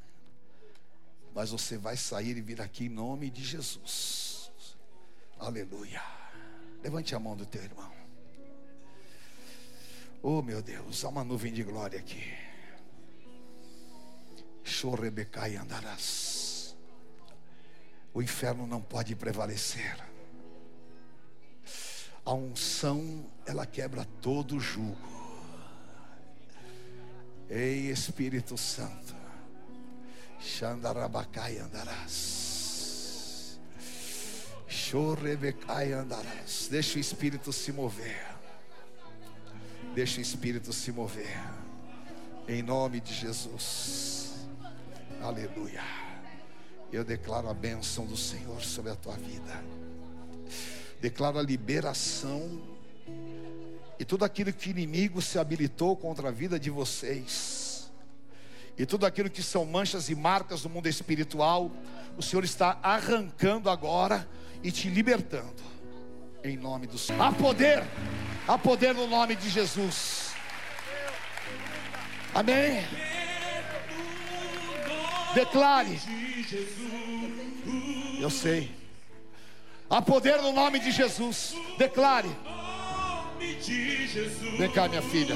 Mas 1.35 1.51
você 1.51 1.77
vai 1.79 1.97
sair 1.97 2.37
e 2.37 2.41
vir 2.41 2.61
aqui 2.61 2.87
em 2.87 2.89
nome 2.89 3.31
de 3.31 3.45
Jesus. 3.45 4.51
Aleluia. 5.39 6.03
Levante 6.83 7.15
a 7.15 7.19
mão 7.19 7.37
do 7.37 7.47
teu 7.47 7.63
irmão. 7.63 7.91
Oh 10.23 10.43
meu 10.43 10.61
Deus, 10.61 11.05
há 11.05 11.09
uma 11.09 11.25
nuvem 11.25 11.53
de 11.53 11.63
glória 11.63 11.99
aqui. 11.99 12.23
Chorrebecai 14.63 15.57
andarás. 15.57 16.77
O 18.13 18.21
inferno 18.21 18.67
não 18.67 18.83
pode 18.83 19.15
prevalecer. 19.15 20.10
A 22.25 22.35
unção, 22.35 23.25
ela 23.47 23.67
quebra 23.67 24.05
todo 24.21 24.57
o 24.57 24.61
jugo. 24.61 25.09
Ei 27.49 27.91
Espírito 27.91 28.57
Santo, 28.57 29.17
Xandarabacai 30.41 31.59
andarás, 31.59 33.59
Chorebecai 34.69 35.93
andarás. 35.93 36.69
Deixa 36.71 36.97
o 36.97 37.01
Espírito 37.01 37.53
se 37.53 37.73
mover, 37.73 38.25
deixa 39.97 40.19
o 40.19 40.23
Espírito 40.23 40.73
se 40.73 40.93
mover, 40.93 41.41
em 42.47 42.63
nome 42.63 43.01
de 43.01 43.13
Jesus, 43.13 44.47
aleluia. 45.21 45.83
Eu 46.93 47.05
declaro 47.05 47.49
a 47.49 47.55
bênção 47.55 48.07
do 48.07 48.17
Senhor 48.17 48.63
sobre 48.63 48.93
a 48.93 48.97
tua 48.97 49.17
vida. 49.17 49.65
Declaro 51.01 51.39
a 51.39 51.43
liberação 51.43 52.61
e 54.01 54.05
tudo 54.05 54.25
aquilo 54.25 54.51
que 54.51 54.71
inimigo 54.71 55.21
se 55.21 55.39
habilitou 55.39 55.95
contra 55.95 56.29
a 56.29 56.31
vida 56.31 56.59
de 56.59 56.71
vocês. 56.71 57.93
E 58.79 58.87
tudo 58.87 59.05
aquilo 59.05 59.29
que 59.29 59.43
são 59.43 59.67
manchas 59.67 60.09
e 60.09 60.15
marcas 60.15 60.63
do 60.63 60.71
mundo 60.71 60.89
espiritual, 60.89 61.71
o 62.17 62.23
Senhor 62.23 62.43
está 62.43 62.79
arrancando 62.83 63.69
agora 63.69 64.27
e 64.63 64.73
te 64.73 64.89
libertando. 64.89 65.63
Em 66.43 66.57
nome 66.57 66.87
do 66.87 66.97
Senhor. 66.97 67.21
Há 67.21 67.31
poder, 67.31 67.85
há 68.49 68.57
poder 68.57 68.95
no 68.95 69.07
nome 69.07 69.37
de 69.37 69.51
Jesus. 69.51 70.31
Amém. 72.35 72.87
Declare. 75.35 76.01
Eu 78.19 78.31
sei. 78.31 78.80
Há 79.91 80.01
poder 80.01 80.41
no 80.41 80.53
nome 80.53 80.79
de 80.79 80.93
Jesus. 80.93 81.53
Declare. 81.77 82.31
Vem 84.57 84.71
cá, 84.71 84.89
minha 84.89 85.03
filha. 85.03 85.35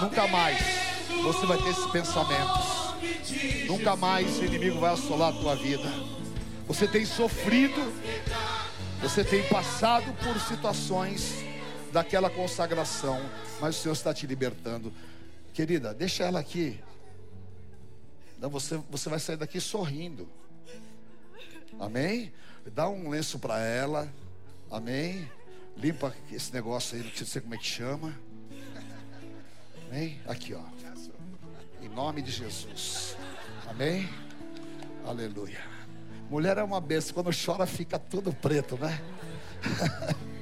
Nunca 0.00 0.28
mais 0.28 0.58
você 1.24 1.44
vai 1.44 1.58
ter 1.58 1.70
esses 1.70 1.86
pensamentos. 1.86 2.82
Nunca 3.66 3.96
mais 3.96 4.38
o 4.38 4.44
inimigo 4.44 4.78
vai 4.78 4.92
assolar 4.92 5.30
a 5.34 5.36
tua 5.36 5.56
vida. 5.56 5.88
Você 6.68 6.86
tem 6.86 7.04
sofrido, 7.04 7.92
você 9.00 9.24
tem 9.24 9.42
passado 9.48 10.12
por 10.22 10.40
situações 10.40 11.44
daquela 11.92 12.30
consagração, 12.30 13.20
mas 13.60 13.76
o 13.76 13.82
Senhor 13.82 13.94
está 13.94 14.14
te 14.14 14.24
libertando. 14.24 14.92
Querida, 15.52 15.92
deixa 15.92 16.22
ela 16.22 16.38
aqui. 16.38 16.78
Não, 18.38 18.48
você, 18.48 18.80
você 18.88 19.08
vai 19.08 19.18
sair 19.18 19.36
daqui 19.36 19.60
sorrindo. 19.60 20.28
Amém? 21.78 22.32
Dá 22.66 22.88
um 22.88 23.08
lenço 23.08 23.38
para 23.38 23.58
ela. 23.60 24.08
Amém? 24.70 25.30
Limpa 25.76 26.14
esse 26.30 26.52
negócio 26.52 26.96
aí, 26.96 27.02
não 27.02 27.26
sei 27.26 27.40
como 27.40 27.54
é 27.54 27.58
que 27.58 27.66
chama. 27.66 28.14
Amém? 29.88 30.20
Aqui, 30.26 30.54
ó. 30.54 30.62
Em 31.82 31.88
nome 31.88 32.22
de 32.22 32.30
Jesus. 32.30 33.16
Amém? 33.66 34.08
Aleluia. 35.04 35.60
Mulher 36.30 36.56
é 36.58 36.62
uma 36.62 36.80
bênção. 36.80 37.12
Quando 37.14 37.30
chora, 37.34 37.66
fica 37.66 37.98
tudo 37.98 38.32
preto, 38.32 38.78
né? 38.78 39.02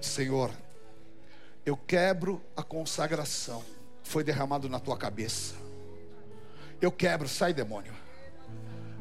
Senhor, 0.00 0.50
eu 1.66 1.76
quebro 1.76 2.42
a 2.56 2.62
consagração. 2.62 3.62
Foi 4.02 4.24
derramado 4.24 4.68
na 4.68 4.80
tua 4.80 4.96
cabeça. 4.96 5.54
Eu 6.80 6.90
quebro, 6.90 7.28
sai 7.28 7.52
demônio. 7.52 7.92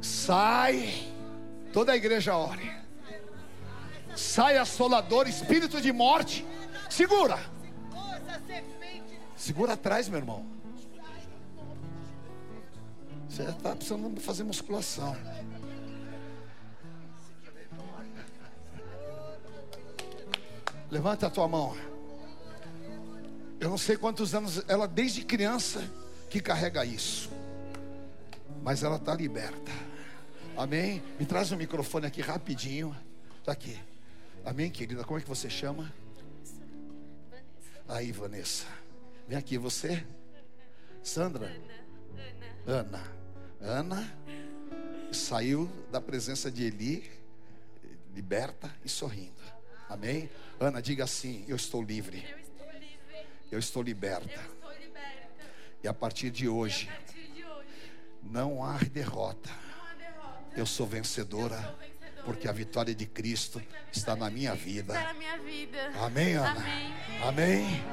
Sai. 0.02 1.14
Toda 1.72 1.92
a 1.92 1.96
igreja 1.96 2.36
ore. 2.36 2.72
Sai 4.16 4.58
assolador, 4.58 5.28
espírito 5.28 5.80
de 5.80 5.92
morte. 5.92 6.46
Segura. 6.90 7.40
Segura 9.36 9.74
atrás, 9.74 10.10
meu 10.10 10.20
irmão. 10.20 10.46
Você 13.30 13.44
está 13.44 13.76
precisando 13.76 14.20
fazer 14.20 14.44
musculação. 14.44 15.16
Levanta 20.90 21.28
a 21.28 21.30
tua 21.30 21.48
mão. 21.48 21.78
Eu 23.60 23.70
não 23.70 23.78
sei 23.78 23.96
quantos 23.96 24.34
anos, 24.34 24.64
ela 24.68 24.88
desde 24.88 25.24
criança 25.24 25.84
que 26.30 26.42
carrega 26.42 26.84
isso. 26.84 27.30
Mas 28.64 28.84
ela 28.84 28.96
está 28.96 29.14
liberta. 29.14 29.89
Amém? 30.60 31.02
Me 31.18 31.26
traz 31.26 31.54
o 31.54 31.56
um 31.56 31.58
microfone 31.58 32.06
aqui 32.06 32.20
rapidinho. 32.20 32.94
Está 33.40 33.54
aqui. 33.54 33.80
Amém, 34.44 34.70
querida? 34.70 35.06
Como 35.06 35.18
é 35.18 35.22
que 35.22 35.30
você 35.30 35.50
chama? 35.50 35.90
Aí, 37.88 38.12
Vanessa. 38.12 38.66
Vem 39.26 39.38
aqui, 39.38 39.58
você? 39.58 40.06
Sandra? 41.02 41.50
Ana. 42.68 43.02
Ana. 43.62 44.04
Ana 44.04 44.18
saiu 45.14 45.72
da 45.94 46.02
presença 46.02 46.52
de 46.52 46.66
Eli, 46.66 47.10
liberta 48.14 48.70
e 48.84 48.90
sorrindo. 48.90 49.42
Amém? 49.88 50.30
Ana, 50.60 50.82
diga 50.82 51.06
assim: 51.06 51.46
Eu 51.48 51.56
estou 51.56 51.82
livre. 51.82 52.18
Eu 52.30 52.38
estou 52.38 52.72
livre. 52.74 53.28
Eu 53.50 53.60
estou 53.60 53.82
liberta. 53.82 54.42
Eu 54.42 54.52
estou 54.52 54.72
liberta. 54.74 55.46
E 55.82 55.88
a 55.88 55.94
partir 55.94 56.30
de 56.30 56.50
hoje, 56.50 56.90
A 56.90 56.96
partir 56.96 57.32
de 57.32 57.46
hoje, 57.46 57.94
não 58.22 58.62
há 58.62 58.78
derrota. 58.80 59.69
Eu 60.60 60.66
sou 60.66 60.86
vencedora, 60.86 61.74
porque 62.26 62.46
a 62.46 62.52
vitória 62.52 62.94
de 62.94 63.06
Cristo 63.06 63.62
está 63.94 64.14
na 64.14 64.30
minha 64.30 64.52
Está 64.54 64.66
vida. 64.66 64.94
na 64.94 65.14
minha 65.14 65.38
vida. 65.38 65.92
Amém, 66.02 66.34
Ana? 66.34 66.50
Amém. 66.52 66.94
Amém. 67.24 67.84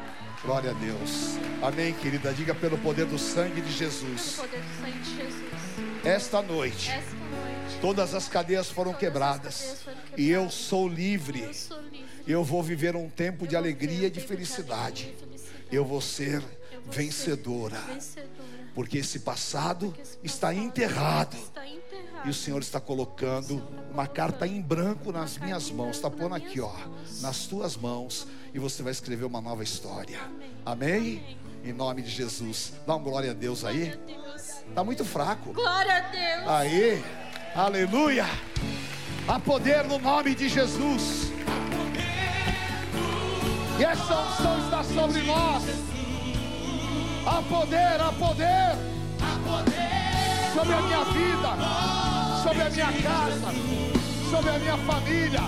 Glória 0.42 0.72
a 0.72 0.74
Deus. 0.74 1.36
Amém, 1.62 1.94
querida. 1.94 2.34
Diga 2.34 2.56
pelo 2.56 2.76
poder 2.78 3.06
do 3.06 3.20
sangue 3.20 3.60
de 3.60 3.68
Pelo 3.68 3.70
Jesus. 3.70 4.32
poder 4.32 4.60
do 4.60 4.84
sangue 4.84 4.98
de 4.98 5.14
Jesus. 5.16 6.04
Esta 6.04 6.42
noite, 6.42 6.90
Esta 6.90 7.14
noite. 7.14 7.80
todas 7.80 8.14
as 8.16 8.26
cadeias 8.28 8.68
foram 8.68 8.92
Todas 8.92 8.96
as 9.06 9.12
quebradas. 9.12 9.56
cadeias 9.60 9.82
foram 9.84 9.96
E 10.16 10.28
eu 10.28 10.50
sou 10.50 10.88
livre. 10.88 11.42
Eu 11.42 11.54
sou 11.54 11.80
livre. 11.82 12.06
Eu 12.26 12.42
vou 12.42 12.64
viver 12.64 12.96
um 12.96 13.08
tempo 13.08 13.46
de 13.46 13.54
alegria 13.54 14.08
e 14.08 14.10
de 14.10 14.18
felicidade. 14.20 15.14
Eu 15.70 15.84
vou 15.84 16.00
ser 16.00 16.42
vencedora. 16.90 17.80
Porque 18.74 18.98
esse 18.98 19.20
passado 19.20 19.94
está 20.22 20.52
enterrado. 20.52 21.36
E 22.26 22.30
o 22.30 22.34
Senhor 22.34 22.60
está 22.60 22.80
colocando 22.80 23.62
uma 23.92 24.08
carta 24.08 24.48
em 24.48 24.60
branco 24.60 25.12
nas 25.12 25.38
minhas 25.38 25.70
mãos. 25.70 25.94
Está 25.94 26.10
pondo 26.10 26.34
aqui, 26.34 26.60
ó, 26.60 26.72
nas 27.20 27.46
tuas 27.46 27.76
mãos. 27.76 28.26
E 28.52 28.58
você 28.58 28.82
vai 28.82 28.90
escrever 28.90 29.24
uma 29.24 29.40
nova 29.40 29.62
história. 29.62 30.18
Amém? 30.64 31.38
Em 31.64 31.72
nome 31.72 32.02
de 32.02 32.10
Jesus. 32.10 32.72
Dá 32.84 32.96
um 32.96 33.02
glória 33.02 33.30
a 33.30 33.34
Deus 33.34 33.64
aí. 33.64 33.96
Está 34.68 34.82
muito 34.82 35.04
fraco. 35.04 35.52
Glória 35.52 35.98
a 35.98 36.00
Deus. 36.00 36.48
Aí, 36.48 37.04
aleluia. 37.54 38.26
Há 39.28 39.38
poder 39.38 39.84
no 39.84 39.98
nome 40.00 40.34
de 40.34 40.48
Jesus. 40.48 41.30
E 43.78 43.84
essa 43.84 44.02
unção 44.02 44.64
está 44.64 44.82
sobre 44.82 45.22
nós. 45.22 45.62
Há 47.24 47.42
poder, 47.42 48.00
há 48.00 48.12
poder. 48.12 48.96
Sobre 50.54 50.72
a 50.72 50.80
minha 50.80 51.04
vida, 51.04 52.15
sobre 52.46 52.62
a 52.62 52.70
minha 52.70 52.92
casa, 53.02 53.52
sobre 54.30 54.50
a 54.50 54.58
minha 54.60 54.78
família. 54.78 55.40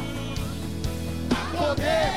Poder. 1.57 2.11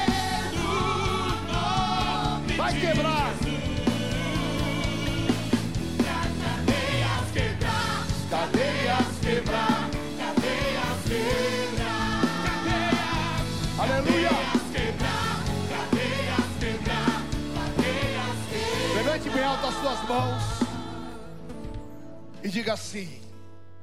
Vai 2.57 2.73
quebrar. 2.79 3.31
Cadeias 8.31 9.07
quebrar. 9.21 9.89
Aleluia. 13.77 14.31
Levante 18.95 19.29
bem 19.29 19.43
alto 19.43 19.67
as 19.67 19.75
suas 19.75 20.09
mãos 20.09 20.43
e 22.43 22.49
diga 22.49 22.73
assim: 22.73 23.20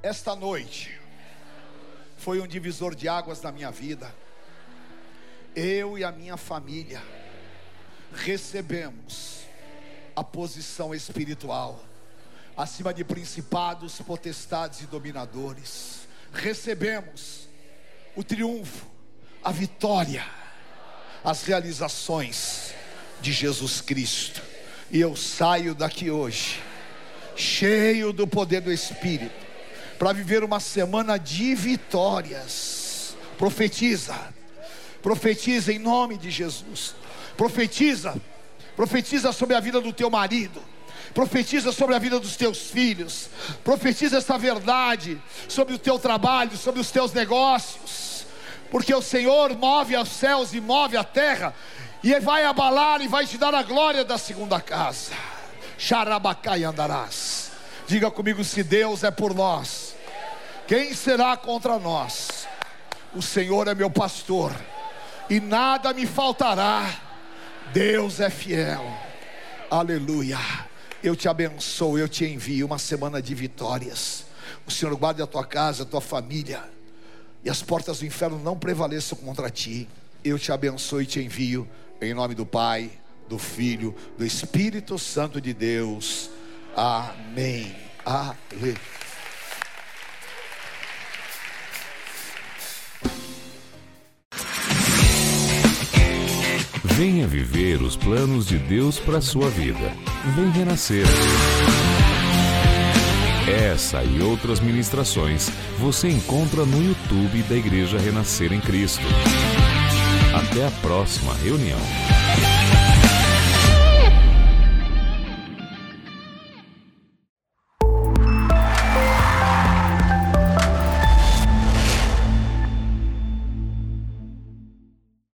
Esta 0.09 0.34
noite 0.34 0.98
foi 2.16 2.40
um 2.40 2.46
divisor 2.46 2.94
de 2.94 3.06
águas 3.11 3.42
na 3.42 3.52
minha 3.52 3.70
vida. 3.70 4.11
Eu 5.54 5.98
e 5.98 6.02
a 6.02 6.11
minha 6.11 6.38
família 6.38 7.02
recebemos 8.14 9.40
a 10.16 10.24
posição 10.24 10.94
espiritual 10.94 11.84
acima 12.56 12.94
de 12.94 13.04
principados, 13.04 14.00
potestades 14.00 14.80
e 14.80 14.86
dominadores. 14.86 16.09
Recebemos 16.32 17.46
o 18.16 18.24
triunfo, 18.24 18.86
a 19.44 19.52
vitória, 19.52 20.24
as 21.22 21.42
realizações 21.42 22.72
de 23.20 23.30
Jesus 23.30 23.82
Cristo. 23.82 24.42
E 24.90 25.02
eu 25.02 25.14
saio 25.14 25.74
daqui 25.74 26.11
hoje, 26.11 26.62
cheio 27.36 28.11
do 28.11 28.26
poder 28.26 28.62
do 28.62 28.72
Espírito, 28.72 29.47
para 29.99 30.12
viver 30.12 30.44
uma 30.44 30.61
semana 30.61 31.18
de 31.18 31.55
vitórias. 31.55 33.16
Profetiza, 33.36 34.16
profetiza 35.03 35.72
em 35.72 35.78
nome 35.78 36.16
de 36.16 36.30
Jesus. 36.30 36.94
Profetiza, 37.36 38.16
profetiza 38.76 39.32
sobre 39.32 39.57
a 39.57 39.61
vida 39.61 39.80
do 39.80 39.92
teu 39.92 40.09
marido. 40.09 40.62
Profetiza 41.14 41.72
sobre 41.72 41.94
a 41.94 41.99
vida 41.99 42.20
dos 42.20 42.36
teus 42.36 42.70
filhos. 42.70 43.28
Profetiza 43.64 44.18
essa 44.18 44.38
verdade 44.38 45.20
sobre 45.49 45.74
o 45.74 45.78
teu 45.78 45.99
trabalho, 45.99 46.57
sobre 46.57 46.80
os 46.80 46.90
teus 46.90 47.12
negócios. 47.12 48.26
Porque 48.70 48.94
o 48.94 49.03
Senhor 49.03 49.57
move 49.57 49.96
os 49.96 50.09
céus 50.09 50.53
e 50.53 50.61
move 50.61 50.96
a 50.96 51.03
terra, 51.03 51.55
e 52.05 52.18
vai 52.20 52.44
abalar 52.44 53.01
e 53.01 53.09
vai 53.09 53.26
te 53.26 53.38
dar 53.38 53.55
a 53.55 53.62
glória 53.62 54.05
da 54.05 54.18
segunda 54.18 54.61
casa. 54.61 55.12
Xarabacai 55.78 56.64
andarás. 56.64 57.47
Diga 57.89 58.11
comigo: 58.11 58.45
se 58.45 58.62
Deus 58.62 59.03
é 59.03 59.11
por 59.11 59.34
nós, 59.34 59.97
quem 60.66 60.93
será 60.93 61.34
contra 61.39 61.78
nós? 61.78 62.47
O 63.14 63.22
Senhor 63.22 63.66
é 63.66 63.74
meu 63.74 63.91
pastor, 63.91 64.53
e 65.30 65.41
nada 65.41 65.95
me 65.95 66.07
faltará. 66.07 67.01
Deus 67.72 68.20
é 68.20 68.28
fiel. 68.28 68.84
Aleluia. 69.70 70.39
Eu 71.03 71.16
te 71.16 71.28
abençoo, 71.28 71.99
eu 71.99 72.09
te 72.09 72.26
envio 72.26 72.66
uma 72.66 72.78
semana 72.78 73.22
de 73.22 73.34
vitórias. 73.34 74.26
O 74.66 74.70
Senhor 74.70 74.95
guarde 74.95 75.22
a 75.22 75.26
tua 75.26 75.47
casa, 75.47 75.84
a 75.84 75.86
tua 75.86 76.03
família, 76.03 76.62
e 77.43 77.49
as 77.49 77.62
portas 77.62 78.01
do 78.01 78.07
inferno 78.07 78.39
não 78.39 78.59
prevaleçam 78.59 79.16
contra 79.16 79.49
ti. 79.49 79.89
Eu 80.22 80.39
te 80.39 80.53
abençoo 80.53 81.01
e 81.01 81.07
te 81.07 81.20
envio, 81.20 81.66
em 82.03 82.12
nome 82.12 82.34
do 82.34 82.45
Pai, 82.45 82.91
do 83.28 83.39
Filho, 83.39 83.95
do 84.18 84.26
Espírito 84.26 84.99
Santo 84.99 85.41
de 85.41 85.55
Deus. 85.55 86.30
Amém. 86.79 87.74
Aleluia. 88.07 88.76
Venha 96.85 97.26
viver 97.26 97.83
os 97.83 97.97
planos 97.97 98.47
de 98.47 98.59
Deus 98.59 99.01
para 99.01 99.20
sua 99.20 99.51
vida. 99.51 99.93
Vem 100.37 100.51
renascer. 100.53 101.05
Essa 103.49 104.05
e 104.05 104.22
outras 104.22 104.61
ministrações 104.61 105.51
você 105.79 106.09
encontra 106.09 106.64
no 106.64 106.81
YouTube 106.81 107.43
da 107.43 107.57
Igreja 107.57 107.99
Renascer 107.99 108.53
em 108.53 108.61
Cristo. 108.61 109.05
Até 110.33 110.64
a 110.64 110.70
próxima 110.81 111.35
reunião. 111.35 111.81